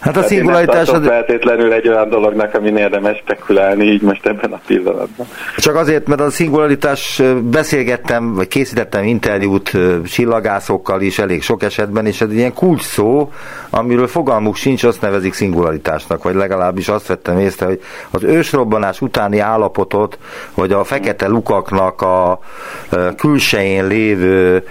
Hát 0.00 0.16
a 0.16 0.22
szingularitás... 0.22 0.88
Az... 0.88 1.06
feltétlenül 1.06 1.72
egy 1.72 1.88
olyan 1.88 2.08
dolognak, 2.08 2.54
amin 2.54 2.76
érdemes 2.76 3.18
spekulálni 3.18 3.84
így 3.84 4.02
most 4.02 4.26
ebben 4.26 4.52
a 4.52 4.60
pillanatban. 4.66 5.26
Csak 5.56 5.74
azért, 5.74 6.06
mert 6.06 6.20
a 6.20 6.30
szingularitás 6.30 7.22
beszélgettem, 7.42 8.34
vagy 8.34 8.48
készítettem 8.48 9.04
interjút 9.04 9.72
csillagászokkal 10.04 11.00
is 11.00 11.18
elég 11.18 11.42
sok 11.42 11.62
esetben, 11.62 12.06
és 12.06 12.20
ez 12.20 12.28
egy 12.28 12.36
ilyen 12.36 12.54
kulcs 12.54 12.82
szó, 12.82 13.32
amiről 13.70 14.06
fogalmuk 14.06 14.56
sincs, 14.56 14.84
azt 14.84 15.00
nevezik 15.00 15.32
szingularitásnak, 15.32 16.22
vagy 16.22 16.34
legalábbis 16.34 16.88
azt 16.88 17.06
vettem 17.06 17.38
észre, 17.38 17.66
hogy 17.66 17.80
az 18.10 18.22
ősrobbanás 18.22 19.00
utáni 19.00 19.38
állapotot, 19.38 20.18
vagy 20.54 20.72
a 20.72 20.84
fekete 20.84 21.28
lukaknak 21.28 22.02
a 22.02 22.38
külsején 23.16 23.86
lévő 23.96 24.62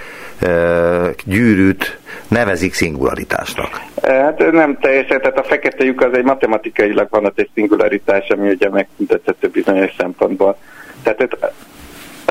gyűrűt 1.26 1.98
nevezik 2.28 2.74
szingularitásnak. 2.74 3.82
Hát 4.04 4.52
nem 4.52 4.78
teljesen, 4.82 5.22
tehát 5.22 5.40
a 5.40 5.44
fekete 5.44 5.84
lyuk 5.84 6.02
az 6.02 6.14
egy 6.14 6.24
matematikailag 6.24 7.08
van 7.10 7.32
egy 7.36 7.50
szingularitás, 7.54 8.30
ami 8.30 8.50
ugye 8.50 8.70
megtüntethető 8.70 9.48
bizonyos 9.48 9.92
szempontból. 9.98 10.58
Tehát 11.04 11.22
a, 11.22 11.52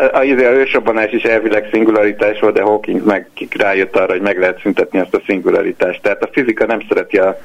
a, 0.01 0.19
a 0.19 0.25
ősrobbanás 0.53 1.13
is 1.13 1.23
elvileg 1.23 1.69
szingularitás 1.73 2.41
volt, 2.41 2.55
de 2.55 2.63
Hawking 2.63 3.07
meg 3.07 3.29
rájött 3.57 3.97
arra, 3.97 4.13
hogy 4.13 4.21
meg 4.21 4.39
lehet 4.39 4.61
szüntetni 4.61 4.99
azt 4.99 5.15
a 5.15 5.23
szingularitást. 5.27 6.03
Tehát 6.03 6.23
a 6.23 6.29
fizika 6.33 6.67
nem 6.67 6.81
szereti 6.89 7.17
a 7.19 7.39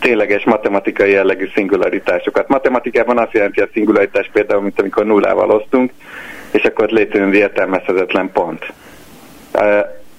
tényleges 0.00 0.44
matematikai 0.44 1.10
jellegű 1.10 1.48
szingularitásokat. 1.54 2.48
Matematikában 2.48 3.18
azt 3.18 3.32
jelenti 3.32 3.60
a 3.60 3.68
szingularitás 3.72 4.30
például, 4.32 4.62
mint 4.62 4.80
amikor 4.80 5.04
nullával 5.04 5.50
osztunk, 5.50 5.92
és 6.50 6.62
akkor 6.62 6.88
létrejön 6.88 7.32
értelmezhetetlen 7.32 8.30
pont 8.32 8.72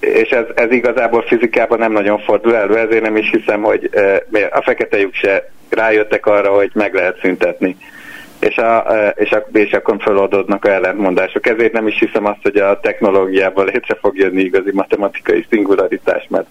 és 0.00 0.28
ez, 0.28 0.44
ez 0.54 0.70
igazából 0.70 1.22
fizikában 1.22 1.78
nem 1.78 1.92
nagyon 1.92 2.18
fordul 2.18 2.56
elő, 2.56 2.76
ezért 2.76 3.02
nem 3.02 3.16
is 3.16 3.30
hiszem, 3.30 3.62
hogy 3.62 3.90
a 4.50 4.62
fekete 4.62 4.98
lyuk 4.98 5.14
se 5.14 5.50
rájöttek 5.68 6.26
arra, 6.26 6.54
hogy 6.54 6.70
meg 6.74 6.94
lehet 6.94 7.18
szüntetni. 7.20 7.76
És, 8.40 8.56
a, 8.56 8.78
és, 9.14 9.30
a, 9.30 9.46
és 9.52 9.72
akkor 9.72 9.96
feloldódnak 9.98 10.64
a 10.64 10.70
ellentmondások. 10.70 11.46
Ezért 11.46 11.72
nem 11.72 11.86
is 11.86 11.98
hiszem 11.98 12.24
azt, 12.24 12.42
hogy 12.42 12.56
a 12.56 12.80
technológiában 12.80 13.64
létre 13.64 13.96
fog 14.00 14.16
jönni 14.16 14.42
igazi 14.42 14.70
matematikai 14.72 15.46
szingularitás, 15.50 16.26
mert 16.28 16.46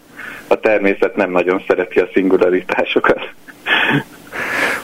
a 0.47 0.59
természet 0.59 1.15
nem 1.15 1.31
nagyon 1.31 1.63
szereti 1.67 1.99
a 1.99 2.09
szingularitásokat. 2.13 3.19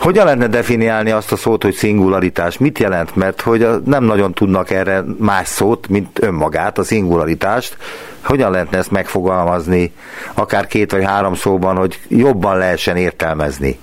Hogyan 0.03 0.23
lehetne 0.23 0.47
definiálni 0.47 1.11
azt 1.11 1.31
a 1.31 1.35
szót, 1.35 1.63
hogy 1.63 1.73
szingularitás? 1.73 2.57
Mit 2.57 2.79
jelent? 2.79 3.15
Mert 3.15 3.41
hogy 3.41 3.67
nem 3.85 4.03
nagyon 4.03 4.33
tudnak 4.33 4.71
erre 4.71 5.03
más 5.17 5.47
szót, 5.47 5.87
mint 5.87 6.23
önmagát, 6.23 6.77
a 6.77 6.83
szingularitást. 6.83 7.77
Hogyan 8.23 8.51
lehetne 8.51 8.77
ezt 8.77 8.91
megfogalmazni, 8.91 9.93
akár 10.33 10.67
két 10.67 10.91
vagy 10.91 11.03
három 11.03 11.33
szóban, 11.33 11.75
hogy 11.75 11.99
jobban 12.07 12.57
lehessen 12.57 12.97
értelmezni? 12.97 13.79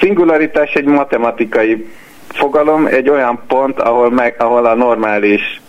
Szingularitás 0.00 0.72
egy 0.72 0.84
matematikai 0.84 1.90
fogalom, 2.28 2.86
egy 2.86 3.08
olyan 3.08 3.40
pont, 3.46 3.80
ahol, 3.80 4.10
meg, 4.10 4.34
ahol 4.38 4.66
a 4.66 4.74
normális 4.74 5.60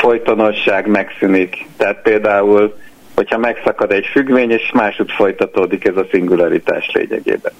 folytonosság 0.00 0.86
megszűnik. 0.86 1.66
Tehát 1.76 2.02
például, 2.02 2.76
hogyha 3.14 3.38
megszakad 3.38 3.92
egy 3.92 4.06
függvény, 4.12 4.50
és 4.50 4.70
másút 4.74 5.12
folytatódik 5.12 5.84
ez 5.84 5.96
a 5.96 6.06
szingularitás 6.10 6.90
lényegében. 6.92 7.52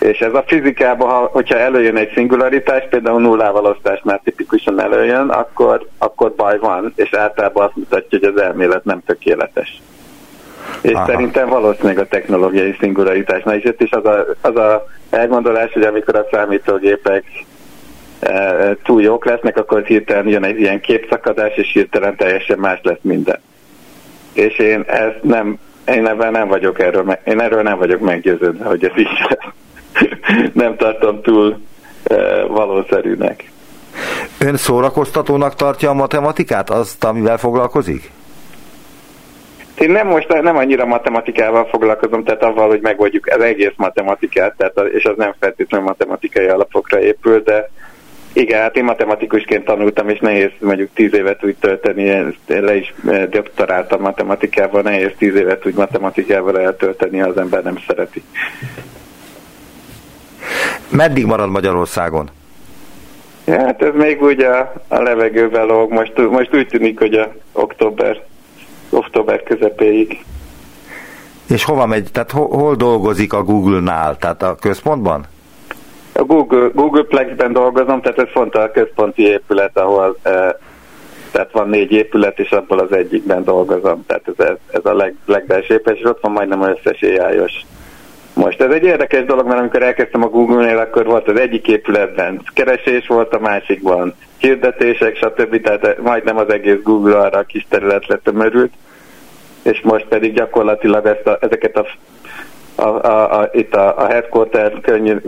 És 0.00 0.18
ez 0.18 0.34
a 0.34 0.44
fizikában, 0.46 1.08
ha, 1.08 1.28
hogyha 1.32 1.58
előjön 1.58 1.96
egy 1.96 2.12
szingularitás, 2.14 2.86
például 2.90 3.20
nullával 3.20 3.64
osztásnál 3.64 4.20
tipikusan 4.24 4.80
előjön, 4.80 5.28
akkor, 5.28 5.86
akkor 5.98 6.32
baj 6.34 6.58
van, 6.58 6.92
és 6.96 7.14
általában 7.14 7.64
azt 7.64 7.76
mutatja, 7.76 8.18
hogy 8.18 8.28
az 8.28 8.40
elmélet 8.40 8.84
nem 8.84 9.02
tökéletes. 9.06 9.82
És 10.80 10.92
Aha. 10.92 11.06
szerintem 11.06 11.48
valószínűleg 11.48 11.98
a 11.98 12.06
technológiai 12.06 12.76
szingularitásnál 12.80 13.56
is 13.56 13.64
itt 13.64 13.80
is 13.80 13.90
az 13.90 14.04
a, 14.04 14.26
az 14.40 14.56
a 14.56 14.86
elgondolás, 15.10 15.72
hogy 15.72 15.82
amikor 15.82 16.16
a 16.16 16.26
számítógépek 16.30 17.24
e, 18.20 18.76
túl 18.82 19.02
jók 19.02 19.24
lesznek, 19.24 19.56
akkor 19.56 19.82
hirtelen 19.82 20.28
jön 20.28 20.44
egy 20.44 20.60
ilyen 20.60 20.80
képszakadás, 20.80 21.56
és 21.56 21.72
hirtelen 21.72 22.16
teljesen 22.16 22.58
más 22.58 22.78
lesz 22.82 23.00
minden. 23.00 23.40
És 24.32 24.58
én 24.58 24.84
ezt 24.86 25.22
nem, 25.22 25.58
én 25.86 26.06
ebben 26.06 26.32
nem 26.32 26.48
vagyok 26.48 26.80
erről, 26.80 27.18
én 27.24 27.40
erről 27.40 27.62
nem 27.62 27.78
vagyok 27.78 28.00
meggyőződve, 28.00 28.64
hogy 28.64 28.84
ez 28.84 28.98
így 28.98 29.08
lesz. 29.28 29.52
nem 30.52 30.76
tartom 30.76 31.22
túl 31.22 31.60
e, 32.04 32.44
valószerűnek. 32.44 33.50
Ön 34.38 34.56
szórakoztatónak 34.56 35.54
tartja 35.54 35.90
a 35.90 35.94
matematikát, 35.94 36.70
azt, 36.70 37.04
amivel 37.04 37.38
foglalkozik? 37.38 38.10
Én 39.78 39.90
nem 39.90 40.06
most 40.06 40.42
nem 40.42 40.56
annyira 40.56 40.86
matematikával 40.86 41.64
foglalkozom, 41.64 42.24
tehát 42.24 42.42
avval, 42.42 42.68
hogy 42.68 42.80
megoldjuk 42.80 43.26
az 43.26 43.42
egész 43.42 43.72
matematikát, 43.76 44.54
tehát, 44.56 44.92
és 44.92 45.04
az 45.04 45.16
nem 45.16 45.34
feltétlenül 45.40 45.86
matematikai 45.86 46.46
alapokra 46.46 47.00
épül, 47.00 47.42
de 47.42 47.70
igen, 48.32 48.60
hát 48.60 48.76
én 48.76 48.84
matematikusként 48.84 49.64
tanultam, 49.64 50.08
és 50.08 50.18
nehéz 50.18 50.50
mondjuk 50.58 50.88
tíz 50.94 51.14
évet 51.14 51.44
úgy 51.44 51.56
tölteni, 51.60 52.02
én 52.02 52.34
le 52.46 52.76
is 52.76 52.94
e, 53.08 53.26
doktoráltam 53.26 54.00
matematikával, 54.00 54.82
nehéz 54.82 55.10
tíz 55.18 55.34
évet 55.34 55.66
úgy 55.66 55.74
matematikával 55.74 56.60
eltölteni, 56.60 57.20
az 57.20 57.36
ember 57.36 57.62
nem 57.62 57.78
szereti. 57.86 58.22
Meddig 60.90 61.26
marad 61.26 61.50
Magyarországon? 61.50 62.30
Hát 63.46 63.82
ez 63.82 63.94
még 63.94 64.22
úgy 64.22 64.40
a, 64.40 64.72
a 64.88 65.02
levegőben 65.02 65.66
lóg. 65.66 65.92
Most, 65.92 66.12
most 66.30 66.54
úgy 66.54 66.66
tűnik, 66.66 66.98
hogy 66.98 67.14
a 67.14 67.32
október, 67.52 68.22
október 68.90 69.42
közepéig. 69.42 70.24
És 71.48 71.64
hova 71.64 71.86
megy? 71.86 72.12
Tehát 72.12 72.30
hol, 72.30 72.48
hol 72.48 72.74
dolgozik 72.74 73.32
a 73.32 73.42
Google-nál? 73.42 74.16
Tehát 74.16 74.42
a 74.42 74.54
központban? 74.54 75.26
A 76.12 76.22
Google, 76.22 76.70
Google 76.74 77.02
Plexben 77.02 77.52
dolgozom, 77.52 78.00
tehát 78.00 78.18
ez 78.18 78.28
font 78.32 78.54
a 78.54 78.70
központi 78.70 79.22
épület, 79.22 79.78
ahol 79.78 80.16
e, 80.22 80.58
tehát 81.30 81.52
van 81.52 81.68
négy 81.68 81.92
épület, 81.92 82.38
és 82.38 82.50
abból 82.50 82.78
az 82.78 82.92
egyikben 82.92 83.44
dolgozom. 83.44 84.04
Tehát 84.06 84.22
ez, 84.36 84.56
ez 84.70 84.84
a 84.84 84.94
leg, 84.94 85.14
legbelső 85.26 85.74
épület, 85.74 85.98
és 85.98 86.04
ott 86.04 86.20
van 86.20 86.32
majdnem 86.32 86.62
összes 86.62 87.02
ai 87.02 87.38
most. 88.40 88.60
Ez 88.60 88.70
egy 88.70 88.84
érdekes 88.84 89.24
dolog, 89.24 89.46
mert 89.46 89.60
amikor 89.60 89.82
elkezdtem 89.82 90.22
a 90.22 90.28
Google-nél, 90.28 90.78
akkor 90.78 91.04
volt 91.04 91.28
az 91.28 91.40
egyik 91.40 91.68
épületben 91.68 92.42
keresés, 92.54 93.06
volt 93.06 93.34
a 93.34 93.40
másikban 93.40 94.14
hirdetések, 94.38 95.16
stb. 95.16 95.60
Tehát 95.60 96.02
majdnem 96.02 96.36
az 96.36 96.52
egész 96.52 96.82
Google 96.82 97.18
arra 97.18 97.38
a 97.38 97.42
kis 97.42 97.66
területre 97.68 98.16
tömörült, 98.16 98.72
és 99.62 99.80
most 99.80 100.06
pedig 100.06 100.34
gyakorlatilag 100.34 101.06
ezt 101.06 101.26
a, 101.26 101.38
ezeket 101.40 101.76
a 101.76 101.86
a, 102.74 103.06
a, 103.06 103.40
a, 103.40 103.48
itt 103.52 103.74
a, 103.74 103.98
a 103.98 104.06
headquarter 104.06 104.72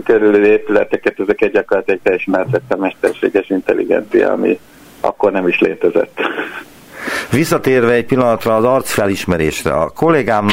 körül 0.03 0.45
épületeket, 0.45 1.19
ezeket 1.19 1.51
gyakorlatilag 1.51 1.99
teljesen 2.03 2.35
átvette 2.35 2.75
mesterséges 2.75 3.49
intelligencia, 3.49 4.31
ami 4.31 4.59
akkor 5.01 5.31
nem 5.31 5.47
is 5.47 5.59
létezett. 5.59 6.19
Visszatérve 7.31 7.91
egy 7.91 8.05
pillanatra 8.05 8.55
az 8.55 8.63
arcfelismerésre, 8.63 9.73
a 9.73 9.89
kollégám 9.89 10.47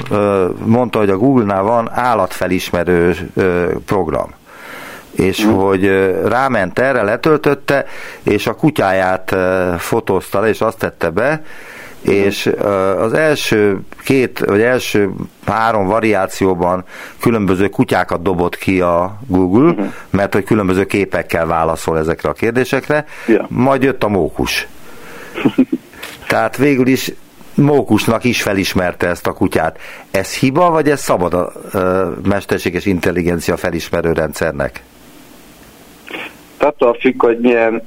mondta, 0.64 0.98
hogy 0.98 1.10
a 1.10 1.16
Google-nál 1.16 1.62
van 1.62 1.90
állatfelismerő 1.92 3.30
program 3.86 4.38
és 5.10 5.46
mm. 5.46 5.50
hogy 5.50 5.84
ráment 6.24 6.78
erre, 6.78 7.02
letöltötte, 7.02 7.86
és 8.22 8.46
a 8.46 8.54
kutyáját 8.54 9.36
fotózta 9.78 10.40
le, 10.40 10.48
és 10.48 10.60
azt 10.60 10.78
tette 10.78 11.10
be, 11.10 11.42
és 12.00 12.50
az 12.98 13.12
első 13.12 13.80
két, 14.04 14.38
vagy 14.38 14.60
első 14.60 15.10
három 15.46 15.86
variációban 15.86 16.84
különböző 17.20 17.68
kutyákat 17.68 18.22
dobott 18.22 18.56
ki 18.56 18.80
a 18.80 19.18
Google, 19.26 19.70
uh-huh. 19.70 19.92
mert 20.10 20.34
hogy 20.34 20.44
különböző 20.44 20.84
képekkel 20.84 21.46
válaszol 21.46 21.98
ezekre 21.98 22.28
a 22.28 22.32
kérdésekre, 22.32 23.04
yeah. 23.26 23.46
majd 23.48 23.82
jött 23.82 24.04
a 24.04 24.08
mókus. 24.08 24.66
Tehát 26.30 26.56
végül 26.56 26.86
is 26.86 27.12
Mókusnak 27.54 28.24
is 28.24 28.42
felismerte 28.42 29.06
ezt 29.06 29.26
a 29.26 29.32
kutyát. 29.32 29.78
Ez 30.10 30.34
hiba, 30.34 30.70
vagy 30.70 30.88
ez 30.88 31.00
szabad 31.00 31.34
a 31.34 31.52
mesterséges 32.28 32.86
intelligencia 32.86 33.56
felismerő 33.56 34.12
rendszernek? 34.12 34.82
Attól 36.58 36.96
függ, 37.00 37.22
hogy 37.22 37.38
milyen 37.38 37.82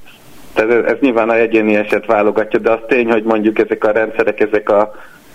tehát 0.53 0.71
ez, 0.71 0.83
ez 0.85 0.97
nyilván 0.99 1.29
a 1.29 1.35
egyéni 1.35 1.75
eset 1.75 2.05
válogatja, 2.05 2.59
de 2.59 2.71
az 2.71 2.79
tény, 2.87 3.11
hogy 3.11 3.23
mondjuk 3.23 3.59
ezek 3.59 3.83
a 3.83 3.91
rendszerek, 3.91 4.39
ezek 4.39 4.69
a, 4.69 4.93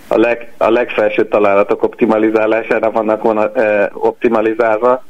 a, 0.09 0.18
leg, 0.18 0.52
a 0.56 0.70
legfelső 0.70 1.28
találatok 1.28 1.82
optimalizálására 1.82 2.90
vannak 2.90 3.22
vona, 3.22 3.52
e, 3.52 3.90
optimalizálva, 3.94 5.04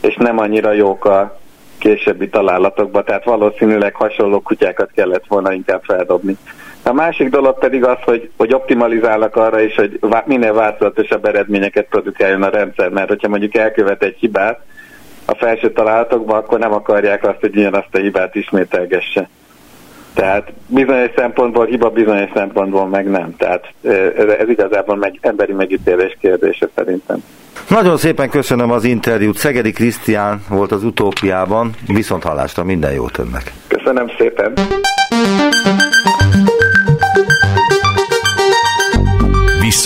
és 0.00 0.16
nem 0.16 0.38
annyira 0.38 0.72
jók 0.72 1.04
a 1.04 1.38
későbbi 1.78 2.28
találatokba, 2.28 3.02
tehát 3.02 3.24
valószínűleg 3.24 3.94
hasonló 3.94 4.40
kutyákat 4.40 4.90
kellett 4.94 5.24
volna 5.28 5.52
inkább 5.52 5.82
feldobni. 5.82 6.36
A 6.88 6.92
másik 6.92 7.28
dolog 7.28 7.58
pedig 7.58 7.84
az, 7.84 7.96
hogy, 8.04 8.30
hogy 8.36 8.54
optimalizálnak 8.54 9.36
arra 9.36 9.60
is, 9.60 9.74
hogy 9.74 9.98
minél 10.24 10.52
változatosabb 10.52 11.24
eredményeket 11.24 11.86
produkáljon 11.88 12.42
a 12.42 12.48
rendszer, 12.48 12.88
mert 12.88 13.08
hogyha 13.08 13.28
mondjuk 13.28 13.54
elkövet 13.54 14.02
egy 14.02 14.16
hibát 14.18 14.60
a 15.24 15.34
felső 15.34 15.72
találatokban, 15.72 16.36
akkor 16.36 16.58
nem 16.58 16.72
akarják 16.72 17.24
azt, 17.24 17.40
hogy 17.40 17.56
ugyanazt 17.56 17.88
a 17.92 17.98
hibát 17.98 18.34
ismételgesse. 18.34 19.28
Tehát 20.14 20.52
bizonyos 20.66 21.10
szempontból 21.16 21.66
hiba, 21.66 21.90
bizonyos 21.90 22.30
szempontból 22.34 22.86
meg 22.86 23.10
nem. 23.10 23.36
Tehát 23.36 23.72
ez, 24.16 24.28
ez 24.38 24.48
igazából 24.48 24.96
meg, 24.96 25.18
emberi 25.20 25.52
megítélés 25.52 26.16
kérdése 26.20 26.68
szerintem. 26.74 27.24
Nagyon 27.68 27.96
szépen 27.96 28.30
köszönöm 28.30 28.70
az 28.70 28.84
interjút. 28.84 29.36
Szegedi 29.36 29.72
Krisztián 29.72 30.44
volt 30.48 30.72
az 30.72 30.84
utópiában. 30.84 31.70
Viszont 31.86 32.22
hallásra 32.22 32.64
minden 32.64 32.92
jót 32.92 33.18
önnek. 33.18 33.52
Köszönöm 33.66 34.06
szépen. 34.18 34.52